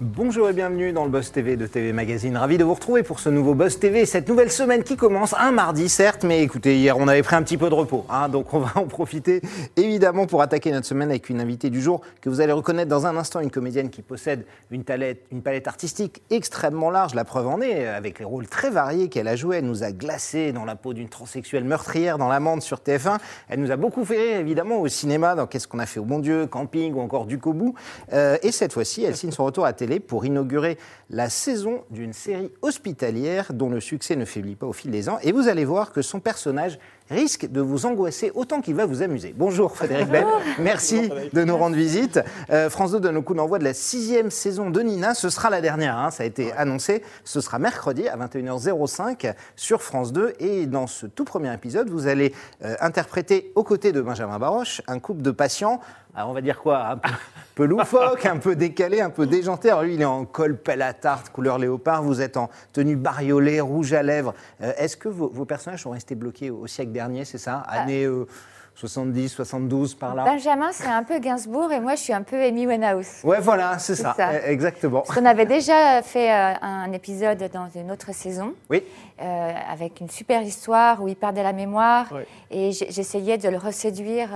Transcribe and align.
Bonjour 0.00 0.48
et 0.48 0.52
bienvenue 0.52 0.92
dans 0.92 1.02
le 1.02 1.10
Buzz 1.10 1.32
TV 1.32 1.56
de 1.56 1.66
TV 1.66 1.92
Magazine. 1.92 2.36
Ravi 2.36 2.56
de 2.56 2.62
vous 2.62 2.74
retrouver 2.74 3.02
pour 3.02 3.18
ce 3.18 3.30
nouveau 3.30 3.54
Buzz 3.54 3.80
TV, 3.80 4.06
cette 4.06 4.28
nouvelle 4.28 4.52
semaine 4.52 4.84
qui 4.84 4.96
commence 4.96 5.34
un 5.36 5.50
mardi 5.50 5.88
certes, 5.88 6.22
mais 6.22 6.40
écoutez, 6.40 6.76
hier 6.76 6.96
on 6.96 7.08
avait 7.08 7.24
pris 7.24 7.34
un 7.34 7.42
petit 7.42 7.56
peu 7.56 7.68
de 7.68 7.74
repos, 7.74 8.06
hein, 8.08 8.28
donc 8.28 8.54
on 8.54 8.60
va 8.60 8.70
en 8.76 8.84
profiter 8.84 9.40
évidemment 9.74 10.26
pour 10.26 10.40
attaquer 10.40 10.70
notre 10.70 10.86
semaine 10.86 11.10
avec 11.10 11.30
une 11.30 11.40
invitée 11.40 11.68
du 11.68 11.82
jour 11.82 12.00
que 12.20 12.28
vous 12.28 12.40
allez 12.40 12.52
reconnaître 12.52 12.88
dans 12.88 13.06
un 13.06 13.16
instant, 13.16 13.40
une 13.40 13.50
comédienne 13.50 13.90
qui 13.90 14.02
possède 14.02 14.44
une 14.70 14.84
palette, 14.84 15.24
une 15.32 15.42
palette 15.42 15.66
artistique 15.66 16.22
extrêmement 16.30 16.90
large, 16.90 17.16
la 17.16 17.24
preuve 17.24 17.48
en 17.48 17.60
est, 17.60 17.88
avec 17.88 18.20
les 18.20 18.24
rôles 18.24 18.46
très 18.46 18.70
variés 18.70 19.08
qu'elle 19.08 19.26
a 19.26 19.34
joués. 19.34 19.56
Elle 19.56 19.66
nous 19.66 19.82
a 19.82 19.90
glacé 19.90 20.52
dans 20.52 20.64
la 20.64 20.76
peau 20.76 20.94
d'une 20.94 21.08
transsexuelle 21.08 21.64
meurtrière 21.64 22.18
dans 22.18 22.28
l'amende 22.28 22.62
sur 22.62 22.78
TF1. 22.78 23.18
Elle 23.48 23.58
nous 23.58 23.72
a 23.72 23.76
beaucoup 23.76 24.04
fait 24.04 24.16
rire 24.16 24.38
évidemment 24.38 24.76
au 24.76 24.86
cinéma 24.86 25.34
dans 25.34 25.48
Qu'est-ce 25.48 25.66
qu'on 25.66 25.80
a 25.80 25.86
fait 25.86 25.98
au 25.98 26.04
bon 26.04 26.20
Dieu, 26.20 26.46
Camping 26.46 26.94
ou 26.94 27.00
encore 27.00 27.26
Du 27.26 27.38
Kobu. 27.38 27.72
Euh, 28.12 28.36
et 28.44 28.52
cette 28.52 28.72
fois-ci, 28.72 29.02
elle 29.02 29.16
signe 29.16 29.32
son 29.32 29.44
retour 29.44 29.64
à 29.64 29.72
télé 29.72 29.87
pour 29.98 30.24
inaugurer 30.26 30.78
la 31.10 31.30
saison 31.30 31.84
d'une 31.90 32.12
série 32.12 32.52
hospitalière 32.62 33.52
dont 33.52 33.70
le 33.70 33.80
succès 33.80 34.16
ne 34.16 34.24
faiblit 34.24 34.56
pas 34.56 34.66
au 34.66 34.72
fil 34.72 34.90
des 34.90 35.08
ans. 35.08 35.18
Et 35.22 35.32
vous 35.32 35.48
allez 35.48 35.64
voir 35.64 35.92
que 35.92 36.02
son 36.02 36.20
personnage 36.20 36.78
risque 37.10 37.50
de 37.50 37.60
vous 37.60 37.86
angoisser 37.86 38.30
autant 38.34 38.60
qu'il 38.60 38.74
va 38.74 38.86
vous 38.86 39.02
amuser. 39.02 39.34
Bonjour 39.36 39.74
Frédéric 39.74 40.08
Bell, 40.08 40.26
merci 40.58 41.10
de 41.32 41.44
nous 41.44 41.56
rendre 41.56 41.76
visite. 41.76 42.20
Euh, 42.50 42.68
France 42.68 42.92
2 42.92 43.00
donne 43.00 43.14
le 43.14 43.22
coup 43.22 43.34
d'envoi 43.34 43.58
de 43.58 43.64
la 43.64 43.74
sixième 43.74 44.30
saison 44.30 44.70
de 44.70 44.80
Nina. 44.80 45.14
Ce 45.14 45.30
sera 45.30 45.48
la 45.50 45.60
dernière, 45.60 45.96
hein, 45.96 46.10
ça 46.10 46.24
a 46.24 46.26
été 46.26 46.52
annoncé. 46.52 47.02
Ce 47.24 47.40
sera 47.40 47.58
mercredi 47.58 48.06
à 48.08 48.16
21h05 48.16 49.34
sur 49.56 49.82
France 49.82 50.12
2. 50.12 50.34
Et 50.40 50.66
dans 50.66 50.86
ce 50.86 51.06
tout 51.06 51.24
premier 51.24 51.52
épisode, 51.52 51.88
vous 51.88 52.06
allez 52.06 52.34
euh, 52.62 52.76
interpréter 52.80 53.52
aux 53.54 53.64
côtés 53.64 53.92
de 53.92 54.00
Benjamin 54.00 54.38
Baroche 54.38 54.82
un 54.86 54.98
couple 54.98 55.22
de 55.22 55.30
patients 55.30 55.80
on 56.26 56.32
va 56.32 56.40
dire 56.40 56.58
quoi 56.60 56.86
Un 56.88 56.96
peu, 56.96 57.08
peu 57.54 57.64
loufoque, 57.64 58.26
un 58.26 58.38
peu 58.38 58.56
décalé, 58.56 59.00
un 59.00 59.10
peu 59.10 59.26
déjanté. 59.26 59.68
Alors 59.70 59.82
lui, 59.82 59.94
il 59.94 60.00
est 60.02 60.04
en 60.06 60.24
col 60.24 60.56
pelle 60.56 60.82
à 60.82 60.92
tarte, 60.92 61.30
couleur 61.30 61.58
léopard. 61.58 62.02
Vous 62.02 62.20
êtes 62.20 62.36
en 62.36 62.48
tenue 62.72 62.96
bariolée, 62.96 63.60
rouge 63.60 63.92
à 63.92 64.02
lèvres. 64.02 64.34
Euh, 64.62 64.72
Est-ce 64.78 64.96
que 64.96 65.08
vos, 65.08 65.28
vos 65.28 65.44
personnages 65.44 65.82
sont 65.82 65.90
restés 65.90 66.14
bloqués 66.14 66.50
au 66.50 66.66
siècle 66.66 66.92
dernier, 66.92 67.24
c'est 67.24 67.38
ça? 67.38 67.62
Année 67.68 68.04
euh, 68.04 68.26
70, 68.74 69.28
72, 69.30 69.96
par 69.96 70.14
là? 70.14 70.22
Benjamin, 70.24 70.68
c'est 70.70 70.86
un 70.86 71.02
peu 71.02 71.18
Gainsbourg 71.18 71.72
et 71.72 71.80
moi, 71.80 71.96
je 71.96 72.00
suis 72.00 72.12
un 72.12 72.22
peu 72.22 72.40
Amy 72.40 72.64
Winehouse. 72.64 73.08
Ouais, 73.24 73.40
voilà, 73.40 73.76
c'est 73.80 73.96
ça, 73.96 74.14
ça. 74.16 74.28
euh, 74.28 74.40
exactement. 74.46 75.00
Parce 75.00 75.18
qu'on 75.18 75.26
avait 75.26 75.46
déjà 75.46 76.00
fait 76.02 76.30
euh, 76.32 76.52
un 76.62 76.92
épisode 76.92 77.42
dans 77.52 77.68
une 77.74 77.90
autre 77.90 78.14
saison 78.14 78.54
Oui, 78.70 78.84
euh, 79.20 79.52
avec 79.68 80.00
une 80.00 80.08
super 80.08 80.42
histoire 80.42 81.02
où 81.02 81.08
il 81.08 81.16
perdait 81.16 81.42
la 81.42 81.52
mémoire 81.52 82.06
Ouais. 82.12 82.26
et 82.52 82.70
j'essayais 82.70 83.36
de 83.36 83.48
le 83.48 83.56
reséduire. 83.58 84.28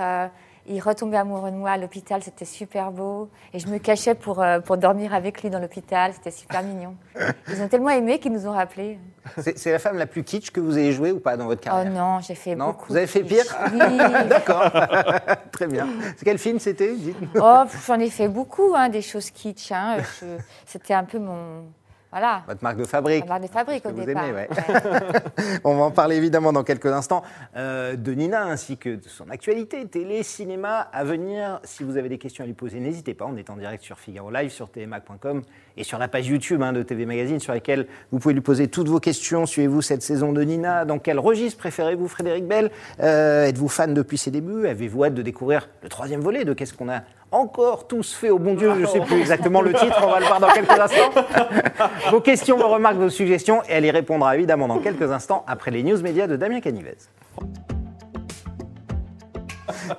Il 0.67 0.79
retombait 0.79 1.17
amoureux 1.17 1.51
de 1.51 1.55
moi 1.55 1.71
à 1.71 1.77
l'hôpital, 1.77 2.23
c'était 2.23 2.45
super 2.45 2.91
beau. 2.91 3.29
Et 3.53 3.59
je 3.59 3.67
me 3.67 3.77
cachais 3.79 4.15
pour, 4.15 4.41
euh, 4.41 4.59
pour 4.59 4.77
dormir 4.77 5.13
avec 5.13 5.41
lui 5.43 5.49
dans 5.49 5.59
l'hôpital, 5.59 6.13
c'était 6.13 6.31
super 6.31 6.63
mignon. 6.63 6.95
Ils 7.49 7.61
ont 7.61 7.67
tellement 7.67 7.89
aimé 7.89 8.19
qu'ils 8.19 8.31
nous 8.31 8.47
ont 8.47 8.51
rappelés. 8.53 8.97
c'est 9.37 9.71
la 9.71 9.79
femme 9.79 9.97
la 9.97 10.05
plus 10.05 10.23
kitsch 10.23 10.51
que 10.51 10.59
vous 10.61 10.77
ayez 10.77 10.91
jouée 10.93 11.11
ou 11.11 11.19
pas 11.19 11.35
dans 11.37 11.45
votre 11.45 11.61
Oh 11.65 11.69
carrière 11.69 11.91
non, 11.91 12.19
j'ai 12.21 12.35
fait 12.35 12.55
Non 12.55 12.67
beaucoup. 12.67 12.85
Vous 12.89 12.95
avez 12.97 13.07
fait 13.07 13.23
pire. 13.23 13.43
Oui. 13.73 13.97
D'accord, 14.29 14.71
très 15.51 15.67
bien. 15.67 15.87
C'est 16.17 16.25
quel 16.25 16.37
film 16.37 16.59
c'était. 16.59 16.93
Oh, 17.39 17.63
j'en 17.87 17.99
ai 17.99 18.09
fait 18.09 18.27
beaucoup, 18.27 18.73
hein, 18.75 18.89
des 18.89 19.01
choses 19.01 19.29
kitsch. 19.31 19.71
hein. 19.71 19.97
C'était 20.65 20.93
un 20.93 21.03
peu 21.03 21.19
mon. 21.19 21.63
Voilà. 22.13 22.43
Votre 22.47 22.63
marque 22.63 22.77
de 22.77 22.83
fabrique. 22.85 23.23
La 23.25 23.29
marque 23.29 23.43
de 23.43 23.47
fabrique 23.47 23.83
Ce 23.83 23.87
au 23.89 23.91
que 23.91 23.99
vous 23.99 24.05
départ. 24.05 24.23
aimez, 24.25 24.33
ouais. 24.33 24.47
Ouais. 24.49 25.19
On 25.63 25.75
va 25.75 25.83
en 25.85 25.91
parler 25.91 26.15
évidemment 26.15 26.53
dans 26.53 26.63
quelques 26.63 26.85
instants 26.85 27.23
euh, 27.57 27.95
de 27.95 28.11
Nina 28.13 28.43
ainsi 28.45 28.77
que 28.77 28.89
de 28.95 29.07
son 29.07 29.29
actualité, 29.31 29.85
télé, 29.87 30.21
cinéma 30.21 30.79
à 30.93 31.03
venir. 31.03 31.59
Si 31.63 31.83
vous 31.83 31.97
avez 31.97 32.09
des 32.09 32.19
questions 32.19 32.43
à 32.43 32.47
lui 32.47 32.53
poser, 32.53 32.79
n'hésitez 32.79 33.15
pas. 33.15 33.25
On 33.25 33.35
est 33.35 33.49
en 33.49 33.57
direct 33.57 33.83
sur 33.83 33.97
Figaro 33.97 34.29
Live, 34.29 34.51
sur 34.51 34.69
tmac.com 34.71 35.41
et 35.75 35.83
sur 35.83 35.97
la 35.97 36.07
page 36.07 36.27
YouTube 36.27 36.61
hein, 36.61 36.71
de 36.71 36.83
TV 36.83 37.05
Magazine 37.07 37.39
sur 37.39 37.51
laquelle 37.53 37.87
vous 38.11 38.19
pouvez 38.19 38.35
lui 38.35 38.41
poser 38.41 38.67
toutes 38.67 38.89
vos 38.89 38.99
questions. 38.99 39.47
Suivez-vous 39.47 39.81
cette 39.81 40.03
saison 40.03 40.33
de 40.33 40.43
Nina? 40.43 40.85
Dans 40.85 40.99
quel 40.99 41.17
registre 41.17 41.57
préférez-vous 41.57 42.07
Frédéric 42.07 42.47
Bell? 42.47 42.69
Euh, 43.01 43.45
Êtes-vous 43.47 43.69
fan 43.69 43.93
depuis 43.95 44.19
ses 44.19 44.29
débuts? 44.29 44.67
Avez-vous 44.67 45.03
hâte 45.05 45.15
de 45.15 45.23
découvrir 45.23 45.67
le 45.81 45.89
troisième 45.89 46.21
volet 46.21 46.45
de 46.45 46.53
Qu'est-ce 46.53 46.73
qu'on 46.75 46.89
a 46.89 47.01
encore 47.33 47.87
tous 47.87 48.13
fait 48.13 48.29
au 48.29 48.39
bon 48.39 48.53
Dieu 48.53 48.71
Je 48.75 48.81
ne 48.81 48.85
sais 48.85 49.01
plus 49.01 49.19
exactement 49.19 49.61
le 49.61 49.73
titre, 49.73 49.99
on 50.03 50.11
va 50.11 50.19
le 50.19 50.25
voir 50.25 50.39
dans 50.39 50.49
quelques 50.49 50.69
instants. 50.69 51.11
vos 52.11 52.21
questions, 52.21 52.57
vos 52.57 52.69
remarques, 52.69 52.97
vos 52.97 53.09
suggestions, 53.09 53.61
et 53.63 53.73
elle 53.73 53.85
y 53.85 53.91
répondra 53.91 54.35
évidemment 54.35 54.67
dans 54.67 54.79
quelques 54.79 55.11
instants 55.11 55.43
après 55.47 55.71
les 55.71 55.83
news 55.83 56.01
médias 56.01 56.27
de 56.27 56.35
Damien 56.35 56.61
Canivez. 56.61 56.97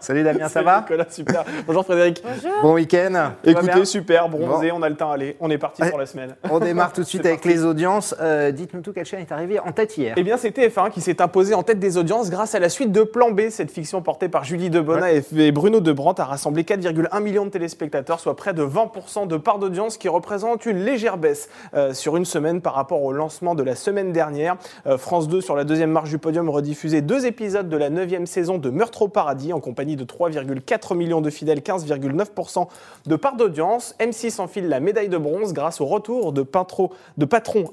Salut 0.00 0.22
Damien, 0.22 0.48
ça 0.48 0.62
va 0.62 0.80
Nicolas, 0.80 1.06
super. 1.10 1.44
Bonjour 1.66 1.84
Frédéric. 1.84 2.22
Bonjour. 2.24 2.50
Bon 2.62 2.74
week-end 2.74 3.32
Écoutez, 3.44 3.84
super, 3.84 4.28
bronzé, 4.28 4.70
Bon. 4.70 4.78
on 4.78 4.82
a 4.82 4.88
le 4.88 4.96
temps, 4.96 5.10
allez, 5.10 5.36
on 5.40 5.50
est 5.50 5.58
parti 5.58 5.82
pour 5.88 5.98
la 5.98 6.06
semaine. 6.06 6.34
On 6.50 6.58
démarre 6.58 6.92
tout 6.92 7.02
de 7.02 7.06
suite 7.08 7.24
avec 7.26 7.42
parti. 7.42 7.48
les 7.56 7.64
audiences. 7.64 8.14
Euh, 8.20 8.50
Dites-nous 8.50 8.80
tout, 8.80 8.92
quelle 8.92 9.04
chaîne 9.06 9.20
est 9.20 9.32
arrivée 9.32 9.58
en 9.60 9.72
tête 9.72 9.96
hier 9.96 10.14
Eh 10.16 10.22
bien, 10.22 10.36
c'est 10.36 10.50
TF1 10.56 10.90
qui 10.90 11.00
s'est 11.00 11.20
imposé 11.20 11.54
en 11.54 11.62
tête 11.62 11.78
des 11.78 11.96
audiences 11.96 12.30
grâce 12.30 12.54
à 12.54 12.58
la 12.58 12.68
suite 12.68 12.92
de 12.92 13.02
Plan 13.02 13.30
B. 13.30 13.42
Cette 13.50 13.70
fiction 13.70 14.00
portée 14.02 14.28
par 14.28 14.44
Julie 14.44 14.70
Debona 14.70 15.12
et 15.12 15.52
Bruno 15.52 15.80
Debrandt 15.80 16.20
a 16.22 16.24
rassemblé 16.24 16.62
4,1 16.62 17.20
millions 17.22 17.44
de 17.44 17.50
téléspectateurs, 17.50 18.20
soit 18.20 18.36
près 18.36 18.54
de 18.54 18.64
20% 18.64 19.26
de 19.26 19.36
part 19.36 19.58
d'audience, 19.58 19.96
qui 19.98 20.08
représente 20.08 20.66
une 20.66 20.78
légère 20.84 21.16
baisse 21.18 21.48
euh, 21.74 21.92
sur 21.92 22.16
une 22.16 22.24
semaine 22.24 22.60
par 22.60 22.74
rapport 22.74 23.02
au 23.02 23.12
lancement 23.12 23.54
de 23.54 23.62
la 23.62 23.74
semaine 23.74 24.12
dernière. 24.12 24.56
Euh, 24.86 24.98
France 24.98 25.28
2, 25.28 25.40
sur 25.40 25.56
la 25.56 25.64
deuxième 25.64 25.90
marche 25.90 26.10
du 26.10 26.18
podium, 26.18 26.48
rediffusait 26.48 27.02
deux 27.02 27.26
épisodes 27.26 27.68
de 27.68 27.76
la 27.76 27.90
neuvième 27.90 28.26
saison 28.26 28.58
de 28.58 28.70
Meurtre 28.70 29.02
au 29.02 29.08
paradis 29.08 29.52
en 29.52 29.60
compagnie 29.60 29.73
de 29.74 30.04
3,4 30.04 30.96
millions 30.96 31.20
de 31.20 31.30
fidèles, 31.30 31.60
15,9% 31.60 32.68
de 33.06 33.16
part 33.16 33.36
d'audience. 33.36 33.94
M6 34.00 34.40
enfile 34.40 34.68
la 34.68 34.80
médaille 34.80 35.08
de 35.08 35.18
bronze 35.18 35.52
grâce 35.52 35.80
au 35.80 35.86
retour 35.86 36.32
de, 36.32 36.42
Patron 36.42 36.90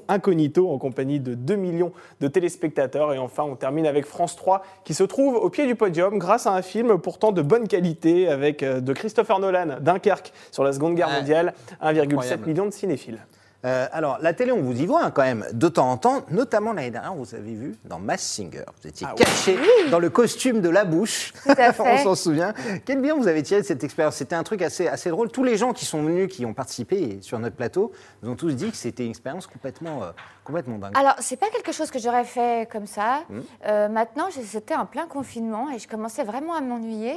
Incognito 0.08 0.70
en 0.70 0.78
compagnie 0.78 1.20
de 1.20 1.34
2 1.34 1.56
millions 1.56 1.92
de 2.20 2.28
téléspectateurs. 2.28 3.14
Et 3.14 3.18
enfin, 3.18 3.44
on 3.44 3.56
termine 3.56 3.86
avec 3.86 4.04
France 4.04 4.36
3 4.36 4.62
qui 4.84 4.94
se 4.94 5.04
trouve 5.04 5.36
au 5.36 5.48
pied 5.48 5.66
du 5.66 5.74
podium 5.74 6.18
grâce 6.18 6.46
à 6.46 6.52
un 6.52 6.62
film 6.62 6.98
pourtant 6.98 7.32
de 7.32 7.42
bonne 7.42 7.68
qualité 7.68 8.28
avec 8.28 8.62
euh, 8.62 8.80
de 8.80 8.92
Christopher 8.92 9.38
Nolan, 9.38 9.78
Dunkerque 9.80 10.32
sur 10.50 10.64
la 10.64 10.72
Seconde 10.72 10.94
Guerre 10.94 11.10
mondiale, 11.10 11.54
1,7 11.82 12.00
Incroyable. 12.02 12.46
million 12.46 12.66
de 12.66 12.72
cinéphiles. 12.72 13.18
Euh, 13.64 13.86
alors, 13.92 14.18
la 14.20 14.32
télé, 14.32 14.50
on 14.50 14.60
vous 14.60 14.80
y 14.80 14.86
voit 14.86 15.04
hein, 15.04 15.10
quand 15.12 15.22
même 15.22 15.46
de 15.52 15.68
temps 15.68 15.90
en 15.90 15.96
temps, 15.96 16.22
notamment 16.30 16.72
l'année 16.72 16.90
dernière, 16.90 17.14
vous 17.14 17.34
avez 17.34 17.54
vu 17.54 17.76
dans 17.84 18.00
Mass 18.00 18.20
Singer. 18.22 18.64
Vous 18.80 18.88
étiez 18.88 19.06
Ah 19.08 19.14
oui. 19.16 19.24
caché 19.24 19.56
dans 19.90 20.00
le 20.00 20.10
costume 20.10 20.60
de 20.60 20.68
la 20.68 20.84
bouche. 20.84 21.32
Tout 21.44 21.50
à 21.56 21.72
on 21.78 21.98
s'en 21.98 22.14
souvient. 22.16 22.54
Quel 22.84 23.00
bien 23.00 23.14
vous 23.14 23.28
avez 23.28 23.42
tiré 23.42 23.60
de 23.60 23.66
cette 23.66 23.84
expérience 23.84 24.16
C'était 24.16 24.34
un 24.34 24.42
truc 24.42 24.62
assez, 24.62 24.88
assez 24.88 25.10
drôle. 25.10 25.30
Tous 25.30 25.44
les 25.44 25.56
gens 25.56 25.72
qui 25.72 25.84
sont 25.84 26.02
venus, 26.02 26.28
qui 26.28 26.44
ont 26.44 26.54
participé 26.54 27.18
sur 27.22 27.38
notre 27.38 27.54
plateau, 27.54 27.92
nous 28.22 28.32
ont 28.32 28.36
tous 28.36 28.50
dit 28.52 28.70
que 28.70 28.76
c'était 28.76 29.04
une 29.04 29.10
expérience 29.10 29.46
complètement, 29.46 30.02
euh, 30.02 30.10
complètement 30.44 30.78
dingue. 30.78 30.92
Alors, 30.98 31.14
c'est 31.20 31.36
pas 31.36 31.50
quelque 31.50 31.70
chose 31.72 31.90
que 31.90 32.00
j'aurais 32.00 32.24
fait 32.24 32.68
comme 32.70 32.86
ça. 32.86 33.20
Hmm. 33.30 33.40
Euh, 33.66 33.88
maintenant, 33.88 34.26
c'était 34.44 34.74
en 34.74 34.86
plein 34.86 35.06
confinement 35.06 35.70
et 35.70 35.78
je 35.78 35.86
commençais 35.86 36.24
vraiment 36.24 36.54
à 36.54 36.60
m'ennuyer. 36.60 37.14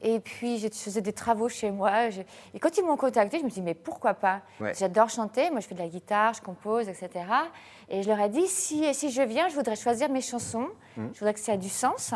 Et 0.00 0.20
puis, 0.20 0.58
je 0.60 0.68
faisais 0.68 1.00
des 1.00 1.12
travaux 1.12 1.48
chez 1.48 1.72
moi. 1.72 2.10
Je- 2.10 2.20
Et 2.54 2.60
quand 2.60 2.78
ils 2.78 2.84
m'ont 2.84 2.96
contacté, 2.96 3.40
je 3.40 3.44
me 3.44 3.50
suis 3.50 3.60
dit, 3.62 3.64
mais 3.64 3.74
pourquoi 3.74 4.14
pas? 4.14 4.42
Ouais. 4.60 4.72
J'adore 4.78 5.08
chanter. 5.10 5.50
Moi, 5.50 5.58
je 5.58 5.66
fais 5.66 5.74
de 5.78 5.82
la 5.82 5.88
guitare, 5.88 6.34
je 6.34 6.42
compose, 6.42 6.88
etc. 6.88 7.08
Et 7.88 8.02
je 8.02 8.08
leur 8.08 8.20
ai 8.20 8.28
dit, 8.28 8.46
si, 8.46 8.92
si 8.94 9.10
je 9.10 9.22
viens, 9.22 9.48
je 9.48 9.54
voudrais 9.54 9.76
choisir 9.76 10.10
mes 10.10 10.20
chansons. 10.20 10.68
Hmm. 10.96 11.06
Je 11.14 11.18
voudrais 11.20 11.34
que 11.34 11.40
ça 11.40 11.54
ait 11.54 11.58
du 11.58 11.68
sens. 11.68 12.12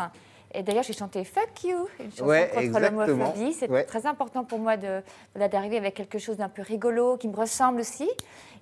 Et 0.54 0.62
d'ailleurs, 0.62 0.82
j'ai 0.82 0.92
chanté 0.92 1.24
Fuck 1.24 1.64
You, 1.64 1.86
une 1.98 2.10
chanson 2.10 2.26
Ouais, 2.26 2.50
contre 2.54 2.78
l'homophobie. 2.80 3.54
C'est 3.54 3.70
Ouais. 3.70 3.84
très 3.84 4.04
important 4.06 4.44
pour 4.44 4.58
moi 4.58 4.76
de, 4.76 5.02
de- 5.38 5.46
d'arriver 5.46 5.78
avec 5.78 5.94
quelque 5.94 6.18
chose 6.18 6.36
d'un 6.36 6.50
peu 6.50 6.60
rigolo, 6.60 7.16
qui 7.16 7.28
me 7.28 7.36
ressemble 7.36 7.80
aussi. 7.80 8.10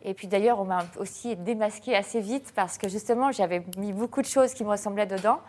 Et 0.05 0.15
puis 0.15 0.29
d'ailleurs, 0.29 0.61
on 0.61 0.65
m'a 0.65 0.85
aussi 0.99 1.35
démasqué 1.35 1.97
assez 1.97 2.21
vite 2.21 2.53
parce 2.55 2.79
que 2.79 2.89
justement, 2.89 3.33
j'avais 3.33 3.65
mis 3.77 3.93
beaucoup 3.93 4.21
de 4.23 4.27
choses 4.27 4.55
qui 4.55 4.63
me 4.65 4.71
ressemblaient 4.71 5.07
dedans. 5.07 5.41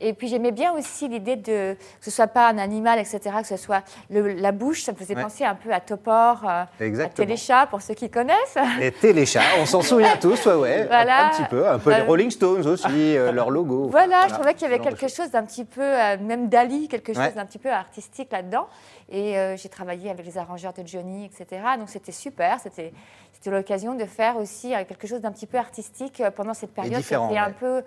Et 0.00 0.12
puis 0.12 0.28
j'aimais 0.28 0.50
bien 0.52 0.72
aussi 0.72 1.08
l'idée 1.08 1.36
de 1.36 1.74
que 1.74 2.04
ce 2.04 2.10
soit 2.10 2.26
pas 2.26 2.48
un 2.48 2.58
animal, 2.58 2.98
etc., 2.98 3.20
que 3.40 3.46
ce 3.46 3.56
soit 3.56 3.82
le- 4.10 4.32
la 4.34 4.52
bouche. 4.52 4.82
Ça 4.82 4.92
me 4.92 4.96
faisait 4.96 5.14
Ouais. 5.16 5.22
penser 5.22 5.44
un 5.44 5.54
peu 5.54 5.72
à 5.72 5.80
Topor, 5.80 6.42
euh, 6.44 6.64
à. 6.64 7.08
Téléchat, 7.14 7.66
pour 7.66 7.80
ceux 7.80 7.94
qui 7.94 8.10
connaissent. 8.10 8.56
Et 8.80 8.90
Téléchat, 8.92 9.42
on 9.60 9.66
s'en 9.66 9.82
souvient 9.82 10.16
tous, 10.20 10.46
ouais, 10.46 10.54
ouais. 10.54 10.86
Voilà. 10.86 11.26
Un 11.26 11.30
petit 11.30 11.44
peu, 11.48 11.68
un 11.68 11.78
peu 11.78 11.90
les 11.94 12.00
Euh, 12.00 12.04
Rolling 12.04 12.30
Stones 12.30 12.66
aussi, 12.66 13.16
euh, 13.16 13.30
leur 13.32 13.50
logo. 13.50 13.88
Voilà, 13.88 14.28
je 14.28 14.34
trouvais 14.34 14.54
qu'il 14.54 14.62
y 14.62 14.72
avait 14.72 14.80
quelque 14.80 15.08
chose 15.08 15.30
d'un 15.30 15.44
petit 15.44 15.64
peu, 15.64 15.82
euh, 15.82 16.16
même 16.20 16.48
Dali, 16.48 16.88
quelque 16.88 17.12
chose 17.12 17.22
Ouais. 17.22 17.32
d'un 17.32 17.46
petit 17.46 17.58
peu 17.58 17.70
artistique 17.70 18.30
là-dedans. 18.32 18.66
Et 19.10 19.38
euh, 19.38 19.56
j'ai 19.56 19.68
travaillé 19.68 20.10
avec 20.10 20.24
les 20.26 20.38
arrangeurs 20.38 20.72
de 20.72 20.86
Johnny, 20.86 21.26
etc. 21.26 21.62
Donc 21.78 21.88
c'était 21.88 22.12
super. 22.12 22.58
C'était 22.60 22.92
c'était 23.32 23.50
l'occasion 23.50 23.94
de 23.94 24.04
faire 24.06 24.36
aussi 24.38 24.70
quelque 24.88 25.06
chose 25.06 25.20
d'un 25.20 25.30
petit 25.32 25.46
peu 25.46 25.58
artistique 25.58 26.22
pendant 26.34 26.54
cette 26.54 26.72
période 26.72 26.94
qui 27.02 27.14
était, 27.14 27.14
un 27.36 27.50
peu, 27.50 27.82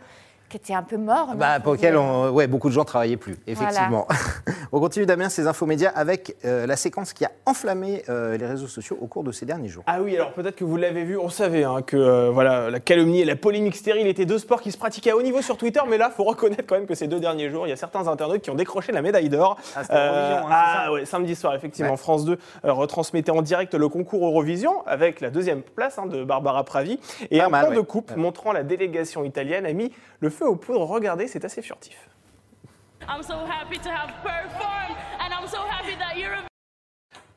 qui 0.50 0.58
était 0.58 0.74
un 0.74 0.84
peu 0.84 0.98
mort. 0.98 1.36
Bah, 1.36 1.60
pour 1.60 1.74
lequel 1.74 1.98
on- 1.98 2.30
ouais, 2.30 2.48
beaucoup 2.48 2.70
de 2.70 2.74
gens 2.74 2.86
travaillaient 2.86 3.18
plus, 3.18 3.36
effectivement. 3.48 4.08
on 4.72 4.80
continue 4.80 5.06
Damien 5.06 5.30
ces 5.30 5.46
infos 5.48 5.66
médias 5.66 5.92
avec 5.94 6.36
euh, 6.46 6.66
la 6.66 6.76
séquence 6.76 7.14
qui 7.14 7.26
a 7.26 7.32
enflammé 7.46 8.04
euh, 8.10 8.38
les 8.38 8.46
réseaux 8.46 8.68
sociaux 8.68 8.98
au 9.02 9.08
cours 9.08 9.24
de 9.24 9.32
ces 9.32 9.46
derniers 9.46 9.68
jours. 9.68 9.84
Ah 9.88 10.02
oui, 10.02 10.16
alors 10.16 10.32
peut-être 10.34 10.56
que 10.56 10.64
vous 10.64 10.78
l'avez 10.78 11.04
vu, 11.04 11.18
on 11.18 11.30
savait 11.30 11.64
hein, 11.64 11.82
que 11.82 11.98
euh, 11.98 12.30
voilà, 12.32 12.70
la 12.70 12.80
calomnie 12.80 13.22
et 13.22 13.26
la 13.26 13.36
polémique 13.36 13.76
stérile 13.76 14.08
étaient 14.08 14.26
deux 14.26 14.40
sports 14.40 14.62
qui 14.62 14.72
se 14.72 14.78
pratiquaient 14.78 15.12
à 15.12 15.18
haut 15.18 15.22
niveau 15.22 15.42
sur 15.42 15.58
Twitter, 15.58 15.82
mais 15.90 15.98
là, 15.98 16.10
faut 16.10 16.24
reconnaître 16.24 16.66
quand 16.66 16.76
même 16.76 16.88
que 16.88 16.96
ces 16.96 17.08
deux 17.08 17.20
derniers 17.20 17.50
jours, 17.50 17.68
il 17.68 17.70
y 17.70 17.74
a 17.74 17.78
certains 17.78 18.08
internautes 18.08 18.42
qui 18.42 18.50
ont 18.50 18.56
décroché 18.56 18.92
la 18.92 19.02
médaille 19.02 19.30
d'or. 19.30 19.58
Ah, 19.76 19.82
hein, 19.90 20.42
ah 20.50 20.92
ouais, 20.94 21.06
samedi 21.06 21.36
soir, 21.36 21.56
effectivement, 21.56 21.92
Ouais. 21.92 21.98
France 21.98 22.26
2 22.26 22.38
euh, 22.66 22.74
retransmettait 22.74 23.32
en 23.32 23.42
direct 23.42 23.74
le 23.74 23.90
concours 23.90 24.26
Eurovision 24.26 24.86
avec 24.86 25.22
la 25.22 25.30
deuxième 25.30 25.62
place 25.62 25.98
hein, 26.00 26.06
de 26.06 26.24
Barbara 26.24 26.64
Pravi 26.64 27.00
et 27.32 27.40
Pas 27.40 27.46
un 27.46 27.50
mal, 27.50 27.70
ouais. 27.70 27.76
de 27.76 27.82
coupe 27.82 28.16
montrant 28.16 28.52
la 28.52 28.64
délégation 28.64 29.24
italienne 29.24 29.66
a 29.66 29.74
mis 29.74 29.92
le 30.20 30.30
feu 30.38 30.48
aux 30.48 30.56
poudres. 30.56 30.88
Regardez, 30.88 31.28
c'est 31.28 31.44
assez 31.44 31.62
furtif. 31.62 31.98
I'm 33.10 33.24
so 33.24 33.46
happy 33.46 33.78
to 33.78 33.90
have 33.90 34.12
performed, 34.22 34.96
and 35.20 35.34
I'm 35.34 35.48
so 35.48 35.60
happy 35.66 35.96
that 35.96 36.18
you're 36.18 36.47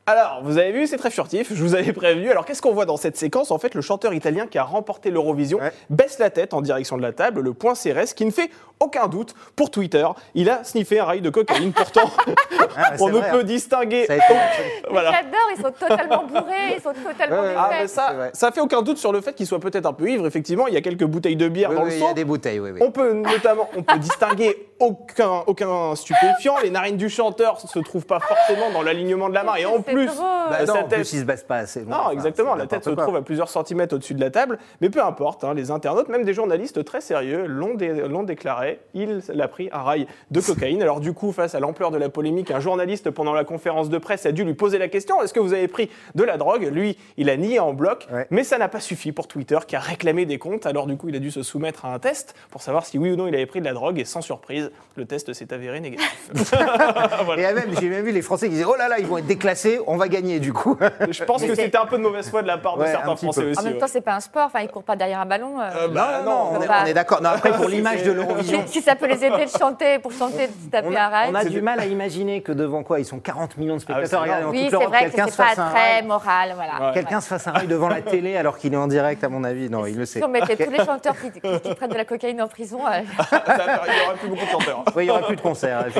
Alors, 0.07 0.41
vous 0.43 0.57
avez 0.57 0.71
vu, 0.71 0.87
c'est 0.87 0.97
très 0.97 1.11
furtif, 1.11 1.53
je 1.53 1.61
vous 1.63 1.75
avais 1.75 1.93
prévenu. 1.93 2.31
Alors, 2.31 2.43
qu'est-ce 2.43 2.61
qu'on 2.61 2.73
voit 2.73 2.85
dans 2.87 2.97
cette 2.97 3.15
séquence? 3.17 3.51
En 3.51 3.59
fait, 3.59 3.75
le 3.75 3.81
chanteur 3.81 4.13
italien 4.15 4.47
qui 4.47 4.57
a 4.57 4.63
remporté 4.63 5.11
l'Eurovision 5.11 5.59
Ouais. 5.59 5.71
baisse 5.91 6.17
la 6.17 6.31
tête 6.31 6.53
en 6.55 6.61
direction 6.61 6.97
de 6.97 7.03
la 7.03 7.13
table, 7.13 7.41
le 7.41 7.53
point 7.53 7.73
CRS, 7.75 8.13
qui 8.15 8.25
ne 8.25 8.31
fait 8.31 8.49
aucun 8.79 9.07
doute 9.07 9.35
pour 9.55 9.69
Twitter. 9.69 10.05
Il 10.33 10.49
a 10.49 10.63
sniffé 10.63 10.99
un 10.99 11.05
rail 11.05 11.21
de 11.21 11.29
cocaïne, 11.29 11.71
pourtant, 11.71 12.09
Ah, 12.75 12.93
on 12.99 13.09
ne 13.09 13.19
vrai, 13.19 13.29
peut 13.31 13.39
hein. 13.41 13.43
distinguer. 13.43 14.03
Été- 14.05 14.17
Voilà. 14.89 15.11
J'adore, 15.11 15.49
ils 15.55 15.61
sont 15.61 15.71
totalement 15.87 16.23
bourrés, 16.25 16.75
ils 16.77 16.81
sont 16.81 16.93
totalement 16.93 17.41
Ouais, 17.41 17.47
ouais. 17.49 17.55
Ah, 17.57 17.87
ça, 17.87 18.15
ça 18.33 18.51
fait 18.51 18.61
aucun 18.61 18.81
doute 18.81 18.97
sur 18.97 19.11
le 19.13 19.21
fait 19.21 19.33
qu'il 19.33 19.45
soit 19.45 19.59
peut-être 19.59 19.85
un 19.85 19.93
peu 19.93 20.09
ivre. 20.09 20.25
Effectivement, 20.25 20.65
il 20.67 20.73
y 20.73 20.77
a 20.77 20.81
quelques 20.81 21.05
bouteilles 21.05 21.35
de 21.35 21.47
bière 21.47 21.69
Oui, 21.69 21.75
dans 21.75 21.83
oui, 21.83 21.89
le 21.91 21.95
il 21.97 22.01
y 22.01 22.05
a 22.07 22.13
des 22.13 22.25
bouteilles, 22.25 22.59
oui, 22.59 22.71
oui. 22.73 22.79
On 22.83 22.89
peut 22.91 23.13
notamment, 23.13 23.69
on 23.77 23.83
peut 23.83 23.99
distinguer 23.99 24.67
aucun, 24.81 25.43
aucun 25.47 25.95
stupéfiant. 25.95 26.55
Les 26.63 26.69
narines 26.69 26.97
du 26.97 27.09
chanteur 27.09 27.59
se 27.61 27.79
trouvent 27.79 28.05
pas 28.05 28.19
forcément 28.19 28.71
dans 28.71 28.81
l'alignement 28.81 29.29
de 29.29 29.33
la 29.33 29.43
main. 29.43 29.55
Et 29.55 29.65
en 29.65 29.81
plus. 29.81 30.07
Bah 30.07 30.57
euh, 30.61 30.65
non, 30.65 30.73
sa 30.73 30.79
en 30.81 30.83
plus, 30.87 30.97
tête- 30.97 31.13
il 31.13 31.19
se 31.19 31.23
baisse 31.23 31.43
pas 31.43 31.57
assez 31.57 31.81
loin. 31.81 32.05
non, 32.05 32.11
exactement. 32.11 32.55
La 32.55 32.67
tête 32.67 32.83
se 32.83 32.89
quoi. 32.89 33.03
trouve 33.03 33.15
à 33.15 33.21
plusieurs 33.21 33.49
centimètres 33.49 33.95
au-dessus 33.95 34.13
de 34.15 34.21
la 34.21 34.29
table. 34.31 34.57
Mais 34.81 34.89
peu 34.89 35.01
importe, 35.03 35.43
hein, 35.43 35.53
les 35.53 35.71
internautes, 35.71 36.09
même 36.09 36.23
des 36.25 36.33
journalistes 36.33 36.83
très 36.83 36.99
sérieux, 37.01 37.45
l'ont 37.45 37.75
dé- 37.75 38.07
l'ont 38.07 38.23
déclaré. 38.23 38.79
Il 38.93 39.21
a 39.39 39.47
pris 39.47 39.69
un 39.71 39.81
rail 39.83 40.07
de 40.31 40.41
cocaïne. 40.41 40.81
Alors, 40.81 40.99
du 40.99 41.13
coup, 41.13 41.31
face 41.31 41.55
à 41.55 41.59
l'ampleur 41.59 41.91
de 41.91 41.97
la 41.97 42.09
polémique, 42.09 42.51
un 42.51 42.59
journaliste, 42.59 43.09
pendant 43.11 43.33
la 43.33 43.43
conférence 43.43 43.89
de 43.89 43.97
presse, 43.97 44.25
a 44.25 44.31
dû 44.31 44.43
lui 44.43 44.53
poser 44.55 44.77
la 44.77 44.87
question 44.87 45.21
est-ce 45.21 45.33
que 45.33 45.39
vous 45.39 45.53
avez 45.53 45.67
pris 45.67 45.89
de 46.15 46.23
la 46.23 46.37
drogue? 46.37 46.63
Lui, 46.71 46.97
il 47.17 47.29
a 47.29 47.37
nié 47.37 47.59
en 47.59 47.73
bloc. 47.73 48.07
Ouais. 48.11 48.27
Mais 48.31 48.43
ça 48.43 48.57
n'a 48.57 48.67
pas 48.67 48.79
suffi 48.79 49.11
pour 49.11 49.27
Twitter, 49.27 49.59
qui 49.67 49.75
a 49.75 49.79
réclamé 49.79 50.25
des 50.25 50.37
comptes. 50.39 50.65
Alors, 50.65 50.87
du 50.87 50.97
coup, 50.97 51.09
il 51.09 51.15
a 51.15 51.19
dû 51.19 51.31
se 51.31 51.43
soumettre 51.43 51.85
à 51.85 51.93
un 51.93 51.99
test 51.99 52.33
pour 52.49 52.61
savoir 52.61 52.85
si 52.85 52.97
oui 52.97 53.11
ou 53.11 53.15
non 53.15 53.27
il 53.27 53.35
avait 53.35 53.45
pris 53.45 53.59
de 53.59 53.65
la 53.65 53.73
drogue. 53.73 53.99
Et 53.99 54.05
sans 54.05 54.21
surprise, 54.21 54.70
le 54.95 55.05
test 55.05 55.31
s'est 55.33 55.53
avéré 55.53 55.79
négatif. 55.79 56.29
Et 57.37 57.41
même, 57.53 57.63
j'ai 57.79 57.87
même 57.89 58.03
vu 58.05 58.11
les 58.11 58.21
Français 58.21 58.47
qui 58.47 58.53
disaient 58.53 58.65
Oh 58.67 58.75
là 58.75 58.87
là, 58.87 58.99
ils 58.99 59.05
vont 59.05 59.17
être 59.17 59.25
déclassés, 59.25 59.79
on 59.87 59.97
va 59.97 60.07
gagner 60.07 60.39
du 60.39 60.53
coup. 60.53 60.77
Je 61.09 61.23
pense 61.23 61.43
que 61.43 61.55
c'était 61.55 61.77
un 61.77 61.85
peu 61.85 61.97
de 61.97 62.03
mauvaise 62.03 62.29
foi 62.29 62.41
de 62.41 62.47
la 62.47 62.57
part 62.57 62.75
de 62.77 62.81
Ouais, 62.83 62.91
certains 62.91 63.15
Français 63.15 63.41
peu. 63.41 63.49
aussi. 63.51 63.59
En 63.59 63.63
même 63.63 63.73
ouais. 63.73 63.79
temps, 63.79 63.87
c'est 63.87 64.01
pas 64.01 64.15
un 64.15 64.19
sport, 64.19 64.45
enfin, 64.47 64.59
ils 64.61 64.67
courent 64.69 64.83
pas 64.83 64.95
derrière 64.95 65.19
un 65.21 65.25
ballon. 65.25 65.59
euh. 65.59 65.69
Euh, 65.83 65.87
bah, 65.87 66.21
non, 66.25 66.49
on 66.51 66.57
on 66.57 66.61
est, 66.61 66.67
va- 66.67 66.83
on 66.83 66.85
est 66.85 66.93
d'accord. 66.93 67.21
Non, 67.21 67.29
après, 67.29 67.51
pour 67.51 67.65
l'image 67.69 68.03
de 68.03 68.11
l'Eurovision. 68.11 68.63
Si, 68.67 68.73
si 68.73 68.81
ça 68.81 68.95
peut 68.95 69.07
les 69.07 69.23
aider 69.23 69.45
de 69.45 69.49
chanter, 69.57 69.99
pour 69.99 70.11
chanter, 70.11 70.47
de 70.47 70.71
taper 70.71 70.87
On 70.89 70.95
un 70.95 71.31
on 71.31 71.35
a 71.35 71.45
du 71.45 71.61
mal 71.61 71.79
à 71.79 71.85
imaginer 71.85 72.41
que 72.41 72.51
devant 72.51 72.83
quoi 72.83 72.99
Ils 72.99 73.05
sont 73.05 73.19
40 73.19 73.57
millions 73.57 73.77
de 73.77 73.83
Ah 73.87 73.99
ouais, 73.99 74.05
spectateurs. 74.05 74.41
Dans 74.43 74.49
Oui, 74.49 74.67
c'est 74.69 74.75
vrai 74.75 75.05
que 75.05 75.11
c'est 75.11 75.37
pas 75.37 75.55
très 75.55 76.01
moral, 76.03 76.53
voilà. 76.55 76.87
Ouais. 76.87 76.93
Quelqu'un 76.93 77.21
se 77.21 77.27
fasse 77.27 77.47
un 77.47 77.51
rail 77.51 77.67
devant 77.67 77.89
la 77.89 78.01
télé 78.01 78.35
alors 78.37 78.57
qu'il 78.57 78.73
est 78.73 78.77
en 78.77 78.87
direct, 78.87 79.23
à 79.23 79.29
mon 79.29 79.43
avis. 79.43 79.69
Non, 79.69 79.85
il 79.85 79.97
le 79.97 80.05
sait. 80.05 80.19
Si 80.19 80.25
on 80.25 80.29
mettait 80.29 80.55
tous 80.65 80.71
les 80.71 80.83
chanteurs 80.83 81.15
qui, 81.19 81.39
prennent 81.75 81.89
de 81.91 81.95
la 81.97 82.05
cocaïne 82.05 82.41
en 82.41 82.47
prison, 82.47 82.79
euh, 82.87 82.99
il 83.01 83.37
n'y 83.93 84.01
aura 84.05 84.13
plus 84.19 84.29
beaucoup 84.29 84.45
de 84.45 84.51
Oui, 84.95 85.03
il 85.03 85.05
n'y 85.05 85.09
aura 85.11 85.21
plus 85.23 85.35
de 85.35 85.41
concert. 85.41 85.85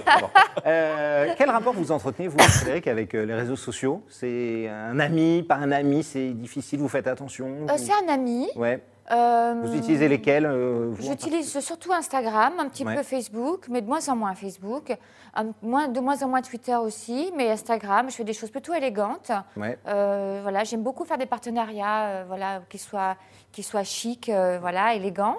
Euh, 0.66 1.34
quel 1.38 1.50
rapport 1.50 1.74
vous 1.74 1.92
entretenez, 1.92 2.28
vous, 2.28 2.38
Frédéric, 2.38 2.88
avec 2.88 3.16
euh, 3.16 3.26
les 3.26 3.34
réseaux 3.34 3.56
sociaux? 3.56 4.04
C'est 4.10 4.70
un 4.70 5.00
ami, 5.00 5.44
pas 5.44 5.56
un 5.56 5.72
ami 5.72 6.04
C'est 6.04 6.32
difficile, 6.34 6.80
vous 6.80 6.88
faites 6.90 7.08
attention 7.08 7.48
euh, 7.70 7.74
c'est 7.78 7.92
un 7.94 8.14
ami. 8.14 8.48
Ouais. 8.56 8.84
Euh, 9.12 9.56
Vous 9.64 9.76
utilisez 9.76 10.08
lesquels 10.08 10.46
euh, 10.46 10.94
J'utilise 11.00 11.60
surtout 11.60 11.92
Instagram, 11.92 12.54
un 12.60 12.70
petit 12.70 12.86
Ouais. 12.86 12.96
peu 12.96 13.04
Facebook, 13.04 13.66
mais 13.70 13.82
de 13.82 13.88
moins 13.88 14.08
en 14.08 14.16
moins 14.16 14.36
Facebook. 14.36 14.96
Un- 15.34 15.52
moins, 15.62 15.88
de 15.88 16.00
moins 16.00 16.22
en 16.24 16.28
moins 16.30 16.42
Twitter 16.42 16.76
aussi, 16.76 17.32
mais 17.36 17.50
Instagram, 17.50 18.10
je 18.10 18.16
fais 18.16 18.24
des 18.24 18.34
choses 18.34 18.52
plutôt 18.52 18.74
élégantes. 18.74 19.32
Ouais. 19.58 19.78
Euh, 19.88 20.40
voilà, 20.44 20.64
j'aime 20.64 20.84
beaucoup 20.84 21.04
faire 21.06 21.18
des 21.18 21.26
partenariats, 21.26 22.04
euh, 22.04 22.24
voilà, 22.28 22.62
qui 22.70 22.78
soient, 22.78 23.16
qui 23.52 23.64
soient 23.64 23.84
chics, 23.84 24.30
euh, 24.30 24.60
voilà, 24.62 24.94
élégants. 24.94 25.38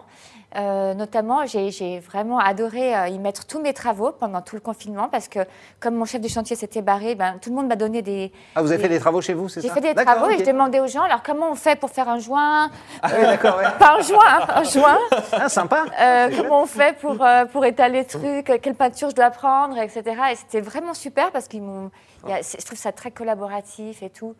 Euh, 0.54 0.92
notamment, 0.92 1.46
j'ai 1.46 1.98
vraiment 2.00 2.38
adoré 2.38 2.94
euh, 2.94 3.08
y 3.08 3.18
mettre 3.18 3.46
tous 3.46 3.58
mes 3.60 3.72
travaux 3.72 4.12
pendant 4.12 4.42
tout 4.42 4.54
le 4.54 4.60
confinement 4.60 5.08
parce 5.08 5.26
que 5.28 5.38
comme 5.80 5.94
mon 5.94 6.04
chef 6.04 6.20
de 6.20 6.28
chantier 6.28 6.56
s'était 6.56 6.82
barré, 6.82 7.14
ben, 7.14 7.38
tout 7.40 7.48
le 7.48 7.56
monde 7.56 7.68
m'a 7.68 7.76
donné 7.76 8.02
des. 8.02 8.30
Ah, 8.54 8.60
vous 8.60 8.68
avez 8.68 8.76
des- 8.76 8.82
fait 8.82 8.88
des 8.90 9.00
travaux 9.00 9.22
chez 9.22 9.32
vous, 9.32 9.48
c'est 9.48 9.62
ça 9.62 9.68
J'ai 9.68 9.72
fait 9.72 9.80
des 9.80 9.94
travaux 10.04 10.28
et 10.28 10.34
ok. 10.34 10.40
je 10.40 10.44
demandais 10.44 10.80
aux 10.80 10.86
gens, 10.86 11.02
alors 11.02 11.22
comment 11.22 11.50
on 11.50 11.54
fait 11.54 11.76
pour 11.76 11.88
faire 11.88 12.08
un 12.10 12.18
joint 12.18 12.70
Ah, 13.02 13.08
oui, 13.16 13.22
d'accord, 13.22 13.56
ouais. 13.56 13.64
Pas 13.78 13.96
un 13.98 14.02
joint, 14.02 14.18
hein, 14.26 14.46
un 14.56 14.64
joint. 14.64 14.98
Ah, 15.32 15.48
sympa. 15.48 15.84
Euh, 16.00 16.28
comment 16.36 16.62
on 16.62 16.66
fait 16.66 16.98
pour, 16.98 17.16
euh, 17.24 17.46
pour 17.46 17.64
étaler 17.64 18.00
le 18.00 18.04
truc, 18.06 18.50
euh, 18.50 18.58
quelle 18.60 18.74
peinture 18.74 19.08
je 19.10 19.14
dois 19.14 19.30
prendre, 19.30 19.78
etc. 19.78 20.02
Et 20.32 20.36
c'était 20.36 20.60
vraiment 20.60 20.92
super 20.94 21.30
parce 21.30 21.48
qu'ils 21.48 21.62
m'ont. 21.62 21.90
Je 22.28 22.64
trouve 22.66 22.78
ça 22.78 22.92
très 22.92 23.10
collaboratif 23.10 24.02
et 24.02 24.10
tout. 24.10 24.34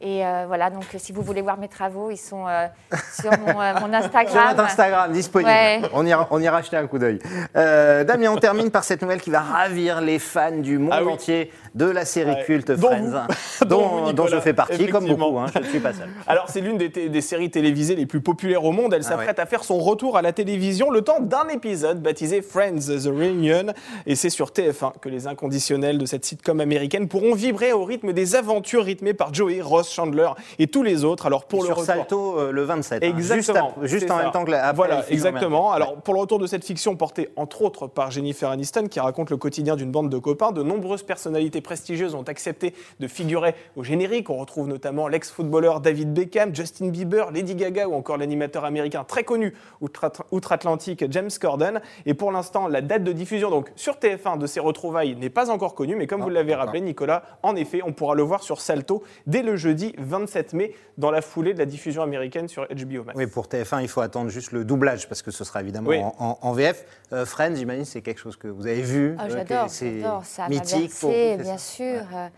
Et 0.00 0.24
euh, 0.26 0.44
voilà, 0.46 0.70
donc 0.70 0.84
si 0.98 1.12
vous 1.12 1.22
voulez 1.22 1.42
voir 1.42 1.58
mes 1.58 1.68
travaux, 1.68 2.10
ils 2.10 2.16
sont 2.16 2.46
euh, 2.48 2.66
sur 3.20 3.30
mon, 3.38 3.60
euh, 3.60 3.72
mon 3.74 3.86
Sur 3.86 3.94
Instagram. 3.94 4.48
notre 4.50 4.64
Instagram, 4.64 5.12
disponible. 5.12 5.50
Ouais. 5.50 5.82
On, 5.92 6.04
ira, 6.06 6.26
on 6.30 6.40
ira 6.40 6.62
jeter 6.62 6.76
un 6.76 6.86
coup 6.86 6.98
d'œil. 6.98 7.18
Euh, 7.56 8.04
Damien, 8.04 8.30
on 8.32 8.36
termine 8.36 8.70
par 8.70 8.84
cette 8.84 9.02
nouvelle 9.02 9.20
qui 9.20 9.30
va 9.30 9.40
ravir 9.40 10.00
les 10.00 10.18
fans 10.18 10.50
du 10.58 10.78
monde 10.78 10.92
Ah 10.92 11.02
oui. 11.04 11.12
entier 11.12 11.50
de 11.74 11.86
la 11.86 12.04
série 12.04 12.30
Ouais. 12.32 12.44
culte 12.44 12.70
Dont 12.72 12.88
Friends, 12.88 13.26
vous. 13.60 13.64
dont, 13.66 13.76
Dont 13.88 14.04
vous, 14.06 14.12
dont 14.12 14.26
je 14.26 14.40
fais 14.40 14.52
partie, 14.54 14.88
comme 14.88 15.06
beaucoup. 15.06 15.38
hein, 15.38 15.46
je 15.54 15.58
ne 15.60 15.64
suis 15.64 15.80
pas 15.80 15.92
seul. 15.92 16.08
Alors, 16.26 16.46
c'est 16.48 16.60
l'une 16.60 16.78
des 16.78 17.20
séries 17.20 17.50
télévisées 17.50 17.94
les 17.96 18.06
plus 18.06 18.20
populaires 18.20 18.64
au 18.64 18.72
monde. 18.72 18.92
Elle 18.94 19.02
Ah 19.04 19.08
s'apprête 19.10 19.38
à 19.38 19.46
faire 19.46 19.64
son 19.64 19.78
retour 19.78 20.16
à 20.16 20.22
la 20.22 20.32
télévision 20.32 20.90
le 20.90 21.02
temps 21.02 21.20
d'un 21.20 21.46
épisode 21.48 22.00
baptisé 22.02 22.42
Friends 22.42 22.78
The 22.78 23.06
Reunion. 23.06 23.72
Et 24.06 24.14
c'est 24.16 24.30
sur 24.30 24.48
TF1 24.50 24.92
que 25.00 25.08
les 25.08 25.26
inconditionnels 25.26 25.98
de 25.98 26.06
cette 26.06 26.24
sitcom 26.24 26.60
américaine 26.60 27.08
pourront 27.08 27.34
vibrer 27.34 27.72
au 27.72 27.84
rythme 27.84 28.12
des 28.12 28.34
aventures 28.36 28.84
rythmées 28.84 29.14
par 29.14 29.32
Joey, 29.34 29.60
Ross, 29.60 29.75
Chandler 29.82 30.28
et 30.58 30.66
tous 30.66 30.82
les 30.82 31.04
autres. 31.04 31.26
Alors, 31.26 31.44
pour 31.46 31.60
le 31.62 31.66
Sur. 31.66 31.80
Salto, 31.80 32.38
euh, 32.38 32.50
le 32.52 32.62
27. 32.62 33.02
hein, 33.02 33.12
juste 33.16 33.32
Exactement. 33.32 33.74
Juste, 33.82 34.10
en 34.10 34.16
ça. 34.16 34.22
même 34.22 34.32
temps 34.32 34.44
que 34.44 34.50
la. 34.50 34.72
Voilà, 34.72 35.04
exactement. 35.10 35.72
Alors, 35.72 35.96
pour 35.96 36.14
le 36.14 36.20
retour 36.20 36.38
de 36.38 36.46
cette 36.46 36.64
fiction 36.64 36.96
portée 36.96 37.28
entre 37.36 37.62
autres 37.62 37.86
par 37.86 38.10
Jennifer 38.10 38.50
Aniston, 38.50 38.86
qui 38.88 39.00
raconte 39.00 39.30
le 39.30 39.36
quotidien 39.36 39.76
d'une 39.76 39.90
bande 39.90 40.08
de 40.10 40.18
copains, 40.18 40.52
de 40.52 40.62
nombreuses 40.62 41.02
personnalités 41.02 41.60
prestigieuses 41.60 42.14
ont 42.14 42.22
accepté 42.22 42.74
de 43.00 43.08
figurer 43.08 43.54
au 43.76 43.84
générique. 43.84 44.30
On 44.30 44.36
retrouve 44.36 44.68
notamment 44.68 45.08
l'ex-footballeur 45.08 45.80
David 45.80 46.12
Beckham, 46.14 46.54
Justin 46.54 46.88
Bieber, 46.88 47.30
Lady 47.32 47.54
Gaga 47.54 47.88
ou 47.88 47.94
encore 47.94 48.16
l'animateur 48.16 48.64
américain 48.64 49.04
très 49.06 49.24
connu 49.24 49.54
outre- 49.80 50.10
outre-Atlantique 50.30 51.04
James 51.10 51.30
Corden. 51.40 51.80
Et 52.06 52.14
pour 52.14 52.32
l'instant, 52.32 52.68
la 52.68 52.80
date 52.80 53.02
de 53.04 53.12
diffusion 53.12 53.50
donc 53.50 53.72
sur 53.76 53.94
TF1 53.96 54.38
de 54.38 54.46
ces 54.46 54.60
retrouvailles 54.60 55.16
n'est 55.16 55.30
pas 55.30 55.50
encore 55.50 55.74
connue, 55.74 55.96
mais 55.96 56.06
comme 56.06 56.22
vous 56.22 56.28
l'avez 56.30 56.54
rappelé, 56.54 56.80
Nicolas, 56.80 57.22
en 57.42 57.56
effet, 57.56 57.80
on 57.84 57.92
pourra 57.92 58.14
le 58.14 58.22
voir 58.22 58.42
sur 58.42 58.60
Salto 58.60 59.02
dès 59.26 59.42
le 59.42 59.56
jeudi 59.56 59.65
27 59.98 60.52
mai 60.52 60.74
dans 60.98 61.10
la 61.10 61.20
foulée 61.22 61.54
de 61.54 61.58
la 61.58 61.66
diffusion 61.66 62.02
américaine 62.02 62.48
sur 62.48 62.66
HBO 62.66 63.04
Max. 63.04 63.16
Oui, 63.18 63.26
pour 63.26 63.46
TF1, 63.46 63.82
il 63.82 63.88
faut 63.88 64.00
attendre 64.00 64.30
juste 64.30 64.52
le 64.52 64.64
doublage 64.64 65.08
parce 65.08 65.22
que 65.22 65.30
ce 65.30 65.44
sera 65.44 65.60
évidemment 65.60 65.90
Oui. 65.90 65.98
en, 65.98 66.14
en- 66.18 66.38
en 66.42 66.52
VF. 66.52 66.84
Euh, 67.12 67.24
Friends, 67.26 67.54
j'imagine, 67.54 67.84
c'est 67.84 68.02
quelque 68.02 68.20
chose 68.20 68.36
que 68.36 68.48
vous 68.48 68.66
avez 68.66 68.82
vu. 68.82 69.16
Ah, 69.18 69.28
j'adore, 69.28 69.68
c'est 69.68 70.02
mythique 70.48 70.92
pour 71.00 71.10
vous, 71.10 71.36
bien 71.42 71.44
ça 71.44 71.58
sûr. 71.58 72.00
euh, 72.14 72.28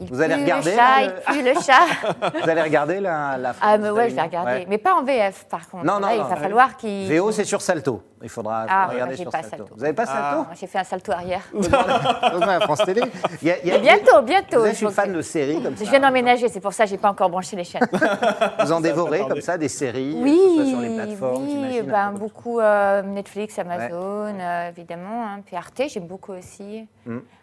Il 0.00 0.06
Vous 0.08 0.20
allez 0.22 0.34
regarder, 0.34 0.70
le 0.70 0.76
chat, 0.76 1.00
là, 1.00 1.02
il 1.02 1.34
pue 1.34 1.42
le 1.42 1.54
chat. 1.60 2.40
Vous 2.42 2.48
allez 2.48 2.62
regarder 2.62 3.00
la, 3.00 3.36
la 3.36 3.50
Ah, 3.50 3.52
France 3.54 3.78
mais 3.82 3.90
ouais, 3.90 4.10
je 4.10 4.18
regardé. 4.20 4.50
Ouais. 4.52 4.66
Mais 4.68 4.78
pas 4.78 4.94
en 4.94 5.02
VF, 5.02 5.44
par 5.50 5.68
contre. 5.68 5.84
Non, 5.84 5.94
non, 6.00 6.08
Là, 6.08 6.14
il 6.14 6.20
non. 6.22 6.28
va 6.28 6.36
falloir 6.36 6.76
qu'il. 6.76 7.12
VO, 7.14 7.30
c'est 7.32 7.44
sur 7.44 7.60
Salto. 7.60 8.02
Il 8.22 8.28
faudra, 8.28 8.66
Ah, 8.68 8.88
regarder 8.88 9.16
sur 9.16 9.30
pas 9.30 9.42
Salto. 9.42 9.56
Salto. 9.58 9.74
Vous 9.74 9.80
n'avez 9.82 9.92
pas 9.94 10.06
Salto 10.06 10.36
Moi, 10.38 10.46
J'ai 10.58 10.66
fait 10.66 10.78
un 10.78 10.84
salto 10.84 11.12
arrière. 11.12 11.42
Heureusement, 11.54 12.48
à 12.48 12.60
France 12.60 12.82
Télé. 12.84 13.02
Il 13.42 13.48
y 13.48 13.50
a- 13.50 13.58
il 13.60 13.66
y 13.68 13.70
a- 13.70 13.74
Mais 13.74 13.80
bientôt, 13.80 14.22
bientôt. 14.22 14.60
Vous 14.60 14.66
êtes 14.66 14.78
je 14.78 14.84
pense 14.86 14.94
fan 14.94 15.10
que- 15.12 15.16
de 15.16 15.22
séries 15.22 15.62
comme 15.62 15.74
Je 15.76 15.84
ça 15.84 15.90
viens 15.90 16.00
d'emménager, 16.00 16.48
c'est 16.48 16.60
pour 16.60 16.72
ça 16.72 16.84
que 16.84 16.90
j'ai 16.90 16.98
pas 16.98 17.10
encore 17.10 17.30
branché 17.30 17.56
les 17.56 17.64
chaînes. 17.64 17.86
Vous 18.64 18.72
en 18.72 18.80
dévorez 18.80 19.20
comme 19.28 19.40
ça 19.40 19.56
des 19.58 19.68
séries, 19.68 20.14
Oui, 20.18 20.68
sur 20.70 20.80
les 20.80 20.94
plateformes, 20.94 21.44
oui 21.46 21.82
ben, 21.82 22.12
beaucoup 22.12 22.60
euh, 22.60 23.02
Netflix, 23.02 23.58
Amazon, 23.58 24.34
euh, 24.38 24.68
évidemment. 24.68 25.24
hein. 25.26 25.40
Puis 25.44 25.56
Arte, 25.56 25.82
j'aime 25.88 26.06
beaucoup 26.06 26.32
aussi. 26.32 26.86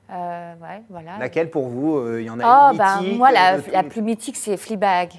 Euh, 0.10 0.54
ouais, 0.62 0.82
voilà. 0.90 1.18
Laquelle 1.20 1.50
pour 1.50 1.68
vous 1.68 1.98
euh, 1.98 2.22
Il 2.22 2.28
y 2.28 2.30
en 2.30 2.40
a 2.40 2.44
Oh, 2.46 2.72
une 2.72 2.78
ben, 2.78 3.02
mythique, 3.02 3.18
moi, 3.18 3.32
la, 3.32 3.56
euh, 3.56 3.62
la 3.72 3.84
plus 3.84 4.02
mythique, 4.02 4.38
c'est 4.38 4.56
Fleabag. 4.58 5.12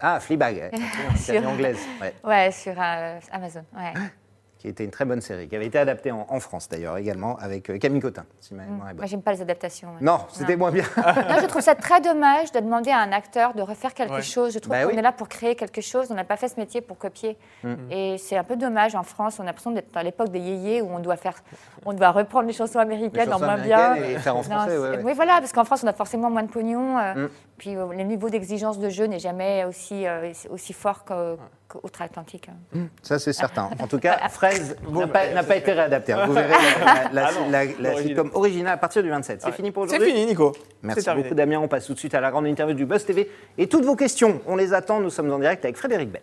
Ah, 0.00 0.20
Fleabag, 0.20 0.56
ouais. 0.56 0.70
série 1.16 1.38
Sur- 1.40 1.48
anglaise, 1.48 1.78
ouais, 2.00 2.14
Ouais, 2.22 2.50
sur 2.52 2.74
euh, 2.78 3.18
Amazon. 3.32 3.64
Ouais. 3.76 3.92
qui 4.66 4.70
était 4.70 4.82
une 4.84 4.90
très 4.90 5.04
bonne 5.04 5.20
série, 5.20 5.46
qui 5.46 5.54
avait 5.54 5.66
été 5.66 5.78
adaptée 5.78 6.10
en, 6.10 6.26
en 6.28 6.40
France 6.40 6.68
d'ailleurs 6.68 6.96
également, 6.96 7.36
avec 7.36 7.70
euh, 7.70 7.78
Camille 7.78 8.00
Cotin, 8.00 8.24
si 8.40 8.52
ma 8.52 8.64
mémoire 8.64 8.88
est 8.88 8.90
bonne. 8.94 8.96
Moi, 8.98 9.06
j'aime 9.06 9.22
pas 9.22 9.32
les 9.32 9.40
adaptations. 9.40 9.90
ouais. 9.90 9.94
Non, 10.00 10.18
c'était 10.32 10.56
moins 10.56 10.72
bien. 10.72 10.82
Non, 10.96 11.36
je 11.40 11.46
trouve 11.46 11.62
ça 11.62 11.76
très 11.76 12.00
dommage 12.00 12.50
de 12.50 12.58
demander 12.58 12.90
à 12.90 12.98
un 12.98 13.12
acteur 13.12 13.54
de 13.54 13.62
refaire 13.62 13.94
quelque 13.94 14.14
Ouais. 14.14 14.22
chose. 14.22 14.52
Je 14.54 14.58
trouve 14.58 14.72
Bah 14.72 14.82
qu'on 14.82 14.90
oui. 14.90 14.98
est 14.98 15.02
là 15.02 15.12
pour 15.12 15.28
créer 15.28 15.54
quelque 15.54 15.80
chose. 15.80 16.08
On 16.10 16.14
n'a 16.14 16.24
pas 16.24 16.36
fait 16.36 16.48
ce 16.48 16.58
métier 16.58 16.80
pour 16.80 16.98
copier. 16.98 17.36
Et 17.92 18.16
c'est 18.18 18.36
un 18.36 18.42
peu 18.44 18.56
dommage 18.56 18.96
en 18.96 19.04
France. 19.04 19.38
On 19.38 19.42
a 19.44 19.46
l'impression 19.46 19.70
d'être 19.70 19.92
dans 19.94 20.00
l'époque 20.02 20.30
des 20.30 20.40
yéyés 20.40 20.82
où 20.82 20.88
on 20.92 20.98
doit 20.98 21.16
faire, 21.16 21.34
on 21.84 21.92
doit 21.92 22.10
reprendre 22.10 22.48
les 22.48 22.52
chansons 22.52 22.80
américaines 22.80 23.28
Les 23.28 23.32
en 23.32 23.38
moins 23.38 23.58
bien. 23.58 23.94
et 23.94 24.18
faire 24.18 24.34
en 24.34 24.38
Non, 24.38 24.42
français, 24.44 24.70
c'est- 24.70 24.78
ouais, 24.78 24.88
ouais. 24.96 25.02
Oui, 25.04 25.12
voilà, 25.14 25.34
parce 25.38 25.52
qu'en 25.52 25.64
France, 25.64 25.82
on 25.84 25.88
a 25.88 25.92
forcément 25.92 26.28
moins 26.30 26.42
de 26.42 26.50
pognon. 26.50 26.98
euh, 26.98 27.14
Mm. 27.26 27.28
Puis 27.58 27.74
euh, 27.76 27.86
le 27.92 28.02
niveau 28.02 28.28
d'exigence 28.30 28.78
de 28.78 28.88
jeu 28.90 29.04
n'est 29.06 29.18
jamais 29.20 29.64
aussi, 29.64 30.06
euh, 30.06 30.32
aussi 30.50 30.72
fort 30.72 31.04
qu'au- 31.04 31.38
qu'outre-Atlantique. 31.68 32.48
hein. 32.48 32.86
Ça, 33.02 33.18
c'est 33.18 33.32
certain. 33.32 33.70
En 33.80 33.86
tout 33.86 33.98
cas, 33.98 34.18
Fraise 34.30 34.76
n'a 34.90 35.06
pas, 35.42 35.56
été 35.56 35.72
réadapté. 35.72 36.12
hein. 36.12 36.26
Vous 36.26 36.32
verrez 36.34 36.50
la, 36.50 37.08
la- 37.12 37.28
Ah 37.28 37.30
la- 37.50 37.64
la 37.80 37.96
sitcom 38.02 38.30
originale 38.34 38.74
à 38.74 38.76
partir 38.76 39.02
du 39.02 39.10
27. 39.10 39.42
C'est 39.42 39.52
fini 39.52 39.70
pour 39.70 39.84
C'est 39.88 39.96
aujourd'hui 39.96 40.12
fini, 40.14 40.26
Nico. 40.26 40.52
Merci 40.82 41.02
C'est 41.02 41.14
beaucoup, 41.14 41.34
Damien. 41.34 41.58
On 41.60 41.68
passe 41.68 41.86
tout 41.86 41.94
de 41.94 41.98
suite 41.98 42.14
à 42.14 42.20
la 42.20 42.30
grande 42.30 42.46
interview 42.46 42.74
du 42.74 42.86
Buzz 42.86 43.04
TV. 43.04 43.30
Et 43.58 43.66
toutes 43.68 43.84
vos 43.84 43.96
questions, 43.96 44.40
on 44.46 44.56
les 44.56 44.72
attend. 44.74 45.00
Nous 45.00 45.10
sommes 45.10 45.30
en 45.32 45.38
direct 45.38 45.64
avec 45.64 45.76
Frédéric 45.76 46.10
Bell. 46.10 46.22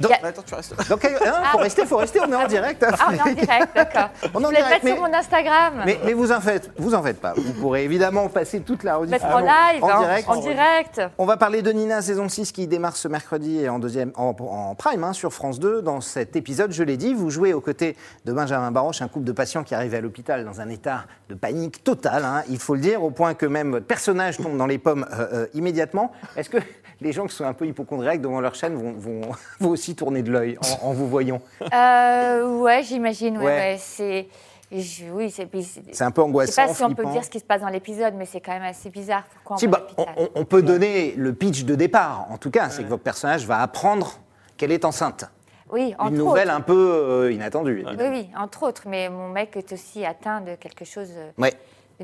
Donc, 0.00 0.12
a- 0.12 0.26
Attends, 0.26 0.42
tu 0.42 0.54
restes. 0.54 0.88
donc, 0.88 1.06
faut 1.52 1.58
rester, 1.58 1.86
faut 1.86 1.96
rester. 1.96 2.20
On 2.20 2.30
est 2.32 2.36
en 2.36 2.46
direct. 2.46 2.82
hein, 2.84 2.90
Ah, 2.98 3.06
on 3.10 3.12
est 3.14 3.20
en 3.20 3.32
direct, 3.34 3.68
d'accord. 3.74 4.10
On 4.34 4.44
en 4.44 4.48
direct, 4.50 4.68
mettre 4.70 4.86
sur 4.86 4.94
mais- 5.02 5.08
mon 5.08 5.14
Instagram. 5.14 5.82
Mais, 5.86 5.98
mais 6.04 6.12
vous 6.12 6.30
en 6.32 6.40
faites, 6.40 6.70
vous 6.78 6.94
en 6.94 7.02
faites 7.02 7.20
pas. 7.20 7.32
Vous 7.36 7.52
pourrez 7.54 7.84
évidemment 7.84 8.28
passer 8.28 8.60
toute 8.60 8.84
la 8.84 8.96
rediffusion 8.96 9.28
en 9.28 9.38
live, 9.40 9.82
en 9.82 9.88
en, 9.90 10.00
direct. 10.00 10.28
en 10.28 10.36
direct. 10.40 11.02
On 11.18 11.26
va 11.26 11.36
parler 11.36 11.62
de 11.62 11.70
Nina 11.72 12.00
saison 12.02 12.28
6 12.28 12.52
qui 12.52 12.66
démarre 12.66 12.96
ce 12.96 13.08
mercredi 13.08 13.58
et 13.60 13.68
en, 13.68 13.78
deuxième, 13.78 14.12
en, 14.16 14.34
en 14.38 14.74
prime 14.74 15.02
hein, 15.04 15.12
sur 15.12 15.32
France 15.32 15.58
2. 15.58 15.82
Dans 15.82 16.00
cet 16.00 16.36
épisode, 16.36 16.72
je 16.72 16.82
l'ai 16.82 16.96
dit, 16.96 17.14
vous 17.14 17.30
jouez 17.30 17.52
aux 17.52 17.60
côtés 17.60 17.96
de 18.24 18.32
Benjamin 18.32 18.70
Baroche, 18.70 19.02
un 19.02 19.08
couple 19.08 19.24
de 19.26 19.32
patients 19.32 19.64
qui 19.64 19.74
arrive 19.74 19.94
à 19.94 20.00
l'hôpital 20.00 20.44
dans 20.44 20.60
un 20.60 20.68
état 20.68 21.04
de 21.28 21.34
panique 21.34 21.82
totale, 21.84 22.24
hein, 22.24 22.42
il 22.48 22.58
faut 22.58 22.74
le 22.74 22.80
dire, 22.80 23.02
au 23.02 23.10
point 23.10 23.34
que 23.34 23.46
même 23.46 23.70
votre 23.72 23.86
personnage 23.86 24.36
tombe 24.36 24.56
dans 24.56 24.66
les 24.66 24.78
pommes 24.78 25.06
euh, 25.12 25.26
euh, 25.32 25.46
immédiatement. 25.54 26.12
Est-ce 26.36 26.50
que 26.50 26.58
les 27.00 27.12
gens 27.12 27.26
qui 27.26 27.34
sont 27.34 27.44
un 27.44 27.52
peu 27.54 27.66
hypochondriaques 27.66 28.20
devant 28.20 28.40
leur 28.40 28.54
chaîne 28.54 28.74
vont, 28.74 28.92
vont- 28.92 29.30
vont 29.60 29.70
aussi 29.70 29.94
tourner 29.94 30.22
de 30.22 30.30
l'œil 30.32 30.58
en, 30.82 30.88
en 30.88 30.92
vous 30.92 31.08
voyant 31.08 31.40
Euh, 31.74 32.58
ouais, 32.60 32.82
j'imagine. 32.82 33.38
Ouais, 33.38 33.44
Ouais. 33.44 33.50
ouais, 33.52 33.76
c'est, 33.78 34.28
je- 34.72 35.04
oui, 35.12 35.30
c'est. 35.30 35.48
c'est- 35.92 36.02
un 36.04 36.10
peu 36.10 36.20
Je 36.22 36.24
sais 36.24 36.28
angoissant, 36.28 36.66
pas 36.66 36.74
si 36.74 36.84
on 36.84 36.94
peut 36.94 37.06
dire 37.06 37.24
ce 37.24 37.30
qui 37.30 37.38
se 37.40 37.44
passe 37.44 37.60
dans 37.60 37.68
l'épisode, 37.68 38.14
mais 38.16 38.26
c'est 38.26 38.40
quand 38.40 38.52
même 38.52 38.62
assez 38.62 38.90
bizarre. 38.90 39.24
Pourquoi 39.34 39.56
on 39.56 39.58
Si, 39.58 39.66
va 39.66 39.86
bah, 39.96 40.04
on, 40.34 40.44
peut 40.44 40.62
donner 40.62 41.14
le 41.16 41.32
pitch 41.32 41.64
de 41.64 41.74
départ, 41.74 42.26
en 42.30 42.38
tout 42.38 42.50
cas, 42.50 42.68
c'est 42.70 42.82
que 42.84 42.88
votre 42.88 43.02
personnage 43.02 43.46
va 43.46 43.60
apprendre 43.62 44.18
qu'elle 44.56 44.72
est 44.72 44.84
enceinte. 44.84 45.24
Oui, 45.70 45.94
entre 45.98 46.10
Une 46.12 46.16
nouvelle 46.18 46.48
autres. 46.48 46.56
un 46.56 46.60
peu 46.62 46.90
euh, 47.26 47.30
inattendue. 47.32 47.82
Oui, 47.84 47.92
évidemment. 47.92 48.16
oui, 48.16 48.28
entre 48.38 48.62
autres. 48.62 48.84
Mais 48.86 49.10
mon 49.10 49.28
mec 49.28 49.54
est 49.54 49.70
aussi 49.72 50.04
atteint 50.06 50.40
de 50.40 50.54
quelque 50.54 50.86
chose 50.86 51.10
euh, 51.14 51.30
Ouais, 51.36 51.52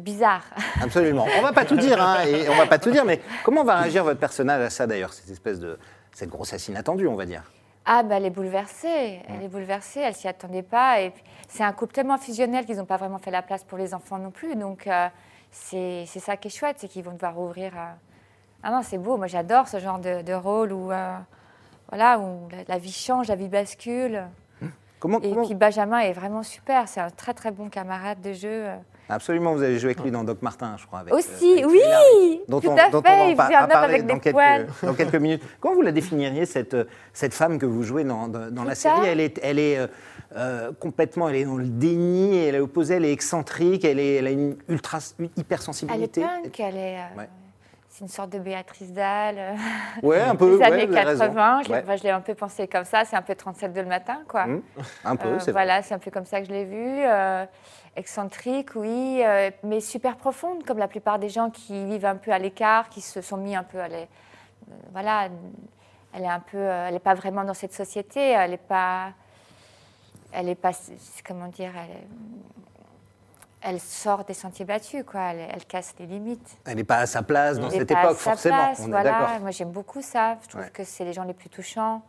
bizarre. 0.01 0.43
absolument. 0.83 1.27
On 1.39 1.43
va 1.43 1.53
pas 1.53 1.65
tout 1.65 1.77
dire, 1.77 2.01
hein, 2.03 2.25
et 2.27 2.49
on 2.49 2.55
va 2.57 2.67
pas 2.67 2.79
tout 2.79 2.91
dire, 2.91 3.05
mais 3.05 3.21
comment 3.45 3.65
va 3.65 3.77
réagir 3.77 4.05
votre 4.05 4.21
personnage 4.21 4.61
à 4.63 4.71
ça 4.71 4.87
d'ailleurs, 4.87 5.13
cette 5.13 5.31
espèce 5.31 5.61
de 5.61 5.79
cette 6.13 6.31
grossesse 6.31 6.69
inattendue, 6.69 7.07
on 7.07 7.15
va 7.17 7.27
dire? 7.27 7.43
Ah, 7.87 8.03
bah, 8.03 8.17
elle 8.17 8.25
est 8.25 8.31
bouleversée. 8.31 9.21
Elle 9.29 9.43
est 9.43 9.49
bouleversée, 9.49 10.01
elle 10.01 10.15
s'y 10.15 10.27
attendait 10.27 10.63
pas. 10.63 11.01
Et 11.03 11.13
c'est 11.49 11.63
un 11.65 11.73
couple 11.73 11.93
tellement 11.93 12.17
fusionnel 12.19 12.65
qu'ils 12.65 12.77
n'ont 12.79 12.87
pas 12.87 12.97
vraiment 12.97 13.19
fait 13.19 13.31
la 13.31 13.43
place 13.43 13.63
pour 13.65 13.77
les 13.79 13.93
enfants 13.95 14.19
non 14.19 14.31
plus. 14.31 14.57
Donc, 14.57 14.87
euh, 14.87 15.09
c'est 15.51 16.07
ça 16.07 16.37
qui 16.37 16.49
est 16.49 16.51
chouette, 16.51 16.77
c'est 16.79 16.89
qu'ils 16.89 17.05
vont 17.05 17.13
devoir 17.13 17.39
ouvrir. 17.39 17.73
euh, 17.77 17.91
Ah 18.63 18.71
non, 18.71 18.81
c'est 18.83 18.97
beau. 18.99 19.17
Moi, 19.19 19.27
j'adore 19.27 19.69
ce 19.69 19.79
genre 19.81 19.99
de, 19.99 20.23
de 20.23 20.33
rôle 20.33 20.73
où, 20.73 20.91
euh, 20.93 21.17
voilà, 21.91 22.19
où 22.19 22.49
la, 22.51 22.59
la 22.69 22.79
vie 22.79 22.91
change, 22.93 23.29
la 23.29 23.37
vie 23.37 23.49
bascule. 23.49 24.25
Comment, 25.05 25.21
Et 25.21 25.29
comment- 25.29 25.45
puis, 25.45 25.55
Benjamin 25.55 25.99
est 25.99 26.15
vraiment 26.15 26.43
super. 26.43 26.89
C'est 26.89 26.99
un 27.01 27.11
très, 27.11 27.35
très 27.35 27.51
bon 27.51 27.69
camarade 27.69 28.23
de 28.23 28.33
jeu. 28.33 28.65
Absolument, 29.11 29.53
vous 29.53 29.63
avez 29.63 29.79
joué 29.79 29.91
avec 29.91 30.01
lui 30.03 30.11
dans 30.11 30.25
Doc 30.25 30.41
Martin, 30.41 30.77
je 30.79 30.87
crois. 30.87 31.01
Avec, 31.01 31.13
euh, 31.13 31.19
Aussi, 31.19 31.59
avec 31.59 31.67
oui, 31.67 32.41
dont 32.49 32.59
tout 32.59 32.69
on, 32.71 32.77
à 32.79 32.89
dont 32.89 33.01
on 33.01 33.03
fait. 33.03 33.35
va 33.35 33.49
Il 33.51 33.55
un 33.55 33.65
homme 33.65 33.71
avec 33.73 34.07
dans 34.07 34.15
des 34.15 34.21
quelques, 34.21 34.35
poils. 34.35 34.67
dans 34.83 34.95
quelques 34.95 35.17
minutes. 35.17 35.43
Comment 35.61 35.75
vous 35.75 35.83
la 35.83 35.93
définiriez, 35.93 36.47
cette, 36.47 36.73
euh, 36.73 36.85
cette 37.13 37.35
femme 37.35 37.59
que 37.59 37.67
vous 37.67 37.83
jouez 37.83 38.03
dans, 38.05 38.29
dans- 38.29 38.65
la 38.65 38.75
série? 38.75 39.07
Elle 39.07 39.21
est, 39.21 39.39
elle 39.43 39.59
est 39.59 39.79
euh, 40.37 40.73
complètement 40.81 41.29
elle 41.29 41.37
est 41.37 41.45
dans 41.45 41.57
le 41.59 41.67
déni, 41.69 42.39
elle 42.39 42.55
est 42.55 42.61
opposée, 42.61 42.95
elle 42.95 43.05
est 43.05 43.13
excentrique, 43.13 43.85
elle, 43.85 44.01
est, 44.01 44.15
elle 44.15 44.27
a 44.27 44.31
une 44.31 44.57
ultra, 44.71 45.01
une 45.19 45.27
Elle 45.27 45.33
est 45.37 45.39
hypersensibilité. 45.43 46.23
punk, 46.23 46.61
elle 46.61 46.77
est. 46.79 46.97
euh, 46.97 47.19
Ouais. 47.19 47.29
C'est 47.95 48.03
une 48.03 48.09
sorte 48.09 48.31
de 48.31 48.41
Béatrice 48.41 48.91
Dalle. 48.93 49.37
euh, 49.39 49.55
Ouais, 50.03 50.21
un 50.21 50.35
peu. 50.35 50.51
des 50.51 50.57
ouais, 50.57 50.65
années 50.65 50.87
vous 50.87 50.97
avez 50.97 51.07
raison. 51.11 51.27
80. 51.27 51.63
Je 51.63 51.71
Ouais. 51.71 51.81
enfin, 51.85 51.95
je 51.95 52.03
l'ai 52.03 52.11
un 52.11 52.21
peu 52.21 52.35
pensé 52.35 52.67
comme 52.67 52.85
ça. 52.85 53.05
C'est 53.05 53.15
un 53.15 53.23
peu 53.23 53.37
37 53.37 53.73
de 53.73 53.81
le 53.81 53.87
matin, 53.87 54.19
quoi. 54.27 54.47
Mmh, 54.47 54.63
Un 55.05 55.15
peu, 55.15 55.29
Euh, 55.29 55.39
c'est 55.39 55.53
voilà, 55.53 55.81
c'est 55.81 55.95
un 55.95 56.01
peu 56.01 56.11
comme 56.11 56.25
ça 56.25 56.41
que 56.41 56.49
je 56.49 56.53
l'ai 56.53 56.65
vue. 56.65 57.05
euh, 57.05 57.47
excentrique, 57.95 58.71
oui, 58.75 59.23
euh, 59.25 59.49
mais 59.63 59.79
super 59.79 60.17
profonde, 60.17 60.65
comme 60.65 60.79
la 60.79 60.89
plupart 60.89 61.21
des 61.21 61.29
gens 61.29 61.51
qui 61.51 61.85
vivent 61.85 62.05
un 62.07 62.17
peu 62.17 62.33
à 62.33 62.41
l'écart, 62.41 62.89
qui 62.89 63.01
se 63.01 63.21
sont 63.21 63.37
mis 63.37 63.55
un 63.55 63.63
peu 63.63 63.79
à 63.79 63.87
les, 63.87 64.09
voilà, 64.91 65.29
elle 66.13 66.25
est 66.25 66.29
un 66.29 66.41
peu, 66.41 66.59
elle 66.59 66.95
n'est 66.95 66.99
pas 66.99 67.15
vraiment 67.15 67.45
dans 67.45 67.55
cette 67.55 67.73
société, 67.73 68.31
elle 68.31 68.51
n'est 68.51 68.57
pas, 68.57 69.13
elle 70.33 70.49
est 70.49 70.57
pas, 70.57 70.73
comment 71.25 71.47
dire, 71.47 71.71
elle, 71.77 72.03
elle 73.65 73.81
sort 73.81 74.25
des 74.25 74.35
sentiers 74.35 74.65
battus, 74.65 75.05
quoi. 75.07 75.21
Elle, 75.33 75.49
elle 75.53 75.65
casse 75.65 75.95
les 75.99 76.07
limites. 76.07 76.57
Elle 76.67 76.77
n'est 76.77 76.85
pas 76.85 76.99
à 76.99 77.07
sa 77.07 77.23
place 77.23 77.59
dans 77.59 77.69
Elle 77.69 77.75
est 77.75 77.79
cette 77.79 77.89
pas 77.93 77.99
à 77.99 78.05
époque, 78.05 78.19
sa 78.19 78.31
forcément. 78.31 78.57
place, 78.57 78.81
on 78.83 78.89
voilà. 78.89 79.39
Moi, 79.41 79.51
j'aime 79.51 79.71
beaucoup 79.71 80.03
ça. 80.03 80.37
Je 80.43 80.49
trouve 80.49 80.61
Ouais. 80.63 80.71
que 80.73 80.85
c'est 80.85 81.05
les 81.05 81.13
gens 81.13 81.25
les 81.25 81.35
plus 81.35 81.49
touchants. 81.49 82.03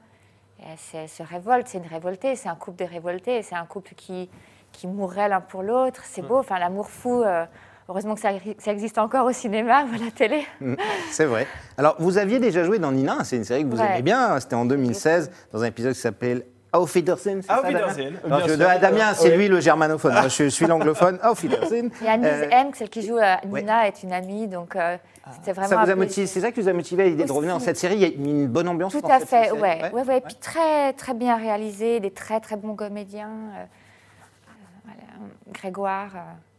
Et 0.60 0.64
elle, 0.94 1.10
se- 1.10 1.24
révolte, 1.24 1.68
c'est 1.68 1.78
une 1.80 1.88
révoltée, 1.88 2.36
c'est 2.36 2.48
un 2.50 2.56
couple 2.56 2.84
de 2.84 2.90
révoltés, 2.90 3.42
c'est 3.42 3.56
un 3.56 3.66
couple 3.66 3.94
qui, 3.96 4.30
qui 4.72 4.88
mourrait 4.88 5.28
l'un 5.30 5.42
pour 5.42 5.64
l'autre. 5.64 6.02
C'est 6.06 6.22
beau, 6.22 6.38
enfin, 6.40 6.60
l'amour 6.60 6.90
fou. 6.90 7.24
euh, 7.24 7.46
heureusement 7.90 8.16
que 8.16 8.22
ça, 8.22 8.30
ça 8.58 8.72
existe 8.72 8.98
encore 8.98 9.26
au 9.28 9.32
cinéma 9.32 9.86
ou 9.86 9.94
à 9.96 9.98
la 10.06 10.12
télé. 10.12 10.46
Mm, 10.62 10.76
C'est 11.12 11.26
vrai. 11.26 11.46
Alors, 11.78 11.96
vous 12.00 12.18
aviez 12.18 12.40
déjà 12.40 12.64
joué 12.64 12.80
dans 12.80 12.92
Nina, 12.92 13.24
c'est 13.24 13.36
une 13.38 13.44
série 13.44 13.64
que 13.64 13.70
vous 13.70 13.80
Ouais. 13.80 13.86
aimez 13.92 14.02
bien. 14.02 14.40
C'était 14.40 14.56
en 14.56 14.66
2016, 14.66 15.30
dans 15.54 15.62
un 15.64 15.68
épisode 15.68 15.94
qui 15.94 16.00
s'appelle 16.00 16.46
Auf 16.78 16.96
Wiedersehen. 16.96 17.42
c'est 17.42 17.52
Auf 17.52 17.62
ça, 17.62 17.64
Damien 17.72 17.80
Wiedersehen, 17.80 18.14
Non, 18.28 18.40
je- 18.46 18.54
sûr. 18.56 18.66
ah, 18.70 18.78
Damien, 18.78 19.14
c'est 19.14 19.30
Oui. 19.32 19.38
lui 19.38 19.48
le 19.48 19.60
germanophone. 19.60 20.14
Moi, 20.14 20.28
je 20.28 20.50
suis 20.50 20.66
l'anglophone. 20.68 21.20
Auf 21.24 21.42
Wiedersehen. 21.44 21.90
Et 22.04 22.08
Anise 22.08 22.28
Euh, 22.30 22.50
M, 22.52 22.68
celle 22.74 22.90
qui 22.90 23.02
joue 23.06 23.18
euh, 23.18 23.36
ouais. 23.50 23.62
Nina, 23.62 23.88
est 23.88 24.04
une 24.04 24.14
amie, 24.14 24.48
donc 24.48 24.76
euh, 24.76 24.98
c'était 25.34 25.54
vraiment. 25.54 25.70
ça 25.70 25.84
vous 25.86 25.92
a 25.92 25.96
motivé, 25.96 26.28
c'est 26.28 26.42
ça 26.42 26.52
qui 26.52 26.62
vous 26.62 26.68
a 26.70 26.74
motivé 26.74 27.04
à 27.04 27.06
l'idée 27.08 27.26
de 27.26 27.32
revenir 27.32 27.54
dans 27.54 27.60
cette 27.60 27.78
série? 27.78 27.96
Il 27.96 28.02
y 28.02 28.06
a 28.06 28.08
une 28.10 28.48
bonne 28.48 28.68
ambiance 28.68 28.92
Tout 28.94 29.02
à 29.10 29.20
cette 29.20 29.30
fait, 29.30 29.46
série? 29.46 29.60
ouais. 29.60 29.92
ouais, 29.94 30.04
ouais. 30.04 30.22
Puis 30.22 30.36
très, 30.36 30.94
très 30.94 31.14
bien 31.14 31.36
réalisé, 31.38 32.00
des 32.00 32.12
très, 32.12 32.40
très 32.40 32.56
bons 32.58 32.76
comédiens. 32.76 33.30
euh, 33.30 33.64
euh, 33.64 34.52
voilà, 34.86 35.30
Grégoire. 35.54 36.12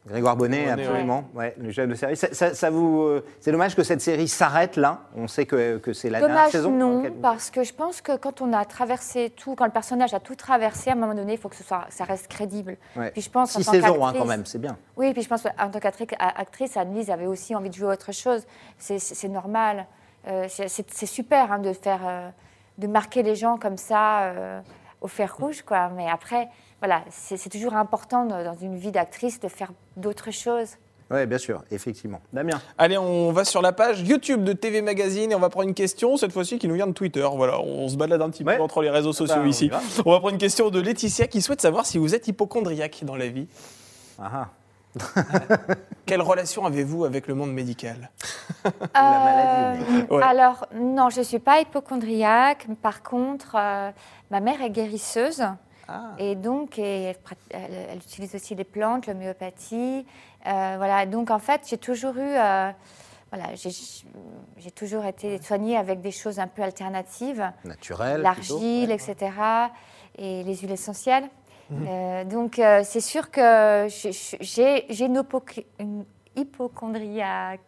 Grégoire 0.07 0.37
Bonnet, 0.37 0.67
Bonnet, 0.71 0.83
absolument. 0.85 1.25
Ouais, 1.35 1.55
le 1.59 1.73
chef 1.73 1.89
de 1.89 1.95
série. 1.95 2.17
Ça, 2.17 2.29
ça- 2.33 2.55
ça 2.55 2.71
vous, 2.71 3.03
euh, 3.03 3.25
c'est 3.41 3.51
dommage 3.51 3.75
que 3.75 3.83
cette 3.83 4.01
série 4.01 4.29
s'arrête 4.29 4.77
là. 4.77 5.01
On 5.17 5.27
sait 5.27 5.47
que, 5.47 5.79
que 5.79 5.93
c'est 5.93 6.11
la 6.11 6.21
dernière 6.21 6.49
saison. 6.49 6.71
non, 6.71 7.03
laquelle- 7.03 7.21
parce 7.21 7.51
que 7.51 7.65
je 7.65 7.75
pense 7.75 8.01
que 8.01 8.17
quand 8.17 8.41
on 8.41 8.53
a 8.53 8.65
traversé 8.65 9.31
tout, 9.31 9.55
quand 9.57 9.65
le 9.65 9.73
personnage 9.73 10.15
a 10.15 10.21
tout 10.21 10.37
traversé, 10.37 10.91
à 10.91 10.93
un 10.93 10.97
moment 10.97 11.15
donné, 11.15 11.33
il 11.35 11.39
faut 11.39 11.49
que 11.49 11.57
ce 11.57 11.65
soit, 11.65 11.87
ça 11.91 12.05
reste 12.05 12.29
crédible. 12.29 12.77
Ouais. 12.97 13.11
Puis 13.11 13.23
je 13.23 13.31
pense 13.31 13.57
en 13.57 13.59
Six 13.59 13.67
tant 13.67 13.73
saisons 13.73 14.07
hein, 14.07 14.13
quand 14.17 14.25
même, 14.27 14.47
c'est 14.47 14.61
bien. 14.61 14.77
Oui, 14.97 15.13
puis 15.13 15.23
je 15.23 15.29
pense 15.29 15.43
qu'en 15.43 15.71
tant 15.71 15.81
qu'actrice, 15.81 16.09
actrice, 16.19 16.77
Annelise 16.77 17.11
avait 17.11 17.27
aussi 17.27 17.55
envie 17.55 17.71
de 17.71 17.75
jouer 17.75 17.89
autre 17.93 18.13
chose. 18.13 18.45
C'est- 18.79 19.27
normal. 19.29 19.87
Euh, 20.29 20.47
c'est- 20.49 20.69
super 21.07 21.51
hein, 21.53 21.59
de 21.59 21.73
faire, 21.73 22.01
euh, 22.07 22.29
de 22.79 22.87
marquer 22.87 23.23
les 23.23 23.35
gens 23.35 23.57
comme 23.59 23.77
ça 23.77 24.21
euh, 24.25 24.61
au 25.00 25.09
fer 25.09 25.35
rouge, 25.37 25.62
quoi. 25.62 25.88
Mais 25.91 26.09
après, 26.09 26.49
voilà, 26.81 27.03
c'est 27.11 27.49
toujours 27.50 27.75
important 27.75 28.25
dans 28.25 28.43
dans 28.45 28.55
une 28.57 28.76
vie 28.76 28.93
d'actrice 28.93 29.41
de 29.41 29.49
faire 29.49 29.73
d'autres 29.97 30.31
choses. 30.31 30.71
Oui, 31.09 31.25
bien 31.25 31.38
sûr, 31.38 31.62
effectivement. 31.71 32.21
Damien. 32.33 32.61
Allez, 32.79 32.99
on 32.99 33.31
va 33.31 33.45
sur 33.45 33.62
la 33.62 33.73
page 33.73 34.00
YouTube 34.00 34.43
de 34.43 34.53
TV 34.53 34.83
Magazine 34.83 35.31
et 35.31 35.35
on 35.37 35.38
va 35.38 35.49
prendre 35.50 35.69
une 35.69 35.75
question, 35.75 36.17
cette 36.17 36.33
fois-ci 36.33 36.59
qui 36.59 36.67
nous 36.67 36.75
vient 36.75 36.88
de 36.88 36.93
Twitter. 36.93 37.25
Voilà, 37.33 37.61
on 37.61 37.88
se 37.88 37.97
balade 37.97 38.21
un 38.23 38.29
petit 38.31 38.43
Ouais. 38.43 38.57
peu 38.57 38.62
entre 38.62 38.83
les 38.83 38.91
réseaux 38.91 39.12
sociaux 39.12 39.37
Bah, 39.37 39.43
on 39.45 39.49
ici. 39.49 39.69
va. 39.69 39.81
On 40.05 40.11
va 40.11 40.19
prendre 40.19 40.33
une 40.33 40.38
question 40.41 40.69
de 40.69 40.81
Laetitia 40.81 41.29
qui 41.29 41.43
souhaite 41.43 41.61
savoir 41.61 41.87
si 41.87 41.99
vous 41.99 42.12
êtes 42.17 42.26
hypochondriaque 42.26 43.00
dans 43.05 43.15
la 43.15 43.29
vie. 43.29 43.47
Ah, 44.19 44.31
ah. 44.35 44.49
Quelle 46.07 46.23
relation 46.23 46.65
avez-vous 46.65 47.05
avec 47.05 47.26
le 47.26 47.35
monde 47.35 47.53
médical? 47.53 48.11
La 48.65 49.00
maladie, 49.03 50.07
Euh, 50.11 50.17
Ouais. 50.17 50.23
Alors, 50.23 50.67
non, 50.75 51.11
je 51.11 51.19
ne 51.19 51.25
suis 51.25 51.38
pas 51.38 51.61
hypochondriaque. 51.61 52.67
Par 52.83 53.03
contre, 53.03 53.57
euh, 53.59 53.91
ma 54.31 54.41
mère 54.41 54.62
est 54.62 54.71
guérisseuse. 54.71 55.43
Ah. 55.88 56.11
Et 56.19 56.35
donc, 56.35 56.79
et 56.79 57.05
elle, 57.05 57.17
prat- 57.19 57.35
elle- 57.50 57.87
elle 57.93 57.99
utilise 57.99 58.35
aussi 58.35 58.55
les 58.55 58.65
plantes, 58.65 59.07
l'homéopathie. 59.07 60.05
Euh, 60.47 60.75
voilà, 60.79 61.07
donc 61.07 61.31
en 61.31 61.38
fait, 61.38 61.62
j'ai 61.69 61.79
toujours 61.79 62.17
eu. 62.17 62.21
euh, 62.37 62.71
voilà, 63.33 63.55
j'ai 63.57 64.71
toujours 64.71 65.05
été 65.05 65.43
soignée 65.43 65.76
avec 65.76 66.00
des 66.00 66.12
choses 66.12 66.38
un 66.38 66.47
peu 66.47 66.62
alternatives, 66.62 67.50
Naturel. 67.65 68.23
l'argile, 68.23 68.93
etc. 68.93 69.33
et 70.17 70.45
les 70.45 70.57
huiles 70.57 70.71
essentielles. 70.71 71.29
Euh, 71.73 72.25
donc, 72.37 72.59
euh, 72.59 72.81
c'est 72.85 73.01
sûr 73.01 73.31
que 73.31 73.87
j'ai 74.41 75.05
une, 75.05 75.23
une 75.81 76.05
hypochondriaquerie, 76.37 77.59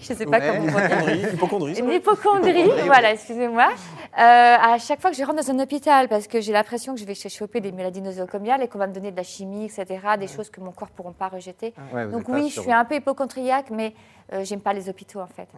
je 0.00 0.12
ne 0.12 0.18
sais 0.18 0.26
pas 0.26 0.38
Ouais. 0.38 0.58
comment 0.58 1.02
on 1.02 1.06
dit. 1.14 1.22
Hypochondrie, 1.34 1.78
Une 1.78 1.90
hypochondrie, 1.92 2.70
voilà, 2.86 3.12
excusez-moi. 3.12 3.68
Euh, 3.70 4.18
à 4.18 4.76
chaque 4.78 5.00
fois 5.00 5.10
que 5.10 5.16
je 5.16 5.24
rentre 5.24 5.42
dans 5.42 5.50
un 5.50 5.58
hôpital, 5.60 6.08
parce 6.08 6.26
que 6.26 6.40
j'ai 6.40 6.52
l'impression 6.52 6.94
que 6.94 7.00
je 7.00 7.06
vais 7.06 7.14
choper 7.14 7.60
des 7.60 7.72
maladies 7.72 8.02
nosocomiales 8.02 8.62
et 8.62 8.68
qu'on 8.68 8.78
va 8.78 8.86
me 8.86 8.92
donner 8.92 9.10
de 9.10 9.16
la 9.16 9.22
chimie, 9.22 9.64
etc., 9.64 9.86
des 10.18 10.28
choses 10.28 10.50
que 10.50 10.60
mon 10.60 10.72
corps 10.72 10.88
ne 10.88 10.94
pourront 10.94 11.12
pas 11.12 11.28
rejeter. 11.28 11.72
Ouais, 11.92 12.06
Donc 12.06 12.28
oui, 12.28 12.50
je 12.50 12.60
suis 12.60 12.72
un 12.72 12.84
peu 12.84 12.96
hypochondriaque, 12.96 13.70
mais 13.70 13.94
euh, 14.32 14.44
j'aime 14.44 14.60
pas 14.60 14.72
les 14.74 14.88
hôpitaux 14.88 15.20
en 15.20 15.26
fait. 15.26 15.48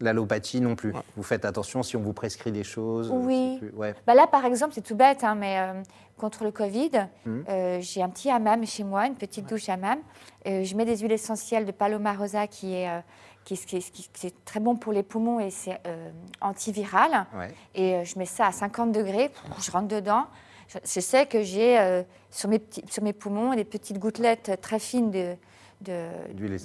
L'allopathie 0.00 0.60
non 0.60 0.74
plus. 0.74 0.92
Vous 1.16 1.22
faites 1.22 1.44
attention 1.44 1.82
si 1.82 1.96
on 1.96 2.00
vous 2.00 2.12
prescrit 2.12 2.50
des 2.52 2.64
choses. 2.64 3.10
euh, 3.10 3.14
Oui. 3.14 3.58
c'est 3.60 3.66
plus- 3.68 3.76
Ouais. 3.78 3.94
Bah 4.06 4.14
là, 4.14 4.26
par 4.26 4.44
exemple, 4.44 4.72
c'est 4.74 4.80
tout 4.82 4.96
bête, 4.96 5.22
hein, 5.22 5.34
mais 5.34 5.58
euh, 5.58 5.80
contre 6.16 6.44
le 6.44 6.50
Covid, 6.50 6.90
Mhm. 7.26 7.44
euh, 7.48 7.78
j'ai 7.80 8.02
un 8.02 8.08
petit 8.08 8.30
hammam 8.30 8.66
chez 8.66 8.84
moi, 8.84 9.06
une 9.06 9.14
petite 9.14 9.48
douche 9.48 9.68
hammam. 9.68 9.98
Euh, 10.46 10.64
je 10.64 10.74
mets 10.76 10.84
des 10.84 10.96
huiles 10.98 11.12
essentielles 11.12 11.64
de 11.66 11.72
Paloma 11.72 12.14
rosa 12.14 12.46
qui 12.46 12.74
est, 12.74 12.88
euh, 12.88 12.98
qui, 13.44 13.54
est- 13.54 13.64
qui 13.66 13.76
est- 13.76 13.90
qui 13.92 14.02
est- 14.02 14.12
qui 14.12 14.26
est 14.28 14.44
très 14.44 14.60
bon 14.60 14.76
pour 14.76 14.92
les 14.92 15.02
poumons 15.02 15.38
et 15.40 15.50
c'est 15.50 15.78
euh, 15.86 16.10
antiviral. 16.40 17.26
Ouais. 17.36 17.54
Et 17.74 17.94
euh, 17.96 18.04
je 18.04 18.18
mets 18.18 18.26
ça 18.26 18.46
à 18.46 18.52
50 18.52 18.92
degrés, 18.92 19.30
je 19.60 19.70
rentre 19.70 19.88
dedans. 19.88 20.24
Je, 20.68 20.78
je 20.84 21.00
sais 21.00 21.26
que 21.26 21.42
j'ai 21.42 21.78
euh, 21.78 22.02
sur, 22.30 22.48
mes 22.48 22.58
petits- 22.58 22.84
sur 22.90 23.02
mes 23.02 23.12
poumons 23.12 23.54
des 23.54 23.64
petites 23.64 23.98
gouttelettes 23.98 24.58
très 24.60 24.78
fines 24.78 25.10
de, 25.10 25.18
de- 25.18 25.36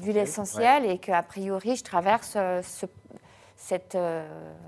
D'huile 0.04 0.18
essentielle, 0.18 0.86
et 0.86 0.98
qu'a 1.00 1.24
priori, 1.24 1.76
je 1.76 1.84
traverse 1.84 2.34
euh, 2.36 2.62
ce- 2.62 2.86
cette, 3.60 3.96
euh, 3.96 4.24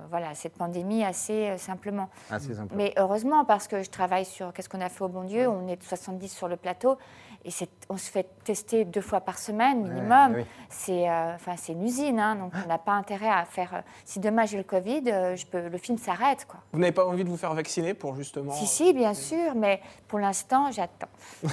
voilà, 0.10 0.34
cette 0.34 0.56
pandémie 0.56 1.04
assez 1.04 1.50
euh, 1.50 1.58
simplement. 1.58 2.10
C'est 2.40 2.56
sympa. 2.56 2.74
Mais 2.76 2.92
heureusement, 2.98 3.46
parce 3.46 3.68
que 3.68 3.84
je 3.84 3.90
travaille 3.92 4.26
sur 4.26 4.52
Qu'est-ce 4.52 4.68
qu'on 4.68 4.82
a 4.82 4.90
fait 4.90 5.04
au 5.04 5.08
bon 5.10 5.24
Dieu? 5.26 5.48
On 5.48 5.68
est 5.68 5.82
70 5.84 6.28
sur 6.30 6.48
le 6.48 6.56
plateau 6.58 6.98
et 7.46 7.50
on 7.90 7.98
se 7.98 8.12
fait 8.12 8.28
tester 8.44 8.84
deux 8.86 9.02
fois 9.02 9.22
par 9.22 9.40
semaine 9.40 9.84
minimum. 9.88 10.34
oui. 10.36 10.46
C'est 10.70 11.10
euh, 11.10 11.32
c'est 11.58 11.72
une 11.74 11.84
usine, 11.84 12.20
hein, 12.20 12.36
donc 12.36 12.52
on 12.64 12.68
n'a 12.68 12.78
pas 12.78 12.92
intérêt 12.92 13.30
à 13.30 13.44
faire. 13.46 13.74
euh, 13.74 13.82
si 14.06 14.20
demain 14.20 14.46
j'ai 14.46 14.58
le 14.58 14.64
Covid, 14.64 15.04
euh, 15.08 15.36
je 15.36 15.46
peux, 15.48 15.68
le 15.68 15.78
film 15.78 15.98
s'arrête. 15.98 16.46
quoi. 16.48 16.60
Vous 16.74 16.80
n'avez 16.80 16.92
pas 16.92 17.06
envie 17.08 17.24
de 17.24 17.30
vous 17.30 17.38
faire 17.38 17.54
vacciner 17.54 17.94
pour 17.96 18.16
justement. 18.16 18.52
Si, 18.54 18.68
si, 18.68 18.94
bien 18.94 19.14
sûr, 19.14 19.56
mais 19.56 19.80
pour 20.08 20.20
l'instant, 20.20 20.70
j'attends. 20.72 21.08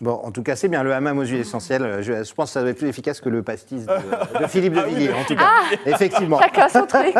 Bon, 0.00 0.12
en 0.22 0.30
tout 0.30 0.42
cas, 0.42 0.56
c'est 0.56 0.68
bien. 0.68 0.82
Le 0.82 0.92
hammam 0.94 1.18
aux 1.18 1.24
huiles 1.24 1.40
essentielles, 1.40 2.02
je, 2.02 2.24
je 2.24 2.34
pense 2.34 2.50
que 2.50 2.52
ça 2.54 2.62
va 2.62 2.70
être 2.70 2.78
plus 2.78 2.88
efficace 2.88 3.20
que 3.20 3.28
le 3.28 3.42
pastis 3.42 3.86
de, 3.86 3.92
de 4.40 4.46
Philippe 4.46 4.74
de 4.74 4.80
Villiers, 4.82 5.12
en 5.12 5.24
tout 5.24 5.34
cas. 5.36 5.50
Effectivement. 5.86 6.38
Chacun 6.42 6.68
son 6.68 6.86
truc. 6.86 7.14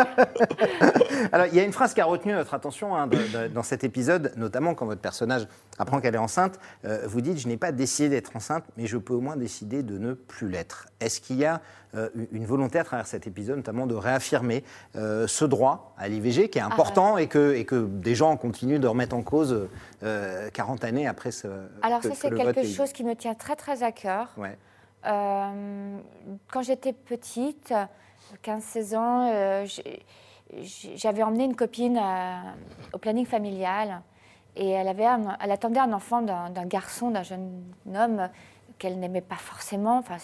Alors, 1.32 1.46
il 1.46 1.54
y 1.54 1.60
a 1.60 1.64
une 1.64 1.72
phrase 1.72 1.94
qui 1.94 2.00
a 2.00 2.04
retenu 2.04 2.32
notre 2.32 2.54
attention 2.54 2.94
hein, 2.94 3.06
de- 3.06 3.16
de- 3.16 3.48
dans 3.48 3.62
cet 3.62 3.84
épisode, 3.84 4.32
notamment 4.36 4.74
quand 4.74 4.86
votre 4.86 5.00
personnage 5.00 5.46
apprend 5.78 6.00
qu'elle 6.00 6.14
est 6.14 6.18
enceinte. 6.18 6.58
Euh, 6.84 7.02
vous 7.06 7.20
dites 7.20 7.38
Je 7.38 7.48
n'ai 7.48 7.56
pas 7.56 7.72
décidé 7.72 8.03
d'être 8.08 8.36
enceinte, 8.36 8.64
mais 8.76 8.86
je 8.86 8.96
peux 8.96 9.14
au 9.14 9.20
moins 9.20 9.36
décider 9.36 9.82
de 9.82 9.98
ne 9.98 10.12
plus 10.14 10.48
l'être. 10.48 10.86
Est-ce 11.00 11.20
qu'il 11.20 11.36
y 11.36 11.44
a 11.44 11.60
euh, 11.94 12.08
une 12.32 12.44
volonté 12.46 12.78
à 12.78 12.84
travers 12.84 13.06
cet 13.06 13.26
épisode, 13.26 13.56
notamment 13.56 13.86
de 13.86 13.94
réaffirmer 13.94 14.64
euh, 14.96 15.26
ce 15.26 15.44
droit 15.44 15.94
à 15.98 16.08
l'IVG 16.08 16.48
qui 16.50 16.58
est 16.58 16.62
important 16.62 17.18
et, 17.18 17.28
que, 17.28 17.54
et 17.54 17.64
que 17.64 17.84
des 17.86 18.14
gens 18.14 18.36
continuent 18.36 18.80
de 18.80 18.88
remettre 18.88 19.14
en 19.14 19.22
cause 19.22 19.68
euh, 20.02 20.50
40 20.50 20.84
années 20.84 21.06
après 21.06 21.30
ce. 21.30 21.48
Alors, 21.82 22.00
que- 22.00 22.08
ça, 22.08 22.14
c'est 22.14 22.30
quelque 22.34 22.64
chose 22.64 22.92
qui 22.92 23.04
me 23.04 23.14
tient 23.14 23.34
très, 23.34 23.56
très 23.56 23.82
à 23.82 23.92
cœur. 23.92 24.32
Ouais. 24.36 24.56
Euh, 25.06 25.98
quand 26.50 26.62
j'étais 26.62 26.92
petite, 26.92 27.72
15-16 28.42 28.96
ans, 28.96 29.64
j'avais 30.96 31.22
emmené 31.22 31.44
une 31.44 31.56
copine 31.56 32.00
au 32.92 32.98
planning 32.98 33.26
familial 33.26 34.00
et 34.56 34.70
elle, 34.70 34.88
avait 34.88 35.06
un- 35.06 35.36
elle 35.40 35.50
attendait 35.50 35.80
un 35.80 35.92
enfant 35.92 36.22
d'un 36.22 36.66
garçon, 36.66 37.10
d'un 37.10 37.22
jeune 37.22 37.62
homme 37.94 38.28
qu'elle 38.78 38.98
n'aimait 38.98 39.20
pas 39.20 39.36
forcément. 39.36 39.98
Enfin, 39.98 40.16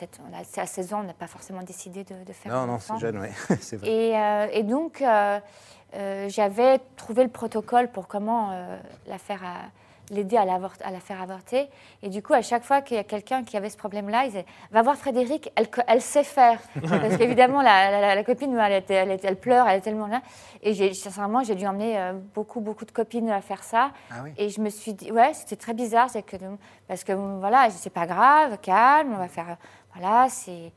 à 0.56 0.66
16 0.66 0.92
ans, 0.94 1.00
on 1.00 1.04
n'a 1.04 1.14
pas 1.14 1.26
forcément 1.28 1.62
décidé 1.62 2.04
de, 2.04 2.14
de 2.24 2.32
faire 2.32 2.52
Non, 2.52 2.58
un 2.60 2.66
non, 2.66 2.78
c'est 2.78 2.98
jeune, 2.98 3.18
oui. 3.18 3.28
c'est 3.60 3.76
vrai. 3.76 3.88
Et, 3.88 4.16
euh, 4.18 4.46
et 4.52 4.62
donc, 4.64 5.02
euh, 5.02 5.38
euh, 5.94 6.28
j'avais 6.28 6.78
trouvé 6.96 7.22
le 7.24 7.30
protocole 7.30 7.88
pour 7.88 8.08
comment 8.08 8.50
la 9.06 9.18
faire 9.18 9.42
à- 9.44 9.68
l'aider 10.10 10.36
à, 10.36 10.44
la 10.44 11.00
faire 11.00 11.22
avorter. 11.22 11.68
Et 12.02 12.08
du 12.08 12.22
coup, 12.22 12.34
à 12.34 12.42
chaque 12.42 12.64
fois 12.64 12.82
qu'il 12.82 12.96
y 12.96 13.00
a 13.00 13.04
quelqu'un 13.04 13.44
qui 13.44 13.56
avait 13.56 13.70
ce 13.70 13.76
problème-là, 13.76 14.24
ils 14.24 14.28
disaient 14.30 14.46
Va 14.70 14.82
voir 14.82 14.96
Frédéric, 14.96 15.50
elle, 15.56 15.68
elle 15.86 16.02
sait 16.02 16.24
faire. 16.24 16.60
Parce 16.88 17.16
qu'évidemment, 17.16 17.62
la, 17.62 17.90
la- 17.90 18.14
la 18.14 18.24
copine, 18.24 18.56
elle, 18.58 18.82
elle, 19.22 19.36
pleure, 19.36 19.68
elle 19.68 19.78
est 19.78 19.82
tellement 19.82 20.06
là. 20.06 20.22
Et 20.62 20.92
sincèrement, 20.94 21.42
j'ai 21.42 21.54
dû 21.54 21.66
emmener 21.66 21.98
euh, 21.98 22.12
beaucoup, 22.34 22.60
beaucoup 22.60 22.84
de 22.84 22.90
copines 22.92 23.30
à 23.30 23.40
faire 23.40 23.62
ça. 23.62 23.90
Ah 24.10 24.16
oui. 24.24 24.32
Et 24.36 24.48
je 24.48 24.60
me 24.60 24.68
suis 24.68 24.92
dit, 24.92 25.10
ouais, 25.12 25.32
c'était 25.32 25.56
très 25.56 25.74
bizarre, 25.74 26.10
que, 26.12 26.36
parce 26.88 27.04
que 27.04 27.12
voilà, 27.12 27.68
c'est 27.70 27.90
pas 27.90 28.06
grave, 28.06 28.58
calme, 28.60 29.12
on 29.14 29.18
va 29.18 29.28
faire, 29.28 29.56
voilà, 29.94 30.28
c'est. 30.28 30.72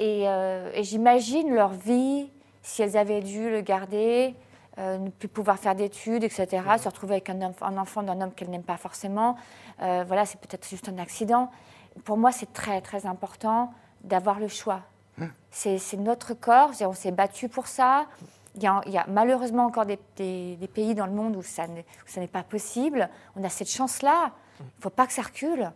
Et, 0.00 0.24
euh, 0.26 0.70
et 0.74 0.82
j'imagine 0.82 1.54
leur 1.54 1.70
vie, 1.70 2.30
si 2.62 2.82
elles 2.82 2.96
avaient 2.96 3.20
dû 3.20 3.50
le 3.50 3.60
garder, 3.60 4.34
euh, 4.78 4.98
ne 4.98 5.10
plus 5.10 5.28
pouvoir 5.28 5.58
faire 5.58 5.74
d'études, 5.74 6.24
etc., 6.24 6.46
se 6.78 6.88
retrouver 6.88 7.14
avec 7.14 7.30
un, 7.30 7.38
enf- 7.38 7.62
un 7.62 7.76
enfant 7.78 8.02
d'un 8.02 8.20
homme 8.20 8.32
qu'elles 8.32 8.50
n'aiment 8.50 8.62
pas 8.62 8.76
forcément. 8.76 9.36
Euh, 9.82 10.04
voilà, 10.06 10.26
c'est 10.26 10.40
peut-être 10.40 10.68
juste 10.68 10.88
un 10.88 10.98
accident. 10.98 11.50
Pour 12.04 12.16
moi, 12.16 12.32
c'est 12.32 12.52
très, 12.52 12.80
très 12.80 13.06
important 13.06 13.72
d'avoir 14.02 14.38
le 14.40 14.48
choix. 14.48 14.80
C'est 15.52 15.78
c'est 15.78 15.96
notre 15.96 16.34
corps, 16.34 16.70
on 16.80 16.92
s'est 16.92 17.12
battu 17.12 17.48
pour 17.48 17.68
ça. 17.68 18.06
Il 18.56 18.62
y, 18.62 18.66
a, 18.66 18.80
il 18.86 18.92
y 18.92 18.98
a 18.98 19.04
malheureusement 19.08 19.64
encore 19.64 19.86
des, 19.86 19.98
des- 20.16 20.56
des 20.56 20.68
pays 20.68 20.94
dans 20.94 21.06
le 21.06 21.12
monde 21.12 21.36
où 21.36 21.42
ça 21.42 21.66
n'est 21.68 21.80
où 22.04 22.08
ça 22.08 22.20
n'est 22.20 22.26
pas 22.26 22.42
possible. 22.42 23.08
On 23.36 23.44
a 23.44 23.48
cette 23.48 23.70
chance-là. 23.70 24.32
Il 24.60 24.64
ne 24.66 24.82
faut 24.82 24.90
pas 24.90 25.06
que 25.06 25.12
ça 25.12 25.22
recule. 25.22 25.70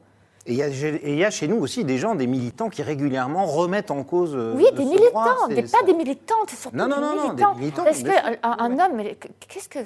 Et 0.48 0.54
il 0.54 1.14
y, 1.14 1.16
y 1.18 1.24
a 1.24 1.30
chez 1.30 1.46
nous 1.46 1.56
aussi 1.56 1.84
des 1.84 1.98
gens, 1.98 2.14
des 2.14 2.26
militants 2.26 2.70
qui 2.70 2.82
régulièrement 2.82 3.44
remettent 3.44 3.90
en 3.90 4.02
cause. 4.02 4.34
euh, 4.34 4.54
Oui, 4.56 4.64
des 4.72 4.82
ce 4.82 4.88
militants, 4.88 5.10
droit. 5.10 5.48
des- 5.48 5.62
pas 5.62 5.82
des 5.84 5.92
militantes, 5.94 6.50
surtout 6.50 6.76
Non, 6.76 6.88
non, 6.88 6.96
des 6.96 7.02
non, 7.02 7.08
non, 7.08 7.14
des 7.14 7.28
militants. 7.44 7.54
militants, 7.54 7.84
Parce 7.84 8.02
qu'un 8.02 8.38
un, 8.42 8.78
homme, 8.78 9.02
qu'est-ce 9.46 9.68
que... 9.68 9.78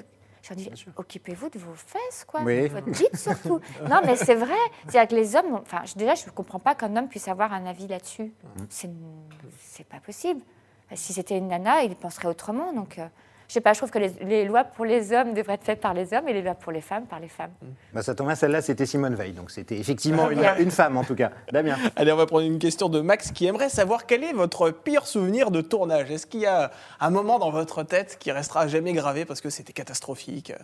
J'ai 0.44 0.54
dit, 0.56 0.70
occupez-vous 0.96 1.50
de 1.50 1.58
vos 1.60 1.74
fesses, 1.74 2.24
quoi. 2.26 2.40
Oui. 2.44 2.66
Votre 2.68 2.86
bite, 2.86 3.16
surtout. 3.16 3.60
non, 3.88 4.00
mais 4.04 4.16
c'est 4.16 4.34
vrai. 4.34 4.54
C'est-à-dire 4.88 5.08
que 5.08 5.14
les 5.14 5.36
hommes... 5.36 5.60
Enfin, 5.62 5.82
déjà, 5.96 6.14
je 6.16 6.26
ne 6.26 6.30
comprends 6.30 6.58
pas 6.58 6.74
qu'un 6.74 6.96
homme 6.96 7.06
puisse 7.08 7.28
avoir 7.28 7.52
un 7.52 7.64
avis 7.66 7.86
là-dessus. 7.86 8.24
Mhm. 8.58 8.66
C'est 8.68 8.90
C'est 9.60 9.86
pas 9.86 9.98
possible. 10.04 10.40
Si 10.94 11.12
c'était 11.12 11.38
une 11.38 11.48
nana, 11.48 11.82
il 11.84 11.94
penserait 11.96 12.26
autrement. 12.28 12.72
Donc, 12.72 12.98
euh, 12.98 13.06
je 13.52 13.56
sais 13.56 13.60
pas, 13.60 13.74
je 13.74 13.80
trouve 13.80 13.90
que 13.90 13.98
les, 13.98 14.14
les 14.22 14.46
lois 14.46 14.64
pour 14.64 14.86
les 14.86 15.12
hommes 15.12 15.34
devraient 15.34 15.52
être 15.52 15.64
faites 15.64 15.82
par 15.82 15.92
les 15.92 16.14
hommes 16.14 16.26
et 16.26 16.32
les 16.32 16.40
lois 16.40 16.54
pour 16.54 16.72
les 16.72 16.80
femmes 16.80 17.04
par 17.04 17.20
les 17.20 17.28
femmes. 17.28 17.50
Bah, 17.92 18.02
ça 18.02 18.14
tombe 18.14 18.28
bien, 18.28 18.34
celle-là, 18.34 18.62
c'était 18.62 18.86
Simone 18.86 19.14
Veil. 19.14 19.32
Donc 19.32 19.50
c'était 19.50 19.76
effectivement 19.76 20.30
une, 20.30 20.42
une 20.58 20.70
femme, 20.70 20.96
en 20.96 21.04
tout 21.04 21.14
cas. 21.14 21.32
Damien. 21.52 21.76
Allez, 21.96 22.12
on 22.12 22.16
va 22.16 22.24
prendre 22.24 22.46
une 22.46 22.58
question 22.58 22.88
de 22.88 23.02
Max 23.02 23.30
qui 23.30 23.44
aimerait 23.44 23.68
savoir 23.68 24.06
quel 24.06 24.24
est 24.24 24.32
votre 24.32 24.70
pire 24.70 25.06
souvenir 25.06 25.50
de 25.50 25.60
tournage. 25.60 26.10
Est-ce 26.10 26.26
qu'il 26.26 26.40
y 26.40 26.46
a 26.46 26.70
un 26.98 27.10
moment 27.10 27.38
dans 27.38 27.50
votre 27.50 27.82
tête 27.82 28.16
qui 28.18 28.32
restera 28.32 28.62
à 28.62 28.68
jamais 28.68 28.94
gravé 28.94 29.26
parce 29.26 29.42
que 29.42 29.50
c'était 29.50 29.74
catastrophique? 29.74 30.54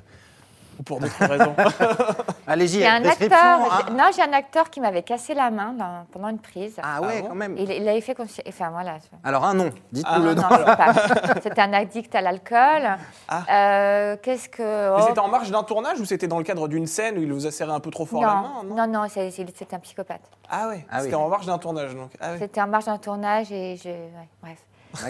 Ou 0.79 0.83
pour 0.83 1.01
d'autres 1.01 1.25
raisons 1.25 1.55
Allez-y, 2.47 2.77
Il 2.77 2.81
y 2.83 2.87
a 2.87 2.95
un 2.95 3.05
acteur, 3.05 3.33
hein. 3.33 3.83
j'ai- 3.89 3.95
non, 3.95 4.05
j'ai 4.15 4.23
un 4.23 4.33
acteur 4.33 4.71
qui 4.71 4.81
m'avait 4.81 5.03
cassé 5.03 5.35
la 5.35 5.51
main 5.51 5.73
dans- 5.73 6.07
pendant 6.13 6.29
une 6.29 6.39
prise. 6.39 6.77
Ah 6.83 7.01
ouais, 7.03 7.17
Ah 7.19 7.23
bon 7.23 7.29
quand 7.29 7.35
même. 7.35 7.57
Il, 7.59 7.71
il 7.71 7.87
avait 7.89 8.01
fait 8.01 8.15
consci- 8.17 8.41
Enfin, 8.49 8.71
voilà. 8.71 8.97
Alors 9.25 9.45
un 9.45 9.55
nom, 9.55 9.71
dites-nous 9.93 10.11
Ah, 10.15 10.19
le 10.19 10.35
Non, 10.35 10.43
nom. 10.43 10.49
non, 10.49 11.41
C'était 11.43 11.61
un 11.61 11.73
addict 11.73 12.15
à 12.15 12.21
l'alcool. 12.23 12.97
Ah. 13.29 13.43
Euh, 13.51 14.17
Qu'est-ce 14.23 14.49
que. 14.49 14.95
Oh, 14.97 15.05
C'était 15.09 15.19
en 15.21 15.29
marge 15.29 15.51
d'un 15.51 15.63
tournage 15.63 16.01
ou 16.01 16.05
c'était 16.05 16.29
dans 16.29 16.39
le 16.39 16.45
cadre 16.45 16.69
d'une 16.69 16.87
scène 16.87 17.19
où 17.19 17.23
il 17.23 17.33
vous 17.33 17.47
a 17.47 17.51
serré 17.51 17.73
un 17.73 17.81
peu 17.81 17.91
trop 17.91 18.07
fort 18.07 18.23
la 18.23 18.29
main 18.29 18.53
non, 18.65 18.87
non, 18.87 19.03
non, 19.03 19.09
c'était 19.09 19.75
un 19.75 19.79
psychopathe. 19.81 20.23
Ah 20.51 20.69
ouais, 20.69 20.87
Ah 20.91 20.97
oui. 20.99 21.03
c'était 21.05 21.15
en 21.17 21.29
marge 21.29 21.47
d'un 21.47 21.59
tournage 21.59 21.95
donc. 21.95 22.11
Ah 22.21 22.33
ouais. 22.33 22.39
C'était 22.39 22.61
en 22.63 22.67
marge 22.69 22.87
d'un 22.87 22.99
tournage 22.99 23.53
et 23.53 23.77
je. 23.77 23.89
ouais, 23.91 24.29
bref. 24.43 24.59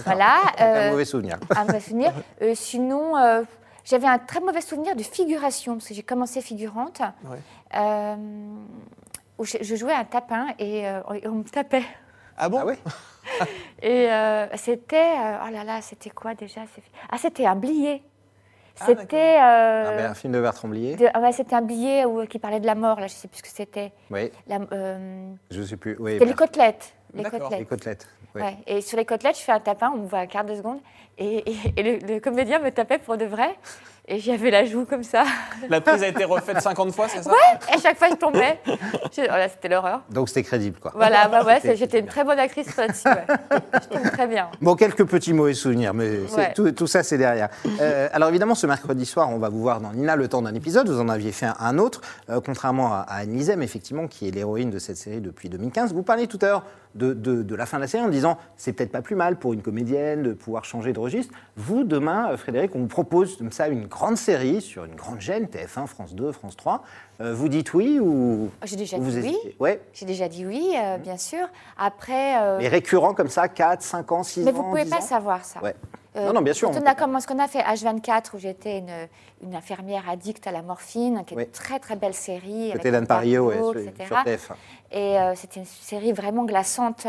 Voilà. 0.04 0.34
Un 0.58 0.64
euh, 0.64 0.90
mauvais 0.90 1.04
souvenir. 1.04 1.38
un 1.56 1.64
mauvais 1.64 1.78
souvenir. 1.80 2.12
Euh, 2.42 2.52
sinon, 2.56 3.16
euh, 3.16 3.42
j'avais 3.88 4.06
un 4.06 4.18
très 4.18 4.40
mauvais 4.40 4.60
souvenir 4.60 4.94
de 4.96 5.02
figuration, 5.02 5.74
parce 5.74 5.88
que 5.88 5.94
j'ai 5.94 6.02
commencé 6.02 6.40
figurante, 6.42 7.00
Ouais. 7.24 7.38
euh, 7.76 8.16
où 9.38 9.44
je, 9.44 9.58
je 9.60 9.76
jouais 9.76 9.92
un 9.94 10.04
tapin 10.04 10.48
et 10.58 10.86
euh, 10.86 11.00
on, 11.08 11.18
on 11.28 11.32
me 11.36 11.44
tapait. 11.44 11.84
Ah 12.36 12.48
bon? 12.48 12.58
Ah 12.60 12.66
ouais? 12.66 12.78
Et 13.82 14.10
euh, 14.10 14.46
c'était. 14.56 15.12
oh 15.46 15.50
là 15.52 15.62
là, 15.64 15.80
c'était 15.82 16.10
quoi 16.10 16.34
déjà? 16.34 16.62
Ah, 17.10 17.18
c'était 17.18 17.46
un 17.46 17.54
blié. 17.56 18.02
C'était 18.86 19.36
Ah, 19.40 19.84
euh, 19.90 19.96
ben, 19.96 20.10
un 20.12 20.14
film 20.14 20.32
de 20.32 20.40
Bertrand 20.40 20.68
Blier. 20.68 20.96
ah 21.12 21.20
ouais, 21.20 21.32
c'était 21.32 21.54
un 21.56 21.62
billet 21.62 22.04
où- 22.04 22.24
qui 22.26 22.38
parlait 22.38 22.60
de 22.60 22.66
la 22.66 22.74
mort, 22.76 23.00
là, 23.00 23.06
je 23.08 23.12
sais 23.14 23.26
plus 23.28 23.38
ce 23.38 23.42
que 23.42 23.48
c'était. 23.48 23.92
Oui, 24.10 24.30
La- 24.46 24.60
euh, 24.72 25.32
je 25.50 25.62
sais 25.62 25.76
plus. 25.76 25.96
Oui, 25.98 26.12
C'était 26.12 26.24
les 26.26 26.34
côtelettes. 26.34 26.94
Les 27.14 27.22
D'accord. 27.22 27.50
les 27.50 27.64
côtelettes. 27.64 27.68
côtelettes. 27.68 28.08
oui. 28.34 28.42
Ouais. 28.42 28.56
Et 28.66 28.80
sur 28.80 28.96
les 28.98 29.04
côtelettes, 29.04 29.38
je 29.38 29.42
fais 29.42 29.52
un 29.52 29.60
tapin, 29.60 29.90
on 29.94 29.98
me 29.98 30.06
voit 30.06 30.20
un 30.20 30.26
quart 30.26 30.44
de 30.44 30.54
seconde. 30.54 30.80
Et, 31.16 31.50
et- 31.50 31.56
et 31.76 31.82
le, 31.82 32.14
le 32.14 32.20
comédien 32.20 32.58
me 32.58 32.70
tapait 32.70 32.98
pour 32.98 33.16
de 33.16 33.24
vrai. 33.24 33.56
Et 34.10 34.20
j'avais 34.20 34.50
la 34.50 34.64
joue 34.64 34.86
comme 34.86 35.02
ça. 35.02 35.24
La 35.68 35.80
prise 35.82 36.02
a 36.02 36.08
été 36.08 36.24
refaite 36.24 36.62
50 36.62 36.92
fois, 36.94 37.08
c'est 37.08 37.22
ça? 37.22 37.30
Et 37.70 37.76
à 37.76 37.78
chaque 37.80 37.98
fois, 37.98 38.08
je 38.10 38.14
tombais. 38.14 38.58
Je- 38.66 39.26
voilà, 39.28 39.48
c'était 39.50 39.68
l'horreur. 39.68 40.00
Donc 40.10 40.28
c'était 40.28 40.42
crédible, 40.44 40.78
quoi. 40.80 40.92
Voilà, 40.94 41.28
bah 41.28 41.44
ouais, 41.44 41.60
j'étais 41.76 42.00
une 42.00 42.06
très 42.06 42.24
bonne 42.24 42.38
actrice 42.38 42.74
là-dessus. 42.76 43.06
Ouais. 43.06 43.26
Je 43.82 43.88
tombe 43.88 44.10
très 44.10 44.26
bien. 44.26 44.48
Bon, 44.62 44.76
quelques 44.76 45.04
petits 45.04 45.32
mauvais 45.34 45.52
souvenirs, 45.52 45.92
mais 45.92 46.20
Ouais. 46.36 46.52
tout, 46.54 46.70
tout 46.72 46.86
ça, 46.86 47.02
c'est 47.02 47.18
derrière. 47.18 47.48
Euh, 47.80 48.08
alors 48.12 48.30
évidemment, 48.30 48.54
ce 48.54 48.66
mercredi 48.66 49.04
soir, 49.04 49.28
on 49.30 49.38
va 49.38 49.50
vous 49.50 49.60
voir 49.60 49.80
dans 49.80 49.92
Nina 49.92 50.16
le 50.16 50.26
temps 50.28 50.40
d'un 50.40 50.54
épisode. 50.54 50.88
Vous 50.88 51.00
en 51.00 51.08
aviez 51.10 51.32
fait 51.32 51.46
un, 51.46 51.56
un 51.60 51.76
autre, 51.78 52.00
euh, 52.30 52.40
contrairement 52.44 52.94
à, 52.94 53.00
à 53.00 53.16
Anne 53.18 53.32
Lizem, 53.32 53.60
effectivement, 53.62 54.06
qui 54.06 54.26
est 54.26 54.30
l'héroïne 54.30 54.70
de 54.70 54.78
cette 54.78 54.96
série 54.96 55.20
depuis 55.20 55.50
2015. 55.50 55.92
Vous 55.92 56.02
parlez 56.02 56.26
tout 56.28 56.38
à 56.40 56.46
l'heure 56.46 56.64
de, 56.94 57.12
de- 57.12 57.42
de 57.42 57.54
la 57.54 57.66
fin 57.66 57.76
de 57.76 57.82
la 57.82 57.88
série 57.88 58.02
en 58.04 58.08
disant 58.08 58.38
c'est 58.56 58.72
peut-être 58.72 58.90
pas 58.90 59.02
plus 59.02 59.14
mal 59.16 59.36
pour 59.36 59.52
une 59.52 59.60
comédienne 59.60 60.22
de 60.22 60.32
pouvoir 60.32 60.64
changer 60.64 60.94
de 60.94 60.98
registre. 60.98 61.34
Vous, 61.56 61.84
demain, 61.84 62.30
euh, 62.30 62.36
Frédéric, 62.38 62.74
on 62.74 62.78
vous 62.80 62.86
propose 62.86 63.36
comme 63.36 63.52
ça 63.52 63.68
une 63.68 63.88
grande 63.98 64.16
série 64.16 64.60
sur 64.60 64.84
une 64.84 64.94
grande 64.94 65.20
chaîne, 65.20 65.46
TF1, 65.46 65.88
France 65.88 66.14
2, 66.14 66.30
France 66.30 66.56
3. 66.56 66.82
Euh, 67.20 67.34
vous 67.34 67.48
dites 67.48 67.74
oui 67.74 67.98
ou 67.98 68.48
J'ai 68.62 68.76
déjà 68.76 68.96
ou 68.96 69.02
vous 69.02 69.10
dit 69.10 69.36
oui. 69.44 69.56
Ouais. 69.58 69.80
J'ai 69.92 70.06
déjà 70.06 70.28
dit 70.28 70.46
oui, 70.46 70.72
euh, 70.76 70.98
bien 70.98 71.16
sûr. 71.16 71.48
Après. 71.76 72.40
euh, 72.40 72.58
Mais 72.58 72.68
récurrent 72.68 73.12
comme 73.12 73.28
ça, 73.28 73.48
4, 73.48 73.82
5 73.82 74.12
ans, 74.12 74.22
6 74.22 74.42
ans 74.42 74.44
Mais 74.44 74.52
vous 74.52 74.62
pouvez 74.62 74.84
10 74.84 74.90
pas 74.90 74.98
ans? 74.98 75.00
savoir 75.00 75.44
ça. 75.44 75.60
Ouais. 75.60 75.74
Euh, 76.14 76.26
Non, 76.28 76.34
non, 76.34 76.42
bien 76.42 76.52
sûr, 76.52 76.70
Quand 76.70 76.80
on 76.80 76.86
a 76.86 76.94
commencé, 76.94 77.26
ce 77.26 77.32
qu'on 77.32 77.40
a 77.40 77.48
fait 77.48 77.58
H24, 77.60 78.34
où 78.34 78.38
j'étais 78.38 78.78
une, 78.78 79.08
une 79.42 79.56
infirmière 79.56 80.08
addicte 80.08 80.46
à 80.46 80.52
la 80.52 80.62
morphine, 80.62 81.24
qui 81.26 81.34
est 81.34 81.36
Oui. 81.36 81.42
une 81.44 81.50
très 81.50 81.80
très 81.80 81.96
belle 81.96 82.14
série. 82.14 82.70
Avec 82.70 82.84
d'Anne 82.92 83.06
Parillo, 83.08 83.48
ouais, 83.48 83.56
sur, 83.58 83.76
etc. 83.78 83.92
sur 84.06 84.16
TF1. 84.16 84.54
Et 84.92 85.18
euh, 85.18 85.34
c'était 85.34 85.58
une 85.58 85.66
série 85.66 86.12
vraiment 86.12 86.44
glaçante 86.44 87.04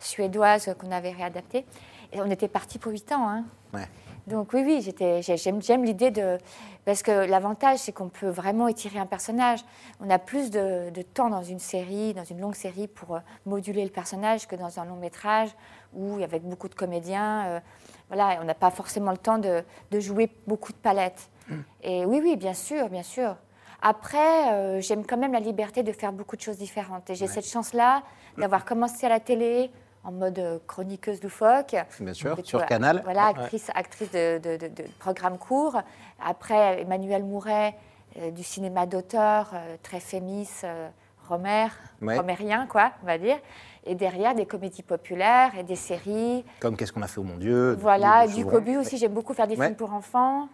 suédoise 0.00 0.74
qu'on 0.80 0.90
avait 0.90 1.12
réadaptée. 1.12 1.64
Et 2.12 2.20
on 2.20 2.30
était 2.30 2.48
parti 2.48 2.78
pour 2.80 2.90
8 2.90 3.12
ans. 3.12 3.28
hein. 3.28 3.44
Ouais. 3.72 3.88
Donc 4.26 4.52
oui, 4.54 4.62
oui, 4.64 4.80
j'étais- 4.82 5.20
j'aime 5.22 5.60
j'aime 5.60 5.84
l'idée 5.84 6.10
de... 6.10 6.38
Parce 6.86 7.02
que 7.02 7.10
l'avantage, 7.26 7.78
c'est 7.78 7.92
qu'on 7.92 8.08
peut 8.08 8.28
vraiment 8.28 8.68
étirer 8.68 8.98
un 8.98 9.06
personnage. 9.06 9.60
On 10.00 10.08
a 10.10 10.18
plus 10.18 10.50
de, 10.50 10.90
de 10.90 11.02
temps 11.02 11.30
dans 11.30 11.42
une 11.42 11.58
série, 11.58 12.14
dans 12.14 12.24
une 12.24 12.40
longue 12.40 12.54
série, 12.54 12.88
pour 12.88 13.16
euh, 13.16 13.20
moduler 13.46 13.84
le 13.84 13.90
personnage 13.90 14.46
que 14.46 14.56
dans 14.56 14.78
un 14.80 14.84
long 14.84 14.96
métrage 14.96 15.50
où, 15.94 16.22
avec 16.22 16.42
beaucoup 16.42 16.68
de 16.68 16.74
comédiens, 16.74 17.46
euh, 17.46 17.60
voilà, 18.08 18.38
on 18.40 18.44
n'a 18.44 18.54
pas 18.54 18.70
forcément 18.70 19.10
le 19.12 19.18
temps 19.18 19.38
de, 19.38 19.62
de 19.90 20.00
jouer 20.00 20.30
beaucoup 20.46 20.72
de 20.72 20.78
palettes. 20.78 21.28
Et 21.82 22.06
oui, 22.06 22.20
oui, 22.22 22.36
bien 22.36 22.54
sûr, 22.54 22.88
bien 22.88 23.02
sûr. 23.02 23.36
Après, 23.82 24.52
euh, 24.54 24.80
j'aime 24.80 25.04
quand 25.04 25.18
même 25.18 25.32
la 25.34 25.40
liberté 25.40 25.82
de 25.82 25.92
faire 25.92 26.10
beaucoup 26.10 26.36
de 26.36 26.40
choses 26.40 26.56
différentes. 26.56 27.10
Et 27.10 27.14
j'ai 27.14 27.26
cette 27.26 27.46
chance-là 27.46 28.02
d'avoir 28.38 28.64
commencé 28.64 29.04
à 29.04 29.10
la 29.10 29.20
télé 29.20 29.70
en 30.04 30.12
mode 30.12 30.38
euh, 30.38 30.58
chroniqueuse 30.66 31.22
loufoque. 31.22 31.74
Bien 32.00 32.12
sûr, 32.14 32.36
sur 32.44 32.58
voilà, 32.58 32.66
Canal. 32.68 33.00
Voilà, 33.04 33.26
actrice, 33.26 33.70
actrice 33.74 34.10
de, 34.10 34.38
de, 34.38 34.56
de- 34.56 34.68
de 34.68 34.84
programmes 34.98 35.38
courts. 35.38 35.80
Après, 36.24 36.82
Emmanuel 36.82 37.24
Mouret, 37.24 37.74
euh, 38.18 38.30
du 38.30 38.42
cinéma 38.42 38.86
d'auteur, 38.86 39.50
euh, 39.54 39.76
très 39.82 40.00
fémis, 40.00 40.48
euh, 40.64 40.88
romer, 41.28 41.66
Ouais. 42.02 42.16
romérien, 42.18 42.66
quoi, 42.66 42.92
on 43.02 43.06
va 43.06 43.16
dire. 43.18 43.38
Et 43.86 43.94
derrière, 43.94 44.34
des 44.34 44.46
comédies 44.46 44.82
populaires 44.82 45.52
et 45.58 45.62
des 45.62 45.76
séries. 45.76 46.44
Comme 46.60 46.76
Qu'est-ce 46.76 46.92
qu'on 46.92 47.02
a 47.02 47.06
fait 47.06 47.20
au 47.20 47.24
mon 47.24 47.36
Dieu 47.36 47.74
Voilà, 47.80 48.26
du. 48.26 48.44
Cobu 48.44 48.76
aussi, 48.76 48.96
j'aime 48.98 49.12
beaucoup 49.12 49.34
faire 49.34 49.46
des 49.46 49.56
Ouais. 49.56 49.66
films 49.66 49.76
pour 49.76 49.92
enfants. 49.92 50.48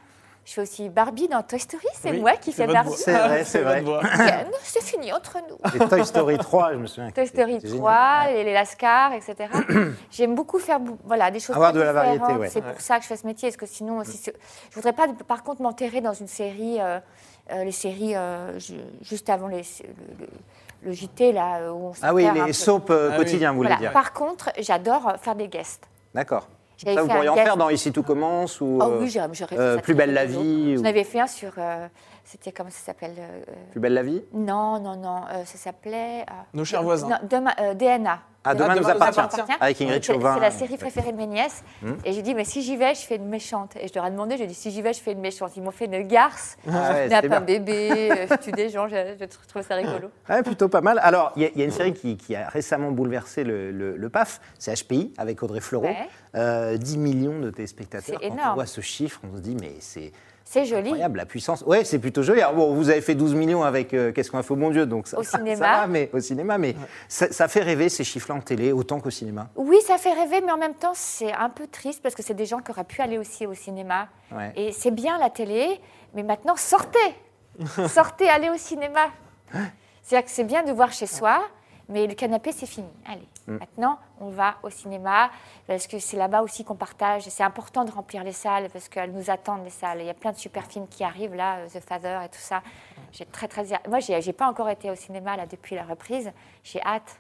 Je 0.51 0.55
fais 0.57 0.63
aussi 0.63 0.89
Barbie 0.89 1.29
dans 1.29 1.45
Toy 1.45 1.61
Story, 1.61 1.87
c'est 1.95 2.11
Oui, 2.11 2.19
moi 2.23 2.33
qui 2.33 2.51
fais 2.51 2.67
Barbie. 2.67 2.91
C'est 2.97 3.13
vrai, 3.13 3.45
c'est 3.45 3.61
vrai. 3.61 3.83
votre 3.83 4.01
voix. 4.01 4.11
Ken, 4.27 4.49
c'est 4.65 4.83
fini 4.83 5.13
entre 5.13 5.37
nous. 5.49 5.57
Et 5.77 5.89
Toy 5.89 6.05
Story 6.05 6.39
3, 6.39 6.73
je 6.73 6.79
me 6.79 6.87
souviens. 6.89 7.09
Toy 7.13 7.29
Story 7.29 7.55
C'était 7.55 7.69
génial. 7.69 7.81
3, 7.83 8.27
les, 8.33 8.43
les 8.43 8.53
Lascars, 8.53 9.13
etc. 9.13 9.49
J'aime 10.11 10.35
beaucoup 10.35 10.59
faire 10.59 10.81
voilà, 11.05 11.31
des 11.31 11.39
choses 11.39 11.55
Avoir 11.55 11.73
de 11.73 11.79
la 11.81 11.93
variété, 11.93 12.33
ouais. 12.33 12.49
C'est 12.49 12.63
pour 12.63 12.81
ça 12.81 12.97
que 12.97 13.05
je 13.05 13.07
fais 13.07 13.17
ce 13.17 13.29
métier. 13.29 13.49
Parce 13.49 13.59
que 13.59 13.67
sinon, 13.67 13.99
aussi, 13.99 14.17
c'est- 14.17 14.35
je 14.71 14.75
voudrais 14.75 14.93
pas, 14.93 15.07
par 15.29 15.45
contre, 15.45 15.63
m'enterrer 15.63 16.01
dans 16.01 16.15
une 16.15 16.27
série, 16.27 16.81
euh, 16.81 16.99
euh, 17.53 17.63
les 17.63 17.71
séries 17.71 18.17
euh, 18.17 18.59
ju- 18.59 18.75
juste 19.03 19.31
avant 19.31 19.47
les, 19.47 19.63
le, 19.85 20.25
le- 20.25 20.29
le 20.83 20.91
JT, 20.93 21.31
là, 21.31 21.73
où 21.73 21.91
on 21.91 21.93
Ah 22.03 22.13
oui, 22.13 22.27
les 22.45 22.53
soaps 22.53 22.91
Ah 22.91 23.11
oui. 23.13 23.17
quotidiens, 23.19 23.53
vous 23.53 23.59
voulez 23.59 23.69
Voilà. 23.69 23.81
dire. 23.83 23.93
Par 23.93 24.13
contre, 24.13 24.51
j'adore 24.59 25.13
faire 25.23 25.37
des 25.37 25.47
guests. 25.47 25.85
D'accord. 26.13 26.49
J'avais 26.83 26.97
Ça, 26.97 27.03
vous 27.03 27.09
pourriez 27.09 27.29
en 27.29 27.35
faire 27.35 27.57
dans 27.57 27.69
Ici 27.69 27.93
tout 27.93 28.03
commence 28.03 28.61
ou 28.61 28.79
Oh 28.81 28.85
euh, 28.85 29.01
oui, 29.03 29.17
euh, 29.53 29.79
Plus 29.79 29.95
belle 29.95 30.13
la 30.15 30.25
vie 30.25 30.77
J'en 30.77 30.83
ou 30.83 30.87
avais 30.87 31.05
fait 31.05 31.21
un 31.21 31.27
sur. 31.27 31.53
euh, 31.59 31.87
C'était 32.25 32.53
comment 32.53 32.71
ça 32.71 32.79
s'appelle 32.87 33.15
euh, 33.19 33.43
Plus 33.71 33.81
belle 33.81 33.95
la 33.95 34.03
vie? 34.03 34.23
Non, 34.33 34.81
non, 34.81 34.97
non. 34.97 35.23
euh, 35.33 35.45
ça 35.45 35.59
s'appelait. 35.59 36.23
euh, 36.23 36.33
Nos 36.55 36.65
chers 36.65 36.83
voisins. 36.83 37.09
non, 37.09 37.17
demain- 37.29 37.55
euh, 37.61 37.75
DNA. 37.75 38.21
Ah, 38.43 38.55
demain 38.55 38.69
nous 38.69 38.81
Demain 38.81 38.85
nous 38.85 38.91
appartient. 39.03 39.21
appartient. 39.21 39.53
Avec 39.61 39.81
Ingrid 39.83 40.03
Chauvin. 40.03 40.35
C'est 40.35 40.41
la 40.41 40.51
série 40.51 40.77
préférée 40.79 41.13
de 41.13 41.17
mes 41.19 41.27
nièces. 41.27 41.63
Hmm. 41.83 41.93
Et 42.07 42.13
j'ai 42.15 42.23
dit, 42.23 42.35
mais 42.35 42.45
si 42.45 42.63
j'y 42.63 42.77
vais, 42.77 42.95
je 42.95 43.01
fais 43.03 43.17
une 43.17 43.29
méchante. 43.29 43.77
Et 43.77 43.87
je 43.89 43.95
leur 43.95 44.07
ai 44.07 44.11
demandé, 44.11 44.37
j'ai 44.39 44.47
dit, 44.47 44.55
si 44.55 44.71
j'y 44.71 44.81
vais, 44.81 44.95
je 44.95 45.01
fais 45.01 45.13
une 45.13 45.21
méchante. 45.21 45.53
Ils 45.57 45.63
m'ont 45.63 45.71
fait 45.71 45.85
une 45.85 46.03
garce, 46.09 46.57
Ah 46.67 46.93
ouais, 46.93 47.09
nappe 47.09 47.25
c'était 47.25 47.35
un 47.35 47.41
bébé, 47.43 48.11
euh, 48.11 48.27
je 48.31 48.35
tue 48.37 48.53
des 48.53 48.71
gens. 48.71 48.89
Je, 48.89 49.15
je 49.21 49.25
trouve 49.27 49.63
ça 49.63 49.75
rigolo. 49.75 50.09
Ouais, 50.31 50.43
plutôt 50.43 50.69
pas 50.69 50.81
mal. 50.81 50.99
Alors, 51.03 51.33
il 51.37 51.43
y, 51.43 51.45
a- 51.45 51.51
il 51.55 51.59
y 51.59 51.63
a 51.63 51.65
une 51.67 51.71
série 51.71 51.93
qui, 51.93 52.17
qui 52.17 52.35
a 52.35 52.49
récemment 52.49 52.91
bouleversé 52.93 53.45
le, 53.45 53.71
le- 53.73 53.97
le 53.97 54.09
PAF, 54.09 54.41
c'est 54.59 54.73
HPI, 54.75 55.13
avec 55.19 55.43
Audrey 55.43 55.61
Fleurot. 55.61 55.85
Ouais. 55.85 56.09
Euh, 56.37 56.77
10 56.79 56.97
millions 56.99 57.41
de 57.41 57.51
téléspectateurs. 57.51 58.19
C'est 58.21 58.27
Quand 58.29 58.33
on 58.35 58.39
énorme. 58.39 58.55
voit 58.55 58.67
ce 58.67 58.81
chiffre, 58.81 59.21
on 59.31 59.37
se 59.37 59.43
dit, 59.43 59.57
mais 59.61 59.75
c'est 59.81 60.13
C'est 60.53 60.65
joli. 60.65 60.89
incroyable, 60.89 61.19
la 61.19 61.27
puissance. 61.27 61.63
Ouais, 61.63 61.85
c'est 61.85 62.01
plutôt 62.01 62.25
joli. 62.25 62.41
Alors, 62.41 62.55
bon, 62.55 62.75
vous 62.75 62.91
avez 62.91 63.01
fait 63.01 63.15
12 63.15 63.35
millions 63.37 63.63
avec 63.63 63.95
euh, 63.95 64.11
Qu'est-ce 64.11 64.33
qu'on 64.33 64.39
a 64.39 64.43
fait 64.43 64.53
au 64.53 64.57
bon 64.57 64.71
Dieu, 64.71 64.85
donc 64.85 65.07
ça, 65.07 65.17
Au 65.17 65.23
ça- 65.23 65.39
cinéma. 65.39 65.57
ça 65.57 65.81
va, 65.83 65.87
mais, 65.87 66.11
au 66.13 66.19
cinéma, 66.19 66.59
mais 66.59 66.75
ça, 67.07 67.31
ça 67.31 67.47
fait 67.47 67.61
rêver 67.63 67.89
ces 67.89 68.03
chiffres-là 68.03 68.35
en 68.35 68.41
télé, 68.41 68.73
autant 68.73 68.99
qu'au 68.99 69.11
cinéma. 69.11 69.49
Oui, 69.55 69.77
ça 69.87 69.97
fait 69.97 70.13
rêver, 70.13 70.41
mais 70.45 70.51
en 70.51 70.59
même 70.59 70.75
temps, 70.75 70.91
c'est 70.95 71.33
un 71.33 71.51
peu 71.51 71.69
triste 71.69 72.03
parce 72.03 72.17
que 72.17 72.25
c'est 72.25 72.35
des 72.35 72.47
gens 72.47 72.59
qui 72.59 72.73
auraient 72.73 72.83
pu 72.83 73.01
aller 73.01 73.17
aussi 73.17 73.47
au 73.47 73.55
cinéma. 73.55 74.09
Ouais. 74.33 74.53
Et 74.57 74.73
c'est 74.73 74.91
bien 74.91 75.19
la 75.19 75.31
télé, 75.31 75.81
mais 76.15 76.25
maintenant, 76.25 76.57
sortez 76.57 76.99
Sortez, 77.89 78.29
allez 78.29 78.51
au 78.51 78.57
cinéma 78.57 79.07
C'est-à-dire 80.03 80.25
que 80.25 80.33
c'est 80.33 80.43
bien 80.45 80.65
de 80.65 80.73
voir 80.73 80.93
chez 80.93 81.07
soi, 81.07 81.43
mais 81.91 82.07
le 82.07 82.15
canapé, 82.15 82.53
c'est 82.53 82.67
fini. 82.67 82.89
Allez, 83.07 83.27
Mm. 83.47 83.57
maintenant, 83.59 83.99
on 84.21 84.29
va 84.29 84.57
au 84.63 84.71
cinéma 84.71 85.31
parce 85.67 85.87
que 85.87 85.99
c'est 85.99 86.17
là-bas 86.17 86.43
aussi 86.43 86.65
qu'on 86.65 86.77
partage. 86.77 87.23
C'est 87.29 87.43
important 87.43 87.85
de 87.85 87.91
remplir 87.91 88.23
les 88.23 88.33
salles 88.33 88.69
parce 88.73 88.89
qu'elles 88.89 89.13
nous 89.13 89.31
attendent, 89.31 89.65
les 89.65 89.71
salles. 89.71 90.01
Il 90.01 90.07
y 90.07 90.11
a 90.11 90.15
plein 90.15 90.33
de 90.33 90.37
super 90.37 90.65
films 90.67 90.87
qui 90.89 91.03
arrivent, 91.05 91.35
là, 91.35 91.57
euh, 91.59 91.69
The 91.69 91.81
Father 91.81 92.21
et 92.25 92.29
tout 92.29 92.39
ça. 92.39 92.63
J'ai 93.13 93.27
très, 93.27 93.49
très... 93.49 93.65
Moi, 93.89 93.99
j'ai 94.01 94.33
pas 94.33 94.47
encore 94.49 94.69
été 94.69 94.91
au 94.91 94.95
cinéma, 94.95 95.37
là, 95.37 95.47
depuis 95.47 95.75
la 95.75 95.85
reprise. 95.85 96.31
J'ai 96.63 96.81
hâte. 96.83 97.19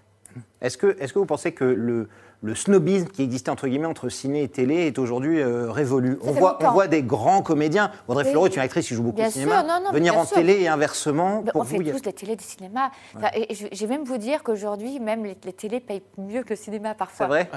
Est-ce 0.60 0.76
que, 0.76 0.96
est 1.00 1.12
que 1.12 1.18
vous 1.18 1.26
pensez 1.26 1.52
que 1.52 1.64
le, 1.64 2.08
le 2.42 2.54
snobisme 2.54 3.06
qui 3.08 3.22
existait 3.22 3.50
entre 3.50 3.66
guillemets 3.68 3.86
entre 3.86 4.08
ciné 4.08 4.42
et 4.42 4.48
télé 4.48 4.86
est 4.86 4.98
aujourd'hui 4.98 5.40
euh, 5.40 5.70
révolu? 5.70 6.18
On 6.22 6.32
voit, 6.32 6.58
on 6.62 6.70
voit 6.72 6.86
des 6.86 7.02
grands 7.02 7.42
comédiens. 7.42 7.90
Audrey 8.08 8.24
Oui. 8.24 8.30
Fleurot 8.30 8.46
est 8.46 8.54
une 8.56 8.62
actrice 8.62 8.86
qui 8.88 8.94
joue 8.94 9.02
beaucoup 9.02 9.16
Bien 9.16 9.28
au 9.28 9.30
cinéma. 9.30 9.60
sûr, 9.60 9.68
non, 9.68 9.80
non, 9.84 9.90
Venir 9.92 10.16
en 10.18 10.24
sûr. 10.24 10.36
télé 10.36 10.60
et 10.60 10.68
inversement, 10.68 11.40
Ben, 11.42 11.52
pour 11.52 11.62
on 11.62 11.64
vous, 11.64 11.76
fait 11.78 11.82
y 11.84 11.90
a- 11.90 11.92
tous 11.94 12.02
des 12.02 12.12
télés 12.12 12.36
du 12.36 12.44
cinéma. 12.44 12.90
Enfin, 13.16 13.28
et, 13.34 13.54
je, 13.54 13.66
je 13.72 13.86
vais 13.86 13.96
même 13.96 14.04
vous 14.04 14.18
dire 14.18 14.42
qu'aujourd'hui, 14.42 15.00
même 15.00 15.24
les, 15.24 15.36
les 15.44 15.52
télés 15.52 15.80
payent 15.80 16.02
mieux 16.18 16.42
que 16.42 16.50
le 16.50 16.56
cinéma 16.56 16.94
parfois. 16.94 17.26
C'est 17.26 17.46
vrai 17.46 17.50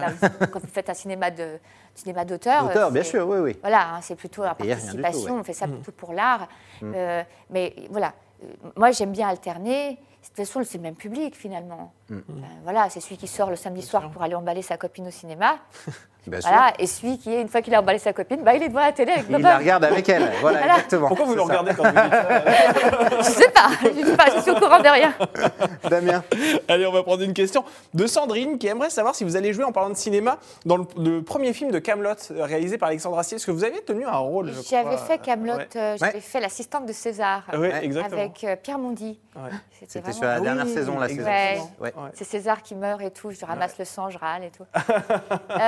Quand 0.51 0.59
vous 0.59 0.67
faites 0.71 0.89
un 0.89 0.93
cinéma 0.93 1.29
de 1.31 1.57
cinéma 1.95 2.25
d'auteur, 2.25 2.67
D'auteur, 2.67 2.91
bien 2.91 3.03
sûr, 3.03 3.27
oui, 3.27 3.37
oui. 3.39 3.57
Voilà, 3.61 3.95
hein, 3.95 3.99
c'est 4.01 4.15
plutôt 4.15 4.43
la 4.43 4.55
tout, 4.55 4.65
participation. 4.65 5.33
ouais. 5.35 5.39
On 5.39 5.43
fait 5.43 5.53
ça 5.53 5.67
plutôt 5.67 5.91
pour 5.91 6.13
l'art. 6.13 6.47
Euh, 6.83 7.21
mais 7.51 7.75
voilà, 7.91 8.13
Euh, 8.43 8.47
moi 8.75 8.91
j'aime 8.91 9.11
bien 9.11 9.27
alterner. 9.29 9.97
De 10.33 10.37
toute 10.37 10.47
façon, 10.47 10.63
c'est 10.63 10.79
le 10.79 10.83
même 10.83 10.95
public 10.95 11.35
finalement. 11.35 11.93
Mm. 12.09 12.21
Voilà, 12.63 12.89
c'est 12.89 12.99
celui 12.99 13.17
qui 13.17 13.27
sort 13.27 13.51
le 13.51 13.55
samedi 13.55 13.83
soir 13.83 14.09
pour 14.09 14.23
aller 14.23 14.33
emballer 14.33 14.63
sa 14.63 14.77
copine 14.77 15.07
au 15.07 15.11
cinéma. 15.11 15.59
Bien 16.25 16.39
sûr. 16.41 16.49
Voilà, 16.49 16.73
et 16.79 16.87
celui 16.87 17.17
qui, 17.17 17.33
une 17.33 17.47
fois 17.49 17.61
qu'il 17.61 17.75
a 17.75 17.79
emballé 17.81 17.99
sa 17.99 18.13
copine, 18.13 18.41
bah, 18.43 18.53
il 18.55 18.63
est 18.63 18.69
devant 18.69 18.79
la 18.81 18.91
télé 18.93 19.11
avec 19.11 19.23
Et 19.25 19.27
il 19.29 19.35
papa. 19.35 19.47
la 19.49 19.57
regarde 19.57 19.83
avec 19.85 20.07
elle. 20.09 20.31
Voilà, 20.41 20.57
Voilà. 20.59 20.73
exactement. 20.75 21.07
Pourquoi 21.09 21.25
vous 21.25 21.35
ça. 21.35 21.43
regardez 21.43 21.73
quand 21.73 21.83
vous 21.83 21.89
dites 21.89 22.11
ça 22.11 23.17
Je 23.19 23.23
sais 23.23 23.49
pas, 23.49 23.69
je 23.83 24.05
sais 24.05 24.15
pas, 24.17 24.25
je 24.35 24.41
suis 24.41 24.51
au 24.51 24.55
courant 24.55 24.79
de 24.79 24.87
rien. 24.87 25.13
Damien 25.89 26.23
Allez, 26.67 26.85
on 26.87 26.91
va 26.91 27.03
prendre 27.03 27.23
une 27.23 27.33
question 27.33 27.63
de 27.93 28.07
Sandrine 28.07 28.57
qui 28.57 28.67
aimerait 28.67 28.89
savoir 28.89 29.15
si 29.15 29.23
vous 29.23 29.35
allez 29.35 29.53
jouer 29.53 29.63
en 29.65 29.71
parlant 29.71 29.89
de 29.89 29.95
cinéma 29.97 30.37
dans 30.65 30.77
le, 30.77 30.85
le 30.97 31.21
premier 31.23 31.53
film 31.53 31.71
de 31.71 31.79
Camelot 31.79 32.15
réalisé 32.37 32.77
par 32.77 32.89
Alexandre 32.89 33.19
Astier. 33.19 33.35
Est-ce 33.35 33.45
que 33.45 33.51
vous 33.51 33.63
avez 33.65 33.81
tenu 33.81 34.05
un 34.05 34.17
rôle 34.17 34.51
J'avais 34.69 34.97
fait 34.97 35.17
Camelot, 35.17 35.53
Ouais, 35.55 35.67
j'avais 35.73 36.13
Ouais. 36.15 36.19
fait 36.21 36.39
l'assistante 36.39 36.85
de 36.85 36.93
César 36.93 37.43
Ouais, 37.51 37.57
Ouais. 37.59 37.85
exactement. 37.85 38.21
avec 38.21 38.43
euh, 38.43 38.55
Pierre 38.55 38.79
Mondy. 38.79 39.19
Ouais. 39.35 39.41
C'était 39.87 39.99
vraiment- 39.99 40.13
sur 40.15 40.23
la 40.25 40.39
dernière 40.39 40.65
oui, 40.65 40.73
saison, 40.73 40.99
la 40.99 41.07
saison. 41.09 41.19
exactement. 41.21 41.71
Ouais. 41.81 41.93
Ouais. 41.95 42.09
C'est 42.13 42.23
César 42.23 42.61
qui 42.61 42.75
meurt 42.75 43.01
et 43.01 43.11
tout, 43.11 43.31
je 43.31 43.45
ramasse 43.45 43.77
le 43.79 43.85
sang, 43.85 44.09
je 44.09 44.17
râle 44.17 44.43
et 44.43 44.51
tout. 44.51 44.65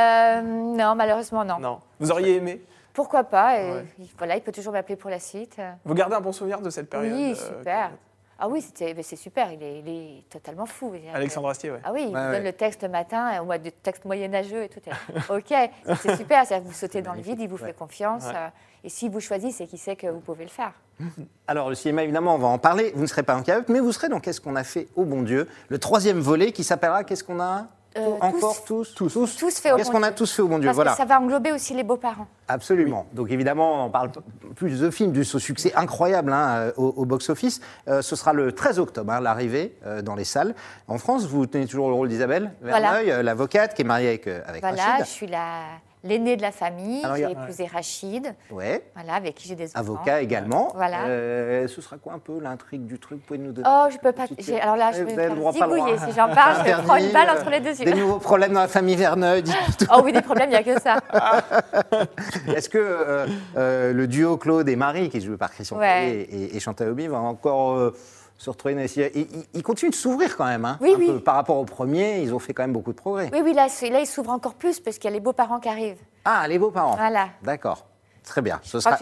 Euh, 0.46 0.78
non, 0.78 0.96
malheureusement 0.96 1.44
non. 1.46 1.60
Non. 1.60 1.80
Vous 2.00 2.12
auriez 2.12 2.36
aimé 2.38 2.62
Pourquoi 2.94 3.24
pas 3.24 3.60
et 3.60 3.72
Ouais. 3.72 3.86
Voilà, 4.18 4.36
il 4.36 4.42
peut 4.42 4.52
toujours 4.52 4.74
m'appeler 4.74 4.96
pour 4.96 5.10
la 5.10 5.20
suite. 5.20 5.58
Vous 5.84 5.94
gardez 5.94 6.16
un 6.16 6.22
bon 6.22 6.32
souvenir 6.32 6.62
de 6.62 6.70
cette 6.70 6.90
période 6.90 7.14
Oui, 7.14 7.32
euh, 7.32 7.58
super. 7.60 7.92
Ah 8.38 8.50
oui, 8.50 8.62
c'était- 8.62 8.94
mais 8.94 9.02
c'est 9.04 9.16
super, 9.16 9.50
il 9.54 9.64
est, 9.64 9.80
il 9.80 9.88
est 9.88 10.30
totalement 10.30 10.66
fou. 10.66 10.94
Alexandre 11.14 11.48
Astier, 11.50 11.72
ouais. 11.72 11.80
Ah 11.86 11.92
oui, 11.94 12.08
il 12.10 12.14
Ouais, 12.14 12.20
vous 12.22 12.28
ouais. 12.28 12.36
donne 12.36 12.44
le 12.44 12.52
texte 12.52 12.84
le 12.84 12.90
matin, 12.90 13.32
euh, 13.42 13.44
ou 13.56 13.58
du 13.58 13.72
texte 13.72 14.04
moyenâgeux 14.04 14.64
et 14.64 14.68
tout. 14.70 14.82
ok, 15.34 15.54
c'est 16.02 16.18
super, 16.18 16.44
vous 16.62 16.74
sautez 16.74 17.02
dans 17.02 17.14
le 17.14 17.22
vide, 17.22 17.40
il 17.40 17.48
vous 17.48 17.56
fait 17.58 17.72
confiance. 17.74 18.26
Ouais. 18.26 18.34
euh, 18.36 18.48
et 18.84 18.90
s'il 18.90 19.10
vous 19.10 19.22
choisit, 19.22 19.54
c'est 19.54 19.68
qu'il 19.68 19.80
sait 19.80 19.96
que 19.96 20.08
vous 20.08 20.20
pouvez 20.20 20.44
le 20.44 20.50
faire. 20.50 20.74
Alors, 21.48 21.70
le 21.70 21.76
cinéma, 21.76 22.04
évidemment, 22.04 22.36
on 22.36 22.38
va 22.38 22.48
en 22.48 22.58
parler. 22.58 22.92
Vous 22.94 23.02
ne 23.04 23.08
serez 23.08 23.24
pas 23.24 23.36
en 23.38 23.42
cavette, 23.42 23.70
mais 23.70 23.80
vous 23.80 23.94
serez 23.94 24.10
dans 24.10 24.20
Qu'est-ce 24.20 24.42
qu'on 24.42 24.56
a 24.58 24.66
fait 24.66 24.90
au 24.98 25.06
bon 25.06 25.22
Dieu 25.22 25.48
Le 25.70 25.80
troisième 25.80 26.20
volet 26.20 26.52
qui 26.52 26.66
s'appellera 26.66 27.06
Qu'est-ce 27.06 27.24
qu'on 27.24 27.40
a 27.40 27.68
Euh, 27.98 28.18
encore 28.20 28.64
tous 28.66 28.94
Tous. 28.94 29.14
Tous 29.38 29.60
fait 29.60 29.72
au 29.72 29.78
Qu'est-ce 29.78 29.90
qu'on 29.92 30.04
a 30.04 30.12
tous 30.12 30.32
fait 30.32 30.42
au 30.42 30.48
bon 30.48 30.58
Dieu 30.60 30.68
Parce 30.68 30.76
Voilà. 30.76 30.92
que 30.92 30.98
ça 30.98 31.06
va 31.06 31.20
englober 31.20 31.52
aussi 31.54 31.74
les 31.74 31.84
beaux-parents. 31.84 32.28
Absolument. 32.48 33.06
Donc 33.14 33.32
évidemment, 33.32 33.86
on 33.86 33.90
parle 33.90 34.12
plus 34.56 34.82
de 34.82 34.90
films, 34.92 35.12
du 35.14 35.24
ce 35.24 35.40
succès 35.40 35.74
incroyable 35.76 36.34
hein, 36.34 36.48
euh, 36.58 36.72
au, 36.78 36.94
au 36.98 37.06
box-office. 37.06 37.62
Euh, 37.88 38.02
ce 38.02 38.16
sera 38.16 38.34
le 38.34 38.52
13 38.52 38.80
octobre, 38.80 39.14
hein, 39.14 39.22
l'arrivée 39.22 39.78
euh, 39.86 40.02
dans 40.02 40.16
les 40.16 40.26
salles. 40.26 40.56
En 40.88 40.98
France, 40.98 41.26
vous 41.26 41.46
tenez 41.46 41.68
toujours 41.68 41.88
le 41.88 41.96
rôle 41.96 42.10
d'Isabelle 42.10 42.52
Voilà. 42.62 42.80
Verneuil, 42.92 43.12
euh, 43.12 43.24
l'avocate 43.24 43.74
qui 43.74 43.82
est 43.84 43.86
mariée 43.86 44.10
avec, 44.10 44.28
euh, 44.28 44.42
avec 44.46 44.62
Voilà, 44.62 44.98
je 45.00 45.06
suis 45.06 45.28
la- 45.28 45.64
l'aînée 46.06 46.38
de 46.38 46.42
la 46.42 46.52
famille, 46.52 47.02
j'ai 47.16 47.26
a- 47.26 47.32
épousé 47.32 47.66
Rachid, 47.66 48.34
Ouais. 48.52 48.82
voilà, 48.96 49.16
avec 49.16 49.36
qui 49.36 49.48
j'ai 49.50 49.56
des 49.56 49.68
enfants. 49.72 49.80
Avocat 49.80 50.22
également. 50.22 50.72
Voilà. 50.76 51.06
Euh, 51.08 51.68
ce 51.68 51.82
sera 51.82 51.98
quoi 51.98 52.14
un 52.14 52.20
peu 52.20 52.40
l'intrigue 52.40 52.86
du 52.86 53.00
truc? 53.00 53.20
Vous 53.20 53.26
pouvez 53.26 53.40
nous 53.40 53.52
donner 53.52 53.68
Oh, 53.70 53.88
je 53.92 53.98
peux 53.98 54.12
pas. 54.12 54.26
Alors 54.62 54.76
là, 54.78 54.92
je 54.94 55.04
vais 55.04 55.30
me 55.30 55.52
zigouiller. 55.52 55.98
Si 55.98 56.12
j'en 56.16 56.30
parle, 56.34 56.66
je 56.66 56.82
prends 56.84 56.96
une 56.98 57.12
balle 57.12 57.30
euh, 57.30 57.40
entre 57.42 57.50
les 57.50 57.60
deux 57.60 57.78
yeux. 57.80 57.86
Des 57.92 57.94
nouveaux 58.00 58.20
problèmes 58.20 58.54
dans 58.54 58.62
la 58.62 58.68
famille 58.68 58.96
Verneuil. 58.96 59.44
Oh 59.92 60.02
oui, 60.04 60.14
des 60.14 60.22
problèmes, 60.22 60.50
il 60.52 60.54
n'y 60.54 60.70
a 60.70 60.76
que 60.76 60.80
ça. 60.80 61.00
Est-ce 62.56 62.70
que 62.70 62.78
euh, 62.78 63.26
euh, 63.58 63.94
le 63.94 64.08
duo 64.08 64.38
Claude 64.38 64.70
et 64.70 64.76
Marie, 64.76 65.10
qui 65.10 65.18
est 65.18 65.22
joué 65.22 65.38
par 65.38 65.52
Christian 65.52 65.78
Ouais. 65.78 66.28
Et, 66.32 66.56
et 66.56 66.60
Chantal 66.60 66.90
Obi, 66.90 67.08
va 67.08 67.18
encore 67.18 67.92
se 68.38 68.50
retrouver 68.50 68.76
dans 68.76 68.82
les... 68.82 68.98
Ils, 69.00 69.22
ils- 69.22 69.46
ils 69.54 69.64
continuent 69.64 69.92
de 69.92 69.96
s'ouvrir 69.96 70.36
quand 70.38 70.46
même. 70.46 70.66
hein, 70.66 70.78
Oui, 70.82 70.94
un 70.96 70.98
oui. 71.00 71.08
peu. 71.08 71.20
Par 71.20 71.36
rapport 71.36 71.58
au 71.58 71.66
premier, 71.66 72.20
ils 72.22 72.34
ont 72.34 72.40
fait 72.40 72.54
quand 72.54 72.64
même 72.64 72.74
beaucoup 72.74 72.92
de 72.92 72.98
progrès. 72.98 73.30
Oui, 73.34 73.40
oui, 73.44 73.54
là, 73.54 73.68
c'est- 73.70 73.90
là 73.90 74.00
il 74.00 74.06
s'ouvre 74.08 74.32
encore 74.32 74.56
plus 74.56 74.80
parce 74.80 74.98
qu'il 74.98 75.10
y 75.10 75.14
a 75.14 75.16
les 75.16 75.20
beaux-parents 75.22 75.60
qui 75.60 75.70
arrivent. 75.70 76.02
Ah, 76.26 76.48
les 76.48 76.60
beaux-parents. 76.60 76.96
Voilà. 76.96 77.30
D'accord. 77.44 77.86
Très 78.24 78.42
bien. 78.42 78.60
Ce 78.64 78.80
sera... 78.80 78.98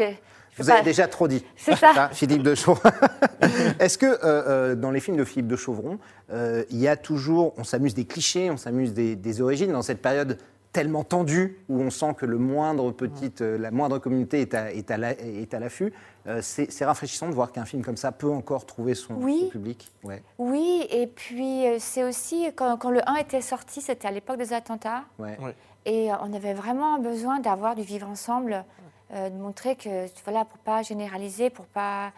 Vous 0.60 0.70
avez 0.70 0.84
déjà 0.84 1.08
trop 1.08 1.28
dit. 1.28 1.44
C'est 1.58 1.76
ça. 1.76 2.10
Philippe 2.12 2.44
de 2.44 2.54
Chauvron. 2.54 2.88
Est-ce 3.80 3.98
que 3.98 4.06
euh, 4.06 4.18
euh, 4.24 4.76
dans 4.76 4.92
les 4.92 5.00
films 5.00 5.18
de 5.18 5.24
Philippe 5.24 5.48
de 5.48 5.56
Chauvron, 5.56 5.98
euh, 6.32 6.64
il 6.70 6.78
y 6.78 6.88
a 6.88 6.96
toujours, 6.96 7.54
on 7.58 7.64
s'amuse 7.64 7.96
des 7.96 8.06
clichés, 8.06 8.52
on 8.52 8.58
s'amuse 8.58 8.94
des, 8.94 9.16
des 9.16 9.42
origines 9.42 9.72
dans 9.72 9.82
cette 9.82 10.02
période 10.02 10.38
tellement 10.74 11.04
tendue 11.04 11.60
où 11.70 11.80
on 11.80 11.92
sent 11.92 12.16
que 12.18 12.26
le 12.26 12.38
moindre 12.40 12.92
petite, 12.92 13.42
euh, 13.42 13.58
la 13.60 13.70
moindre 13.70 14.00
communauté 14.00 14.42
est 14.42 14.54
à, 14.56 14.74
est 14.74 14.90
à 14.90 14.98
la- 14.98 15.12
est 15.12 15.54
à 15.54 15.60
l'affût. 15.60 15.94
Euh, 16.28 16.40
c'est 16.42 16.84
rafraîchissant 16.84 17.28
de 17.30 17.34
voir 17.34 17.52
qu'un 17.52 17.66
film 17.66 17.84
comme 17.84 17.96
ça 17.98 18.12
peut 18.12 18.30
encore 18.32 18.66
trouver 18.66 18.96
son, 18.96 19.14
Oui. 19.16 19.42
son 19.46 19.50
public. 19.50 19.92
Ouais. 20.04 20.24
Oui, 20.40 20.88
et 20.90 21.06
puis 21.08 21.68
euh, 21.68 21.78
c'est 21.80 22.04
aussi, 22.04 22.48
quand, 22.56 22.76
quand 22.78 22.90
le 22.90 23.08
1 23.08 23.16
était 23.18 23.42
sorti, 23.42 23.82
c'était 23.82 24.08
à 24.08 24.12
l'époque 24.12 24.38
des 24.38 24.52
attentats. 24.52 25.04
Ouais. 25.20 25.38
Ouais. 25.40 25.56
Et 25.86 26.10
on 26.22 26.34
avait 26.34 26.54
vraiment 26.56 26.98
besoin 26.98 27.40
d'avoir 27.40 27.76
du 27.76 27.84
vivre 27.84 28.08
ensemble, 28.10 28.66
euh, 29.14 29.30
de 29.30 29.36
montrer 29.36 29.76
que, 29.76 30.08
voilà, 30.26 30.44
pour 30.46 30.58
pas 30.60 30.82
généraliser, 30.82 31.50
pour 31.52 31.66
pas. 31.66 32.12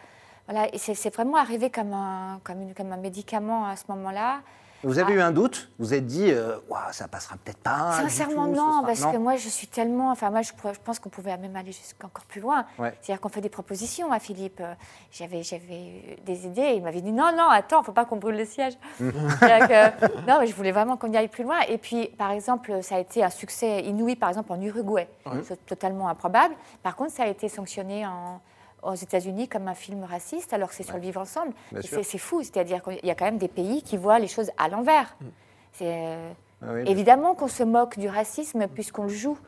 Voilà, 0.48 0.72
et 0.72 0.78
c'est 0.78 0.94
c'est 0.94 1.12
vraiment 1.14 1.36
arrivé 1.36 1.68
comme 1.70 1.92
un, 1.92 2.40
comme, 2.44 2.62
une- 2.62 2.74
comme 2.74 2.92
un 2.92 2.96
médicament 2.96 3.66
à 3.66 3.76
ce 3.76 3.82
moment-là. 3.88 4.40
Vous 4.86 4.98
avez 4.98 5.12
Ah. 5.14 5.16
eu 5.16 5.20
un 5.20 5.32
doute 5.32 5.68
Vous 5.78 5.86
vous 5.86 5.94
êtes 5.94 6.06
dit, 6.06 6.30
euh, 6.30 6.56
Ouah, 6.68 6.92
ça 6.92 7.08
passera 7.08 7.36
peut-être 7.36 7.58
pas. 7.58 7.92
Sincèrement, 8.00 8.46
tout, 8.46 8.52
non, 8.54 8.72
sera- 8.78 8.86
parce 8.86 9.00
non 9.02 9.12
que 9.12 9.16
moi, 9.18 9.36
je 9.36 9.48
suis 9.48 9.66
tellement. 9.66 10.10
Enfin, 10.10 10.30
moi, 10.30 10.42
je, 10.42 10.52
pense 10.84 10.98
qu'on 10.98 11.08
pouvait 11.08 11.36
même 11.36 11.54
aller 11.56 11.72
jusqu'encore 11.72 12.24
plus 12.24 12.40
loin. 12.40 12.64
Ouais. 12.78 12.94
C'est-à-dire 13.02 13.20
qu'on 13.20 13.28
fait 13.28 13.40
des 13.40 13.48
propositions 13.48 14.12
à 14.12 14.18
Philippe. 14.18 14.60
Euh, 14.60 14.74
J'avais, 15.12 15.42
j'avais 15.42 16.18
des 16.24 16.46
idées. 16.46 16.74
Il 16.76 16.82
m'avait 16.82 17.00
dit 17.00 17.12
non, 17.12 17.30
non, 17.36 17.48
attends, 17.48 17.82
faut 17.82 17.92
pas 17.92 18.04
qu'on 18.04 18.16
brûle 18.16 18.36
le 18.36 18.44
siège. 18.44 18.74
Que- 19.00 20.26
non, 20.26 20.38
mais 20.40 20.46
je 20.46 20.54
voulais 20.54 20.72
vraiment 20.72 20.96
qu'on 20.96 21.10
y 21.12 21.16
aille 21.16 21.28
plus 21.28 21.44
loin. 21.44 21.60
Et 21.68 21.78
puis, 21.78 22.06
par 22.18 22.30
exemple, 22.30 22.82
ça 22.82 22.96
a 22.96 22.98
été 23.00 23.24
un 23.24 23.30
succès 23.30 23.80
inouï, 23.82 24.16
par 24.16 24.28
exemple, 24.28 24.52
en 24.52 24.60
Uruguay. 24.60 25.08
C'est 25.44 25.64
totalement 25.66 26.08
improbable. 26.08 26.54
Par 26.82 26.96
contre, 26.96 27.12
ça 27.12 27.24
a 27.24 27.26
été 27.26 27.48
sanctionné 27.48 28.06
en- 28.06 28.40
aux 28.90 28.94
États-Unis 28.94 29.48
comme 29.48 29.68
un 29.68 29.74
film 29.74 30.04
raciste, 30.04 30.52
alors 30.52 30.68
que 30.70 30.74
c'est 30.74 30.82
sur 30.82 30.94
le 30.94 31.00
vivre 31.00 31.20
ensemble. 31.20 31.52
C'est, 31.82 32.18
fou. 32.18 32.42
C'est-à-dire 32.42 32.82
qu'il 32.82 32.98
y 33.04 33.10
a 33.10 33.14
quand 33.14 33.24
même 33.26 33.38
des 33.38 33.48
pays 33.48 33.82
qui 33.82 33.96
voient 33.96 34.18
les 34.18 34.28
choses 34.28 34.50
à 34.58 34.68
l'envers. 34.68 35.16
C'est. 35.72 35.86
euh, 35.86 36.30
Ah 36.62 36.66
oui, 36.72 36.84
Évidemment 36.86 37.34
qu'on 37.34 37.48
se 37.48 37.62
moque 37.62 37.98
du 37.98 38.08
racisme 38.08 38.66
puisqu'on 38.68 39.02
le 39.04 39.08
joue, 39.10 39.38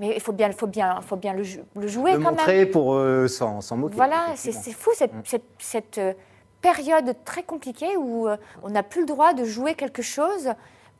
mais 0.00 0.14
il 0.14 0.20
faut 0.20 0.32
bien, 0.32 0.50
faut 0.52 0.66
bien, 0.66 1.00
faut 1.00 1.16
bien 1.16 1.32
le, 1.32 1.42
jou- 1.42 1.60
le 1.74 1.86
jouer 1.88 2.12
le 2.12 2.18
quand 2.18 2.30
montrer 2.30 2.58
même. 2.64 2.70
pour 2.70 2.94
euh, 2.94 3.26
s'en 3.28 3.60
s'en 3.60 3.76
moquer. 3.76 3.96
Voilà, 3.96 4.26
c'est 4.36 4.52
fou 4.72 4.90
cette, 4.94 5.12
cette- 5.24 5.42
cette, 5.58 5.98
euh, 5.98 6.12
période 6.60 7.14
très 7.24 7.42
compliquée 7.44 7.96
où 7.96 8.26
euh, 8.28 8.36
on 8.64 8.70
n'a 8.70 8.82
plus 8.82 9.02
le 9.02 9.06
droit 9.06 9.32
de 9.32 9.44
jouer 9.44 9.74
quelque 9.74 10.02
chose 10.02 10.50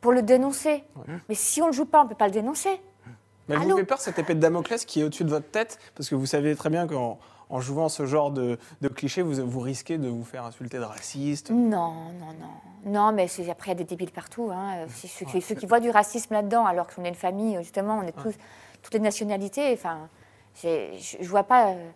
pour 0.01 0.13
le 0.13 0.21
dénoncer. 0.21 0.83
Mais 1.27 1.35
si 1.35 1.61
on 1.61 1.65
ne 1.65 1.71
le 1.71 1.75
joue 1.75 1.85
pas, 1.85 1.99
on 2.01 2.05
ne 2.05 2.09
peut 2.09 2.15
pas 2.15 2.27
le 2.27 2.31
dénoncer. 2.33 2.69
Mais 3.49 3.55
elle 3.55 3.61
vous 3.61 3.65
Allô 3.67 3.77
fait 3.77 3.83
peur 3.83 3.99
cette 3.99 4.17
épée 4.19 4.35
de 4.35 4.39
Damoclès 4.39 4.85
qui 4.85 5.01
est 5.01 5.03
au-dessus 5.03 5.23
de 5.25 5.29
votre 5.29 5.49
tête? 5.51 5.77
Parce 5.95 6.07
que 6.07 6.15
vous 6.15 6.25
savez 6.27 6.55
très 6.55 6.69
bien 6.69 6.87
qu'en 6.87 7.19
en 7.49 7.59
jouant 7.59 7.89
ce 7.89 8.05
genre 8.05 8.31
de, 8.31 8.57
de 8.81 8.87
cliché, 8.87 9.21
vous, 9.21 9.33
vous 9.47 9.59
risquez 9.59 9.97
de 9.97 10.07
vous 10.07 10.23
faire 10.23 10.45
insulter 10.45 10.77
de 10.77 10.83
raciste. 10.83 11.49
Non, 11.49 11.93
non, 12.19 12.33
non. 12.39 12.91
Non, 12.91 13.11
mais 13.11 13.27
c'est- 13.27 13.49
après, 13.49 13.71
il 13.71 13.73
y 13.73 13.77
a 13.77 13.83
des 13.83 13.83
débiles 13.85 14.11
partout. 14.11 14.49
Hein. 14.53 14.85
C'est 14.93 15.07
Ceux, 15.07 15.25
qui- 15.25 15.41
ceux 15.41 15.55
qui 15.55 15.65
voient 15.65 15.79
du 15.79 15.89
racisme 15.89 16.33
là-dedans, 16.33 16.65
alors 16.65 16.87
qu'on 16.87 17.03
est 17.03 17.09
une 17.09 17.15
famille, 17.15 17.57
justement, 17.59 17.99
on 17.99 18.03
est 18.03 18.11
tous, 18.11 18.33
toutes 18.83 18.93
les 18.93 18.99
nationalités. 18.99 19.73
Enfin, 19.73 20.07
je 20.63 21.17
ne 21.21 21.27
vois 21.27 21.43
pas. 21.43 21.69
euh, 21.71 21.89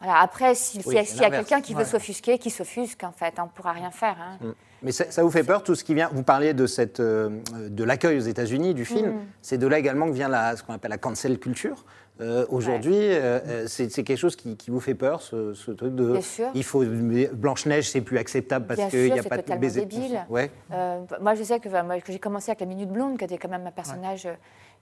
voilà. 0.00 0.20
Après, 0.20 0.50
Oui, 0.50 0.56
s'il 0.56 1.20
y 1.20 1.24
a, 1.24 1.30
quelqu'un 1.30 1.60
qui 1.60 1.74
veut 1.74 1.84
s'offusquer, 1.84 2.38
qui 2.38 2.50
s'offusque, 2.50 3.04
en 3.04 3.12
fait. 3.12 3.34
On 3.38 3.44
ne 3.44 3.48
pourra 3.48 3.72
rien 3.72 3.90
faire. 3.90 4.16
hein. 4.20 4.52
Mais 4.84 4.90
ça, 4.90 5.08
ça 5.12 5.22
vous 5.22 5.30
fait 5.30 5.44
peur 5.44 5.62
tout 5.62 5.76
ce 5.76 5.84
qui 5.84 5.94
vient 5.94 6.10
Vous 6.12 6.24
parliez 6.24 6.54
de 6.54 6.66
cette 6.66 6.98
euh, 6.98 7.40
de 7.68 7.84
l'accueil 7.84 8.16
aux 8.18 8.22
États-Unis 8.22 8.74
du 8.74 8.84
film. 8.84 9.10
Mm. 9.12 9.20
C'est 9.40 9.56
de 9.58 9.66
là 9.68 9.78
également 9.78 10.06
que 10.06 10.12
vient 10.12 10.28
la, 10.28 10.56
ce 10.56 10.64
qu'on 10.64 10.72
appelle 10.72 10.90
la 10.90 10.98
cancel 10.98 11.38
culture. 11.38 11.84
Euh, 12.20 12.46
Aujourd'hui, 12.50 12.94
euh, 12.94 13.40
euh, 13.46 13.64
c'est 13.66 13.88
quelque 13.88 14.16
chose 14.16 14.36
qui, 14.36 14.56
qui 14.56 14.70
vous 14.70 14.80
fait 14.80 14.94
peur, 14.94 15.22
ce, 15.22 15.54
ce 15.54 15.70
truc 15.70 15.94
de. 15.94 16.12
Bien 16.12 16.20
sûr. 16.20 16.50
Il 16.54 16.62
faut 16.62 16.84
Blanche 16.84 17.66
Neige, 17.66 17.90
c'est 17.90 18.02
plus 18.02 18.18
acceptable 18.18 18.66
parce 18.66 18.90
qu'il 18.90 19.12
n'y 19.12 19.18
a 19.18 19.22
pas 19.22 19.38
de 19.38 19.54
baiser. 19.56 19.80
débile. 19.86 20.24
Ouais. 20.28 20.50
Euh, 20.72 21.00
moi, 21.20 21.34
je 21.34 21.42
sais 21.42 21.58
que, 21.58 21.68
j'ai 22.08 22.18
commencé 22.18 22.50
avec 22.50 22.60
la 22.60 22.66
Minute 22.66 22.90
Blonde, 22.90 23.18
qui 23.18 23.24
était 23.24 23.38
quand 23.38 23.48
même 23.48 23.66
un 23.66 23.70
personnage 23.72 24.28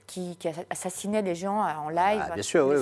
qui, 0.07 0.37
qui 0.37 0.49
assassinait 0.69 1.23
des 1.23 1.37
gens 1.37 1.61
en 1.61 1.89
live 1.89 2.21
Ah, 2.23 2.31
bien 2.35 2.39
euh, 2.39 2.43
sûr, 2.43 2.69
tous 2.69 2.81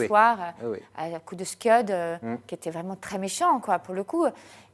oui, 0.64 0.78
à 0.96 1.20
coup 1.20 1.36
de 1.36 1.44
scud, 1.44 1.92
Mm. 2.22 2.36
qui 2.46 2.54
était 2.54 2.70
vraiment 2.70 2.96
très 2.96 3.18
méchant, 3.18 3.60
quoi, 3.60 3.78
pour 3.78 3.94
le 3.94 4.02
coup. 4.02 4.26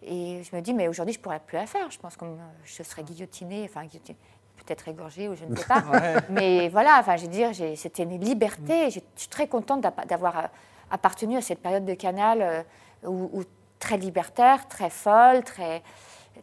Et 0.03 0.43
je 0.43 0.55
me 0.55 0.61
dis, 0.61 0.73
mais 0.73 0.87
aujourd'hui, 0.87 1.15
je 1.15 1.21
pourrais 1.21 1.41
plus 1.45 1.57
la 1.57 1.67
faire. 1.67 1.91
Je 1.91 1.99
pense 1.99 2.17
que 2.17 2.25
je 2.65 2.83
serais 2.83 3.03
guillotinée, 3.03 3.69
enfin, 3.69 3.85
guillotinée, 3.87 4.19
peut-être 4.65 4.89
égorgée, 4.89 5.29
ou 5.29 5.35
je 5.35 5.45
ne 5.45 5.55
sais 5.57 5.65
pas. 5.67 5.83
Ouais. 5.93 6.15
Mais 6.31 6.69
voilà, 6.69 6.99
enfin, 7.01 7.17
je 7.17 7.23
veux 7.23 7.29
dire, 7.29 7.51
c'était 7.77 8.03
une 8.05 8.21
liberté. 8.21 8.91
J'ai- 8.91 9.05
Je 9.15 9.21
suis 9.21 9.29
très 9.29 9.47
contente 9.49 9.85
d'avoir 10.09 10.39
euh, 10.39 10.43
appartenu 10.91 11.37
à 11.37 11.41
cette 11.43 11.61
période 11.61 11.85
de 11.85 11.95
Canal 11.95 12.39
euh, 12.43 12.63
où, 13.07 13.31
où 13.33 13.43
très 13.79 13.97
libertaire, 13.97 14.67
très 14.69 14.91
folle, 14.91 15.43
très 15.45 15.83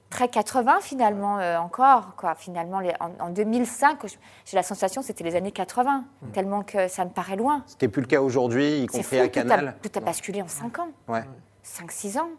très 0.09 0.29
80 0.29 0.79
finalement 0.81 1.39
euh, 1.39 1.57
encore 1.57 2.15
quoi. 2.15 2.33
Finalement 2.35 2.79
les- 2.79 2.93
en, 3.01 3.11
en 3.19 3.29
2005 3.29 3.99
je- 4.07 4.15
j'ai 4.45 4.55
la 4.55 4.63
sensation 4.63 5.01
que 5.01 5.07
c'était 5.07 5.23
les 5.25 5.35
années 5.35 5.51
80 5.51 6.05
tellement 6.31 6.63
que 6.63 6.87
ça 6.87 7.03
me 7.03 7.09
paraît 7.09 7.35
loin. 7.35 7.63
Ce 7.67 7.75
qui 7.75 7.83
n'est 7.85 7.89
plus 7.89 8.01
le 8.01 8.07
cas 8.07 8.21
aujourd'hui, 8.21 8.83
y 8.83 8.87
compris 8.87 9.03
fou 9.03 9.15
à 9.21 9.25
tout 9.25 9.31
Canal. 9.31 9.67
a, 9.67 9.71
tout 9.73 9.91
a 9.97 9.99
basculé 10.01 10.41
en 10.41 10.47
5 10.47 10.79
ans. 10.79 10.87
Ouais. 11.09 11.23
5-6 11.65 12.19
ans. 12.19 12.29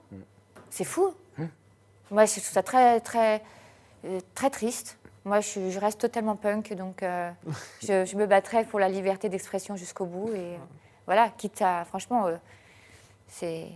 C'est 0.71 0.85
fou. 0.85 1.13
Moi 2.11 2.25
je 2.27 2.33
trouve 2.33 2.45
ça 2.45 2.63
très 2.63 3.01
très 3.01 3.43
euh, 4.07 4.19
très 4.35 4.49
triste 4.51 4.99
moi 5.25 5.41
je, 5.41 5.79
reste 5.79 6.01
totalement 6.01 6.37
punk 6.37 6.75
donc 6.75 7.03
euh, 7.03 7.31
je, 7.83 8.05
je 8.05 8.17
me 8.17 8.27
battrai 8.27 8.65
pour 8.65 8.81
la 8.81 8.89
liberté 8.89 9.29
d'expression 9.29 9.77
jusqu'au 9.77 10.07
bout 10.07 10.29
et 10.35 10.55
euh, 10.55 10.59
voilà 11.07 11.31
quitte 11.31 11.63
à 11.63 11.85
franchement 11.85 12.27
euh, 12.27 12.37
c'est 13.29 13.69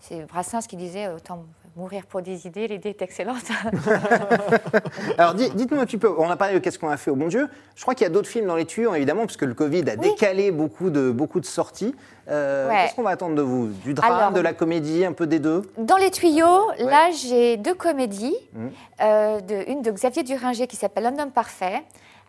c'est 0.00 0.24
Brassens 0.26 0.66
qui 0.68 0.76
disait 0.76 1.08
autant 1.08 1.44
mourir 1.78 2.04
pour 2.06 2.20
des 2.22 2.46
idées, 2.46 2.66
l'idée 2.66 2.88
est 2.90 3.02
excellente. 3.02 3.44
Alors 5.18 5.34
di- 5.34 5.50
dites-nous 5.50 5.80
un 5.80 5.86
petit 5.86 5.96
peu, 5.96 6.12
on 6.18 6.28
a 6.28 6.36
parlé 6.36 6.54
de 6.54 6.58
Qu'est-ce 6.58 6.78
qu'on 6.78 6.88
a 6.88 6.96
fait 6.96 7.10
au 7.10 7.16
bon 7.16 7.28
Dieu. 7.28 7.48
Je 7.76 7.82
crois 7.82 7.94
qu'il 7.94 8.04
y 8.04 8.10
a 8.10 8.12
d'autres 8.12 8.28
films 8.28 8.46
dans 8.46 8.56
les 8.56 8.64
tuyaux, 8.66 8.94
évidemment, 8.94 9.22
parce 9.22 9.36
que 9.36 9.44
le 9.44 9.54
Covid 9.54 9.88
a 9.88 9.92
Oui. 9.94 10.10
décalé 10.10 10.50
beaucoup 10.50 10.90
de, 10.90 11.10
beaucoup 11.10 11.38
de 11.40 11.46
sorties. 11.46 11.94
Euh, 12.28 12.68
Ouais. 12.68 12.82
Qu'est-ce 12.84 12.96
qu'on 12.96 13.02
va 13.02 13.10
attendre 13.10 13.36
de 13.36 13.42
vous? 13.42 13.68
Du 13.68 13.94
drame, 13.94 14.12
Alors- 14.12 14.32
de 14.32 14.40
la 14.40 14.52
comédie, 14.52 15.04
un 15.04 15.12
peu 15.12 15.26
des 15.26 15.38
deux? 15.38 15.62
Dans 15.78 15.96
les 15.96 16.10
tuyaux, 16.10 16.70
là, 16.80 17.10
j'ai 17.12 17.56
deux 17.56 17.74
comédies. 17.74 18.36
Mhm. 18.54 18.70
Euh, 19.00 19.40
de- 19.40 19.70
une 19.70 19.82
de 19.82 19.90
Xavier 19.92 20.24
Duringer 20.24 20.66
qui 20.66 20.76
s'appelle 20.76 21.06
Un 21.06 21.18
homme 21.18 21.30
parfait, 21.30 21.82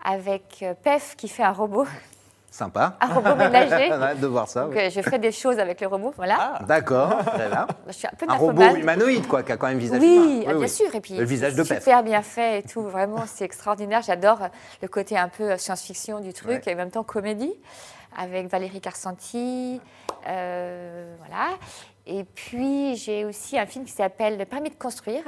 avec 0.05 0.59
euh, 0.62 0.73
Pef 0.81 1.15
qui 1.17 1.27
fait 1.27 1.43
un 1.43 1.51
robot, 1.51 1.85
Sympa. 2.51 2.97
un 2.99 3.13
robot 3.13 3.35
ménager. 3.35 3.89
De 4.19 4.27
voir 4.27 4.47
ça. 4.47 4.63
Donc, 4.63 4.71
oui. 4.73 4.79
euh, 4.79 4.89
je 4.89 5.01
fais 5.01 5.19
des 5.19 5.31
choses 5.31 5.59
avec 5.59 5.79
le 5.81 5.88
robot, 5.88 6.13
voilà. 6.17 6.59
D'accord, 6.67 7.15
très 7.25 7.47
bien. 7.47 7.67
Je 7.88 7.91
suis 7.93 8.07
un 8.07 8.12
peu 8.17 8.25
Un 8.27 8.35
robot 8.35 8.75
humanoïde, 8.75 9.27
quoi, 9.27 9.43
qui 9.43 9.51
a 9.51 9.57
quand 9.57 9.67
même 9.67 9.77
visage 9.77 10.01
Oui, 10.01 10.41
humain. 10.43 10.51
ah, 10.51 10.53
bien 10.55 10.67
sûr. 10.67 10.93
Et 10.95 10.99
puis, 11.01 11.15
Le 11.15 11.23
visage 11.25 11.53
de 11.55 11.63
Pef. 11.63 11.79
super 11.79 12.03
bien 12.03 12.21
fait 12.21 12.59
et 12.59 12.63
tout. 12.63 12.81
Vraiment, 12.81 13.23
c'est 13.27 13.45
extraordinaire. 13.45 14.01
J'adore 14.01 14.41
euh, 14.43 14.47
le 14.81 14.88
côté 14.88 15.17
un 15.17 15.29
peu 15.29 15.51
euh, 15.51 15.57
science-fiction 15.57 16.19
du 16.21 16.33
truc 16.33 16.49
Ouais. 16.65 16.71
et 16.71 16.73
en 16.73 16.77
même 16.77 16.91
temps 16.91 17.03
comédie 17.03 17.53
avec 18.17 18.47
Valérie 18.47 18.81
Carsanti. 18.81 19.79
euh, 20.27 21.15
voilà. 21.19 21.49
Et 22.07 22.23
puis, 22.23 22.95
j'ai 22.95 23.25
aussi 23.25 23.59
un 23.59 23.67
film 23.67 23.85
qui 23.85 23.91
s'appelle 23.91 24.38
Le 24.39 24.45
permis 24.45 24.71
de 24.71 24.75
construire 24.75 25.23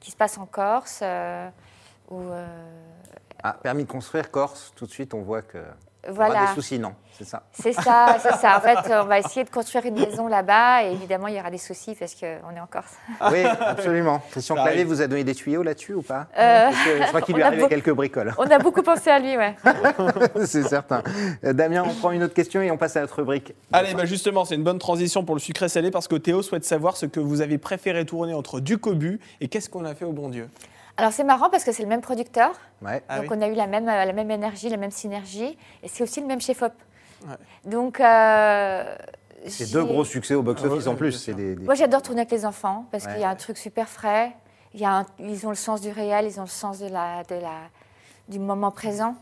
qui 0.00 0.10
se 0.10 0.16
passe 0.16 0.36
en 0.36 0.46
Corse. 0.46 0.98
euh, 1.02 1.48
où, 2.10 2.18
euh, 2.20 2.44
Ah, 3.42 3.52
permis 3.62 3.84
de 3.84 3.90
construire 3.90 4.30
Corse, 4.32 4.72
tout 4.74 4.86
de 4.86 4.90
suite 4.90 5.14
on 5.14 5.22
voit 5.22 5.42
que. 5.42 5.58
Il 6.06 6.12
y 6.12 6.16
aura 6.16 6.26
voilà, 6.28 6.46
des 6.46 6.54
soucis, 6.54 6.78
non 6.78 6.92
C'est 7.12 7.24
ça. 7.24 7.42
c'est 7.52 7.72
ça, 7.72 8.16
c'est 8.20 8.34
ça. 8.36 8.58
En 8.58 8.60
fait, 8.82 8.92
on 8.94 9.04
va 9.04 9.18
essayer 9.18 9.44
de 9.44 9.50
construire 9.50 9.86
une 9.86 9.98
maison 9.98 10.26
là-bas 10.26 10.84
et 10.84 10.92
évidemment, 10.92 11.28
il 11.28 11.36
y 11.36 11.40
aura 11.40 11.50
des 11.50 11.58
soucis 11.58 11.94
parce 11.98 12.14
qu'on 12.14 12.26
est 12.26 12.60
en 12.60 12.66
Corse. 12.70 12.94
Oui, 13.30 13.44
absolument. 13.44 14.22
Christian 14.30 14.56
Clavier 14.56 14.84
vous 14.84 15.00
a 15.00 15.06
donné 15.06 15.24
des 15.24 15.34
tuyaux 15.34 15.62
là-dessus 15.62 15.94
ou 15.94 16.02
pas 16.02 16.26
Euh, 16.38 16.70
Je 16.72 17.06
crois 17.08 17.20
qu'il 17.22 17.34
lui 17.34 17.42
arrivait 17.42 17.68
quelques 17.68 17.92
bricoles. 17.92 18.34
On 18.38 18.50
a 18.50 18.58
beaucoup 18.58 18.82
pensé 18.82 19.10
à 19.10 19.18
lui, 19.18 19.36
ouais. 19.36 19.54
C'est 20.44 20.64
certain. 20.64 21.02
Euh, 21.44 21.52
Damien, 21.52 21.84
on 21.86 21.94
prend 21.94 22.10
une 22.10 22.22
autre 22.22 22.34
question 22.34 22.60
et 22.62 22.70
on 22.70 22.76
passe 22.76 22.96
à 22.96 23.00
notre 23.00 23.16
rubrique. 23.16 23.54
Allez, 23.72 23.94
bah 23.94 24.04
justement, 24.04 24.44
c'est 24.44 24.54
une 24.54 24.64
bonne 24.64 24.78
transition 24.78 25.24
pour 25.24 25.34
le 25.34 25.40
sucré 25.40 25.68
salé 25.68 25.90
parce 25.90 26.08
que 26.08 26.16
Théo 26.16 26.42
souhaite 26.42 26.64
savoir 26.64 26.96
ce 26.96 27.06
que 27.06 27.20
vous 27.20 27.40
avez 27.40 27.58
préféré 27.58 28.04
tourner 28.04 28.34
entre 28.34 28.60
du 28.60 28.78
cobu 28.78 29.20
et 29.40 29.48
qu'est-ce 29.48 29.70
qu'on 29.70 29.84
a 29.84 29.94
fait 29.94 30.04
au 30.04 30.12
bon 30.12 30.28
Dieu? 30.28 30.48
Alors 30.96 31.12
c'est 31.12 31.24
marrant 31.24 31.50
parce 31.50 31.64
que 31.64 31.72
c'est 31.72 31.82
le 31.82 31.88
même 31.88 32.00
producteur, 32.00 32.52
Ouais. 32.82 33.02
Ah 33.08 33.18
donc 33.20 33.30
oui. 33.30 33.36
on 33.38 33.42
a 33.42 33.48
eu 33.48 33.54
la 33.54 33.66
même, 33.66 33.86
la 33.86 34.12
même 34.12 34.30
énergie, 34.30 34.68
la 34.68 34.76
même 34.76 34.90
synergie, 34.92 35.58
et 35.82 35.88
c'est 35.88 36.02
aussi 36.04 36.20
le 36.20 36.26
même 36.26 36.40
chef-op. 36.40 36.72
Ouais. 37.26 37.34
Donc 37.64 37.98
euh, 38.00 38.96
C'est 39.48 39.72
deux 39.72 39.84
gros 39.84 40.04
succès 40.04 40.34
au 40.34 40.42
box-office 40.42 40.84
Ah 40.86 40.88
ouais, 40.90 40.94
en 40.94 40.96
plus. 40.96 41.28
des, 41.30 41.56
des- 41.56 41.64
Moi 41.64 41.74
j'adore 41.74 42.02
tourner 42.02 42.20
avec 42.20 42.30
les 42.30 42.46
enfants 42.46 42.86
parce 42.92 43.06
Ouais. 43.06 43.12
qu'il 43.12 43.22
y 43.22 43.24
a 43.24 43.28
un 43.30 43.34
truc 43.34 43.56
super 43.58 43.88
frais, 43.88 44.32
il 44.72 44.80
y 44.80 44.84
a 44.84 44.98
un- 44.98 45.06
ils 45.18 45.44
ont 45.46 45.50
le 45.50 45.56
sens 45.56 45.80
du 45.80 45.90
réel, 45.90 46.26
ils 46.26 46.38
ont 46.38 46.44
le 46.44 46.48
sens 46.48 46.78
de 46.78 46.86
la, 46.88 47.24
de 47.24 47.34
la, 47.36 47.54
du 48.28 48.38
moment 48.38 48.70
présent. 48.70 49.16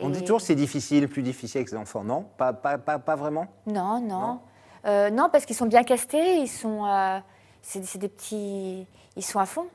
On 0.00 0.08
Et- 0.08 0.12
dit 0.12 0.20
toujours 0.22 0.38
que 0.38 0.44
c'est 0.44 0.54
difficile, 0.56 1.08
plus 1.08 1.22
difficile 1.22 1.58
avec 1.58 1.70
les 1.70 1.76
enfants, 1.76 2.02
non? 2.02 2.26
Pas, 2.36 2.52
pas, 2.52 2.78
pas, 2.78 2.98
pas 2.98 3.14
vraiment? 3.14 3.46
Non, 3.66 4.00
non. 4.00 4.20
Non 4.20 4.40
Euh, 4.86 5.10
non, 5.10 5.28
parce 5.30 5.44
qu'ils 5.46 5.54
sont 5.54 5.66
bien 5.66 5.84
castés, 5.84 6.38
ils 6.38 6.48
sont. 6.48 6.84
euh, 6.84 7.20
c'est 7.62 7.98
des 7.98 8.08
petits. 8.08 8.86
Ils 9.16 9.24
sont 9.24 9.38
à 9.38 9.46
fond. 9.46 9.66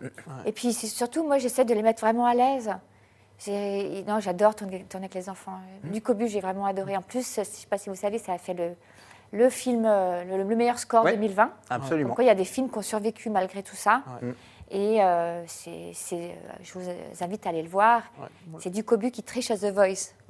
Et 0.46 0.52
puis 0.52 0.74
surtout, 0.74 1.24
moi, 1.24 1.38
j'essaie 1.40 1.66
de 1.66 1.74
les 1.74 1.82
mettre 1.82 2.02
vraiment 2.02 2.26
à 2.26 2.34
l'aise. 2.36 2.72
Non, 3.48 4.20
j'adore 4.20 4.56
tourner, 4.56 4.84
tourner 4.90 5.06
avec 5.06 5.14
les 5.16 5.30
enfants. 5.30 5.60
Du 5.84 6.02
Cobu, 6.02 6.28
j'ai 6.28 6.42
vraiment 6.42 6.66
adoré. 6.66 6.98
En 6.98 7.02
plus, 7.02 7.36
je 7.36 7.42
ne 7.42 7.46
sais 7.46 7.68
pas 7.68 7.78
si 7.78 7.90
vous 7.90 7.96
savez, 7.96 8.18
ça 8.18 8.34
a 8.34 8.38
fait 8.40 8.54
le, 8.56 8.72
le 9.32 9.50
film, 9.50 9.86
euh, 9.86 10.24
le, 10.24 10.44
le 10.44 10.56
meilleur 10.56 10.80
score 10.80 11.04
Ouais. 11.06 11.14
2020. 11.14 11.52
Absolument. 11.70 12.08
Pourquoi 12.10 12.24
il 12.24 12.28
y 12.28 12.32
a 12.32 12.36
des 12.36 12.46
films 12.46 12.70
qui 12.70 12.78
ont 12.78 12.82
survécu 12.82 13.30
malgré 13.30 13.62
tout 13.62 13.76
ça. 13.76 14.02
Ouais. 14.22 14.34
Et 14.70 15.02
euh, 15.02 15.44
c'est, 15.48 15.92
c'est, 15.94 16.16
euh, 16.16 16.30
je 16.62 16.74
vous 16.74 16.86
invite 17.22 17.46
à 17.46 17.50
aller 17.52 17.62
le 17.62 17.70
voir. 17.70 18.02
Ouais. 18.20 18.28
C'est 18.60 18.70
du 18.70 18.84
Cobu 18.84 19.12
qui 19.12 19.24
triche 19.24 19.50
à 19.50 19.56
The 19.58 19.72
Voice. 19.74 20.14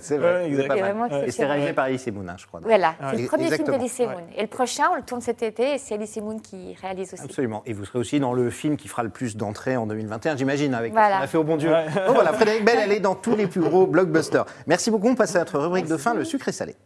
c'est 0.00 0.18
vrai. 0.18 0.34
Ouais, 0.34 0.42
c'est 0.44 0.48
exact. 0.48 0.68
pas 0.68 0.74
C'est 0.74 0.80
mal. 0.82 0.94
vraiment 0.96 1.22
Et 1.24 1.30
c'est 1.30 1.46
réalisé 1.46 1.72
par 1.72 1.84
Alice 1.86 2.06
Moon, 2.08 2.28
hein, 2.28 2.34
je 2.36 2.46
crois. 2.46 2.60
Voilà, 2.62 2.88
Ouais. 3.00 3.06
c'est 3.16 3.22
le 3.22 3.28
premier 3.28 3.44
film 3.44 3.54
Exactement. 3.54 4.08
Ouais. 4.08 4.14
Moon. 4.14 4.26
Et 4.36 4.42
le 4.42 4.46
prochain, 4.48 4.84
on 4.92 4.96
le 4.96 5.02
tourne 5.02 5.20
cet 5.22 5.42
été 5.42 5.74
et 5.74 5.78
c'est 5.78 5.94
Elysée 5.94 6.20
Moon 6.20 6.38
qui 6.38 6.76
réalise 6.82 7.14
aussi. 7.14 7.22
Absolument. 7.24 7.62
Et 7.64 7.72
vous 7.72 7.84
serez 7.86 7.98
aussi 7.98 8.20
dans 8.20 8.34
le 8.34 8.50
film 8.50 8.76
qui 8.76 8.88
fera 8.88 9.02
le 9.02 9.08
plus 9.10 9.36
d'entrées 9.36 9.76
en 9.76 9.86
2021, 9.86 10.36
j'imagine, 10.36 10.74
avec 10.74 10.92
Voilà. 10.92 11.14
ce 11.14 11.18
qu'on 11.18 11.24
a 11.24 11.26
fait 11.28 11.38
au 11.38 11.44
bon 11.44 11.56
Dieu. 11.56 11.70
Ouais. 11.72 11.86
Donc 12.06 12.14
voilà, 12.14 12.32
Frédéric 12.34 12.64
Bell, 12.64 12.78
elle 12.82 12.92
est 12.92 13.00
dans 13.00 13.14
tous 13.14 13.34
les 13.36 13.46
plus 13.46 13.60
gros 13.62 13.86
blockbusters. 13.86 14.44
Merci 14.66 14.90
beaucoup. 14.90 15.08
On 15.08 15.14
passe 15.14 15.34
à 15.34 15.38
notre 15.40 15.58
rubrique 15.58 15.86
de 15.86 15.96
fin, 15.96 16.12
le 16.14 16.24
sucre 16.24 16.48
et 16.48 16.52
salé. 16.52 16.76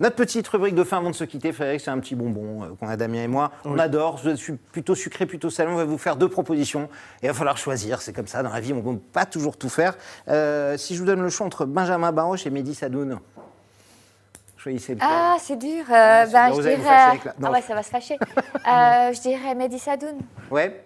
Notre 0.00 0.16
petite 0.16 0.48
rubrique 0.48 0.74
de 0.74 0.82
fin 0.84 0.96
avant 0.98 1.10
de 1.10 1.14
se 1.14 1.24
quitter, 1.24 1.52
Frédéric, 1.52 1.80
c'est 1.82 1.90
un 1.90 1.98
petit 1.98 2.14
bonbon 2.14 2.62
euh, 2.64 2.66
qu'on 2.78 2.88
a 2.88 2.96
Damien 2.96 3.22
et 3.22 3.28
moi. 3.28 3.50
On 3.64 3.78
adore, 3.78 4.18
je 4.24 4.34
suis 4.34 4.54
plutôt 4.54 4.94
sucré, 4.94 5.26
plutôt 5.26 5.50
salé. 5.50 5.70
On 5.70 5.76
va 5.76 5.84
vous 5.84 5.98
faire 5.98 6.16
deux 6.16 6.28
propositions 6.28 6.88
et 7.22 7.26
il 7.26 7.28
va 7.28 7.34
falloir 7.34 7.58
choisir. 7.58 8.00
C'est 8.00 8.12
comme 8.14 8.26
ça, 8.26 8.42
dans 8.42 8.50
la 8.50 8.60
vie, 8.60 8.72
on 8.72 8.76
ne 8.76 8.82
peut 8.82 9.02
pas 9.12 9.26
toujours 9.26 9.56
tout 9.58 9.68
faire. 9.68 9.96
Euh, 10.28 10.76
si 10.78 10.94
je 10.94 11.00
vous 11.00 11.06
donne 11.06 11.20
le 11.22 11.28
choix 11.28 11.46
entre 11.46 11.66
Benjamin 11.66 12.12
Baroche 12.12 12.46
et 12.46 12.50
Mehdi 12.50 12.74
Sadoun, 12.74 13.18
choisissez 14.56 14.94
lequel. 14.94 15.08
Ah, 15.10 15.36
c'est 15.38 15.56
dur. 15.56 15.84
Euh, 15.90 16.26
ben, 16.26 16.46
dur, 16.50 16.56
je 16.62 16.68
dirais. 16.68 16.76
la-. 16.82 17.14
Ah 17.44 17.50
ouais, 17.50 17.60
ça 17.62 17.74
va 17.74 17.82
se 17.82 17.90
fâcher. 17.90 18.16
Euh, 18.66 19.12
je 19.14 19.20
dirais 19.22 19.54
Mehdi 19.54 19.78
Sadoun. 19.78 20.18
Ouais, 20.50 20.84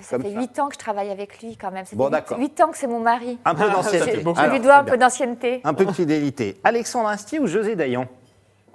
Ça 0.00 0.16
Comme 0.16 0.26
fait 0.26 0.34
ça. 0.34 0.40
8 0.40 0.58
ans 0.58 0.68
que 0.68 0.74
je 0.74 0.78
travaille 0.78 1.10
avec 1.10 1.40
lui 1.42 1.56
quand 1.56 1.70
même. 1.70 1.84
Ça 1.86 1.96
Bon, 1.96 2.04
fait 2.06 2.10
d'accord. 2.12 2.38
8 2.38 2.60
ans 2.60 2.68
que 2.70 2.76
c'est 2.76 2.86
mon 2.86 3.00
mari. 3.00 3.38
un 3.44 3.54
peu 3.54 3.64
Ah, 3.68 3.72
d'ancienneté. 3.72 4.22
Je 4.22 4.50
lui 4.50 4.60
dois 4.60 4.76
un 4.76 4.84
peu 4.84 4.96
d'ancienneté. 4.98 5.60
Un 5.64 5.72
peu 5.74 5.84
de 5.86 5.92
fidélité. 5.92 6.60
Alexandre 6.64 7.08
Astier 7.08 7.38
ou 7.40 7.46
José 7.46 7.74
Dayan? 7.76 8.06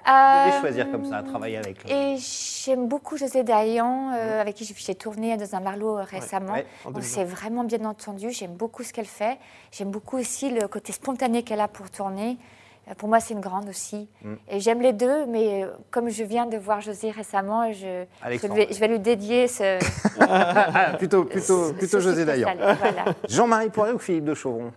Euh, 0.07 0.59
choisir 0.61 0.89
comme 0.91 1.05
ça, 1.05 1.21
travailler 1.23 1.57
avec 1.57 1.83
lui. 1.83 1.91
Et 1.91 2.15
j'aime 2.17 2.87
beaucoup 2.87 3.17
José 3.17 3.43
Dayan, 3.43 4.11
euh, 4.15 4.41
avec 4.41 4.55
qui 4.55 4.63
j'ai- 4.77 4.95
tourné 4.95 5.35
dans 5.37 5.55
un 5.55 5.59
Marlot 5.59 5.99
récemment. 6.01 6.53
ouais, 6.53 6.65
On 6.85 6.91
2020. 6.91 7.01
s'est 7.01 7.23
vraiment 7.25 7.63
bien 7.63 7.83
entendu. 7.85 8.31
J'aime 8.31 8.53
beaucoup 8.55 8.83
ce 8.83 8.93
qu'elle 8.93 9.05
fait. 9.05 9.37
J'aime 9.71 9.91
beaucoup 9.91 10.17
aussi 10.17 10.49
le 10.49 10.67
côté 10.67 10.93
spontané 10.93 11.43
qu'elle 11.43 11.59
a 11.59 11.67
pour 11.67 11.89
tourner. 11.89 12.37
Euh, 12.89 12.93
Pour 12.97 13.09
moi, 13.09 13.19
c'est 13.19 13.33
une 13.33 13.41
grande 13.41 13.67
aussi. 13.67 14.07
Mm. 14.23 14.33
Et 14.49 14.59
j'aime 14.61 14.81
les 14.81 14.93
deux, 14.93 15.25
mais 15.25 15.65
comme 15.91 16.07
je 16.09 16.23
viens 16.23 16.45
de 16.45 16.55
voir 16.57 16.79
José 16.79 17.11
récemment, 17.11 17.69
je, 17.73 18.05
vais, 18.47 18.67
je 18.71 18.79
vais 18.79 18.87
lui 18.87 18.99
dédier 18.99 19.47
ce. 19.49 19.77
Ah, 20.29 20.93
plutôt 20.97 21.23
plutôt, 21.25 21.67
ce- 21.69 21.73
plutôt 21.73 21.99
ce 21.99 22.03
José 22.03 22.25
Dayan. 22.25 22.49
voilà. 22.55 23.05
Jean-Marie 23.29 23.69
Poiré 23.69 23.91
ou 23.93 23.99
Philippe 23.99 24.25
de 24.25 24.33
Chauvron? 24.33 24.71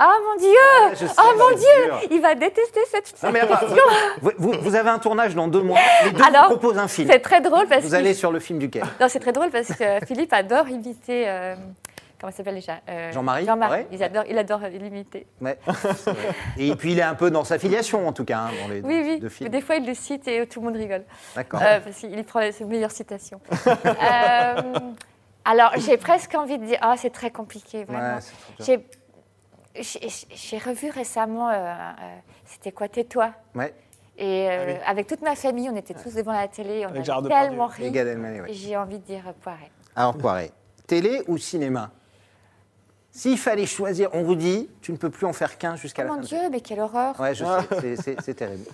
Oh 0.00 0.04
mon 0.26 0.38
Dieu 0.38 0.96
sais, 0.96 1.06
Oh 1.18 1.32
mon 1.38 1.54
Dieu. 1.56 2.08
Il 2.10 2.20
va 2.22 2.34
détester 2.34 2.80
cette, 2.90 3.22
Non, 3.22 3.30
mais 3.30 3.40
cette 3.40 3.50
question. 3.50 3.82
vous, 4.22 4.30
vous- 4.38 4.52
vous 4.60 4.74
avez 4.74 4.88
un 4.88 4.98
tournage 4.98 5.34
dans 5.34 5.48
deux 5.48 5.60
mois. 5.62 5.78
Les 6.04 6.12
deux 6.12 6.22
Alors, 6.24 6.44
vous 6.50 6.56
proposent 6.56 6.78
un 6.78 6.88
film. 6.88 7.08
C'est 7.10 7.18
très 7.20 7.40
drôle 7.42 7.66
parce 7.68 7.84
Vous 7.84 7.90
que. 7.90 7.94
allez 7.96 8.14
sur 8.14 8.32
le 8.32 8.40
film 8.40 8.58
duquel 8.58 8.84
Non, 9.00 9.08
c'est 9.08 9.20
très 9.20 9.32
drôle 9.32 9.50
parce 9.50 9.68
que 9.68 10.04
Philippe 10.06 10.32
adore 10.32 10.68
imiter. 10.70 11.28
euh, 11.28 11.54
comment 12.18 12.32
s'appelle 12.32 12.54
déjà 12.54 12.78
Euh, 12.88 13.12
Jean-Marie 13.12 13.44
Jean-Marie. 13.44 13.72
Ouais. 13.80 13.86
Il 13.92 14.02
adore, 14.02 14.24
il 14.30 14.38
adore 14.38 14.60
l'imiter. 14.60 15.26
Ouais. 15.42 15.58
Et 16.56 16.74
puis 16.74 16.92
il 16.92 16.98
est 16.98 17.02
un 17.02 17.14
peu 17.14 17.30
dans 17.30 17.44
sa 17.44 17.58
filiation 17.58 18.08
en 18.08 18.12
tout 18.12 18.24
cas, 18.24 18.38
hein, 18.38 18.50
dans 18.62 18.72
les 18.72 18.80
Oui, 18.80 19.02
oui. 19.04 19.18
deux 19.18 19.24
Mais 19.24 19.30
films. 19.30 19.50
des 19.50 19.60
fois, 19.60 19.76
il 19.76 19.86
le 19.86 19.92
cite 19.94 20.26
et 20.26 20.46
tout 20.46 20.60
le 20.60 20.66
monde 20.68 20.76
rigole. 20.76 21.04
D'accord. 21.36 21.60
Euh, 21.62 21.80
parce 21.80 21.96
qu'il 21.98 22.24
prend 22.24 22.40
ses 22.50 22.64
meilleures 22.64 22.90
citations. 22.92 23.40
Euh, 23.86 24.62
alors, 25.44 25.72
j'ai 25.76 25.96
presque 25.96 26.34
envie 26.36 26.56
de 26.56 26.64
dire. 26.64 26.78
Ah, 26.80 26.94
c'est 26.96 27.10
très 27.10 27.30
compliqué, 27.30 27.82
vraiment. 27.84 28.16
Ouais. 28.60 28.80
J'ai, 29.74 30.58
revu 30.58 30.90
récemment. 30.90 31.48
euh, 31.48 31.54
euh, 31.54 32.16
c'était 32.44 32.72
quoi 32.72 32.88
Tais-toi 32.88 33.32
Ouais, 33.54 33.74
Et 34.18 34.48
euh, 34.50 34.64
Ah 34.66 34.72
oui. 34.72 34.78
avec 34.86 35.06
toute 35.06 35.22
ma 35.22 35.34
famille, 35.34 35.68
on 35.70 35.76
était 35.76 35.94
tous 35.94 36.14
devant 36.14 36.32
la 36.32 36.48
télé. 36.48 36.84
On 36.86 36.90
Avec 36.90 37.08
a 37.08 37.22
tellement 37.22 37.70
et 37.70 37.84
ri. 37.84 37.90
Gad 37.90 38.06
Elmaleh, 38.06 38.40
ouais. 38.42 38.52
J'ai 38.52 38.76
envie 38.76 38.98
de 38.98 39.04
dire 39.04 39.32
Poiret. 39.42 39.70
Alors 39.96 40.16
Poiré, 40.16 40.50
télé 40.86 41.22
ou 41.28 41.38
cinéma? 41.38 41.90
S'il 43.10 43.36
fallait 43.38 43.66
choisir, 43.66 44.08
on 44.14 44.22
vous 44.22 44.34
dit, 44.36 44.70
tu 44.80 44.90
ne 44.92 44.96
peux 44.96 45.10
plus 45.10 45.26
en 45.26 45.32
faire 45.34 45.58
qu'un 45.58 45.76
jusqu'à 45.76 46.02
Oh 46.02 46.06
la 46.06 46.10
mon 46.12 46.16
fin. 46.16 46.22
de 46.22 46.26
Dieu, 46.28 46.50
mais 46.50 46.60
quelle 46.62 46.80
horreur 46.80 47.18
Ouais, 47.20 47.34
je 47.34 47.44
sais, 47.44 47.96
c'est- 47.96 48.20
c'est- 48.22 48.34
terrible. 48.34 48.64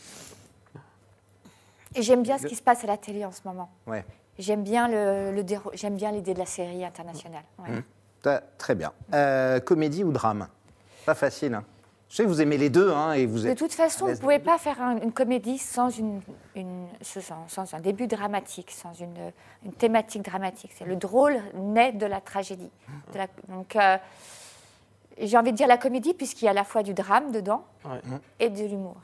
Et 1.95 2.03
j'aime 2.03 2.23
bien 2.23 2.39
ce 2.39 2.47
qui 2.47 2.55
se 2.55 2.63
passe 2.63 2.85
à 2.85 2.87
la 2.87 2.97
télé 2.97 3.25
en 3.25 3.33
ce 3.33 3.41
moment. 3.45 3.71
Ouais. 3.87 4.05
J'aime 4.39 4.63
bien 4.63 4.87
le, 4.87 5.33
le 5.33 5.43
déro- 5.43 5.73
j'aime 5.75 5.97
bien 5.97 6.13
l'idée 6.13 6.35
de 6.35 6.39
la 6.39 6.47
série 6.47 6.85
internationale. 6.85 7.43
ouais. 7.59 7.71
Mmh. 7.71 7.83
Très 8.59 8.75
bien. 8.75 8.93
Euh, 9.15 9.59
comédie 9.59 10.05
ou 10.05 10.13
drame? 10.13 10.47
Pas 11.09 11.14
facile. 11.14 11.55
hein. 11.55 11.64
Je 12.11 12.16
sais 12.16 12.23
que 12.25 12.29
vous 12.29 12.42
aimez 12.42 12.59
les 12.59 12.68
deux 12.68 12.90
hein, 12.92 13.12
et 13.14 13.25
vous 13.25 13.44
De 13.44 13.55
toute 13.55 13.73
façon, 13.73 14.05
vous 14.05 14.12
ne 14.12 14.16
pouvez 14.18 14.38
pas 14.38 14.59
faire 14.59 14.79
un- 14.83 14.99
une 15.01 15.11
comédie 15.12 15.57
sans, 15.57 15.88
une, 15.88 16.21
une- 16.55 16.87
sans, 17.01 17.49
sans 17.49 17.73
un 17.75 17.81
début 17.81 18.07
dramatique, 18.07 18.71
sans 18.71 18.92
une, 18.92 19.16
une 19.64 19.73
thématique 19.73 20.21
dramatique. 20.23 20.71
C'est 20.77 20.85
le 20.85 20.97
drôle 20.97 21.38
naît 21.55 21.92
de 21.92 22.05
la 22.05 22.21
tragédie. 22.21 22.71
De 23.14 23.18
la- 23.18 23.27
donc, 23.49 23.75
euh, 23.77 23.97
j'ai 25.18 25.38
envie 25.38 25.53
de 25.53 25.57
dire 25.57 25.66
la 25.66 25.79
comédie 25.79 26.12
puisqu'il 26.12 26.44
y 26.44 26.49
a 26.49 26.51
à 26.51 26.55
la 26.55 26.64
fois 26.64 26.83
du 26.83 26.92
drame 26.92 27.33
dedans 27.33 27.64
Ouais. 27.87 28.01
et 28.38 28.51
de 28.51 28.64
l'humour. 28.64 28.97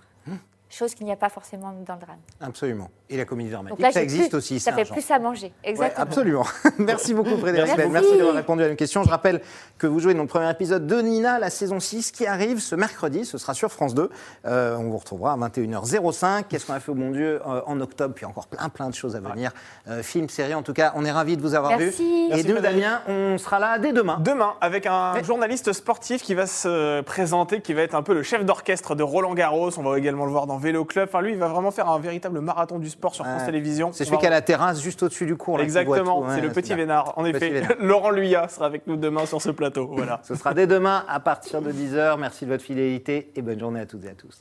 Chose 0.70 0.94
qu'il 0.94 1.07
n'y 1.07 1.12
a 1.12 1.16
pas 1.16 1.29
forcément 1.29 1.72
dans 1.87 1.94
le 1.94 2.00
drame. 2.00 2.16
Absolument. 2.40 2.90
Et 3.09 3.16
la 3.16 3.24
comédie 3.27 3.50
dramatique, 3.50 3.79
là, 3.79 3.92
ça 3.92 4.03
existe 4.03 4.31
plus- 4.31 4.38
aussi. 4.38 4.59
Ça 4.59 4.72
fait 4.72 4.85
genre. 4.85 4.96
plus 4.96 5.09
à 5.11 5.18
manger. 5.20 5.53
Ouais, 5.62 5.70
Exactement. 5.70 6.03
absolument. 6.03 6.46
merci 6.79 7.14
beaucoup 7.14 7.37
Frédéric 7.37 7.77
Merci. 7.77 8.16
D'avoir 8.16 8.35
répondu 8.35 8.62
à 8.64 8.68
une 8.68 8.77
question. 8.77 9.05
Je 9.05 9.11
rappelle 9.11 9.40
que 9.79 9.87
vous 9.87 10.00
jouez 10.00 10.14
dans 10.14 10.22
le 10.22 10.27
premier 10.29 10.50
épisode 10.50 10.87
de 10.87 11.00
Nina, 11.00 11.38
la 11.38 11.50
saison 11.50 11.79
6, 11.79 12.11
qui 12.11 12.27
arrive 12.27 12.59
ce 12.59 12.74
mercredi. 12.74 13.24
Ce 13.24 13.38
sera 13.38 13.55
sur 13.55 13.70
France 13.70 13.94
2. 13.94 14.11
Euh, 14.46 14.77
on 14.77 14.85
vous 14.90 14.96
retrouvera 14.98 15.35
à 15.35 15.37
21h05. 15.37 16.44
Qu'est-ce 16.48 16.66
qu'on 16.66 16.72
a 16.72 16.81
fait 16.81 16.90
au 16.90 16.94
bon 16.96 17.11
Dieu 17.11 17.40
euh, 17.46 17.61
en 17.66 17.81
octobre? 17.81 18.14
Puis 18.14 18.24
encore 18.24 18.46
plein 18.48 18.68
plein 18.68 18.88
de 18.88 18.94
choses 18.94 19.14
à 19.14 19.20
venir. 19.20 19.53
Euh, 19.87 20.03
film, 20.03 20.29
série, 20.29 20.55
en 20.55 20.62
tout 20.62 20.72
cas, 20.72 20.92
on 20.96 21.05
est 21.05 21.12
ravis 21.12 21.37
de 21.37 21.42
vous 21.42 21.55
avoir 21.55 21.79
Merci. 21.79 22.03
vu. 22.03 22.05
Et 22.05 22.29
Merci, 22.31 22.48
nous. 22.48 22.59
Damien, 22.61 23.03
on 23.07 23.38
sera 23.38 23.59
là 23.61 23.79
dès 23.79 23.92
demain. 23.92 24.18
Demain, 24.20 24.55
avec 24.61 24.87
un 24.87 25.22
journaliste 25.22 25.72
sportif 25.72 26.22
qui 26.22 26.35
va 26.35 26.46
se 26.46 27.03
présenter, 27.03 27.61
qui 27.61 27.74
va 27.74 27.83
être 27.83 27.94
un 27.94 28.03
peu 28.03 28.14
le 28.14 28.22
chef 28.24 28.44
d'orchestre 28.44 28.94
de 28.96 29.03
Roland 29.05 29.35
Garros. 29.35 29.70
On 29.79 29.83
va 29.83 29.98
également 29.98 30.24
le 30.24 30.33
voir 30.33 30.46
dans 30.46 30.54
Vélo 30.59 30.85
Club. 30.85 31.09
Enfin, 31.09 31.21
lui, 31.21 31.33
il 31.33 31.38
va 31.38 31.49
vraiment 31.49 31.71
faire 31.71 31.88
un 31.88 31.99
véritable 31.99 32.40
marathon 32.40 32.79
du 32.79 32.88
sport 32.90 33.14
sur 33.14 33.25
France 33.25 33.40
Ouais. 33.40 33.47
Télévisions. 33.47 33.93
C'est 33.93 34.05
celui 34.05 34.17
va- 34.17 34.21
qui 34.21 34.27
a 34.27 34.31
la 34.31 34.43
terrasse 34.43 34.81
juste 34.81 35.03
au-dessus 35.03 35.27
du 35.27 35.37
cours. 35.37 35.59
là, 35.59 35.64
Exactement. 35.64 36.21
Ouais, 36.21 36.35
c'est 36.35 36.40
le 36.40 36.51
petit. 36.51 36.75
Vénard. 36.75 37.12
En 37.19 37.25
effet, 37.25 37.51
Vénard. 37.51 37.73
Laurent 37.81 38.11
Luyat 38.11 38.49
sera 38.49 38.67
avec 38.67 38.87
nous 38.87 38.97
demain 38.97 39.27
sur 39.27 39.40
ce 39.43 39.51
plateau. 39.51 39.88
Voilà. 39.93 40.21
Ce 40.25 40.35
sera 40.35 40.55
dès 40.55 40.67
demain 40.67 41.05
à 41.09 41.21
partir 41.21 41.61
de 41.62 41.71
10h. 41.73 42.19
Merci 42.19 42.45
de 42.47 42.51
votre 42.51 42.64
fidélité 42.64 43.31
et 43.37 43.43
bonne 43.43 43.59
journée 43.61 43.81
à 43.81 43.87
toutes 43.87 44.05
et 44.05 44.09
à 44.11 44.14
tous. 44.14 44.40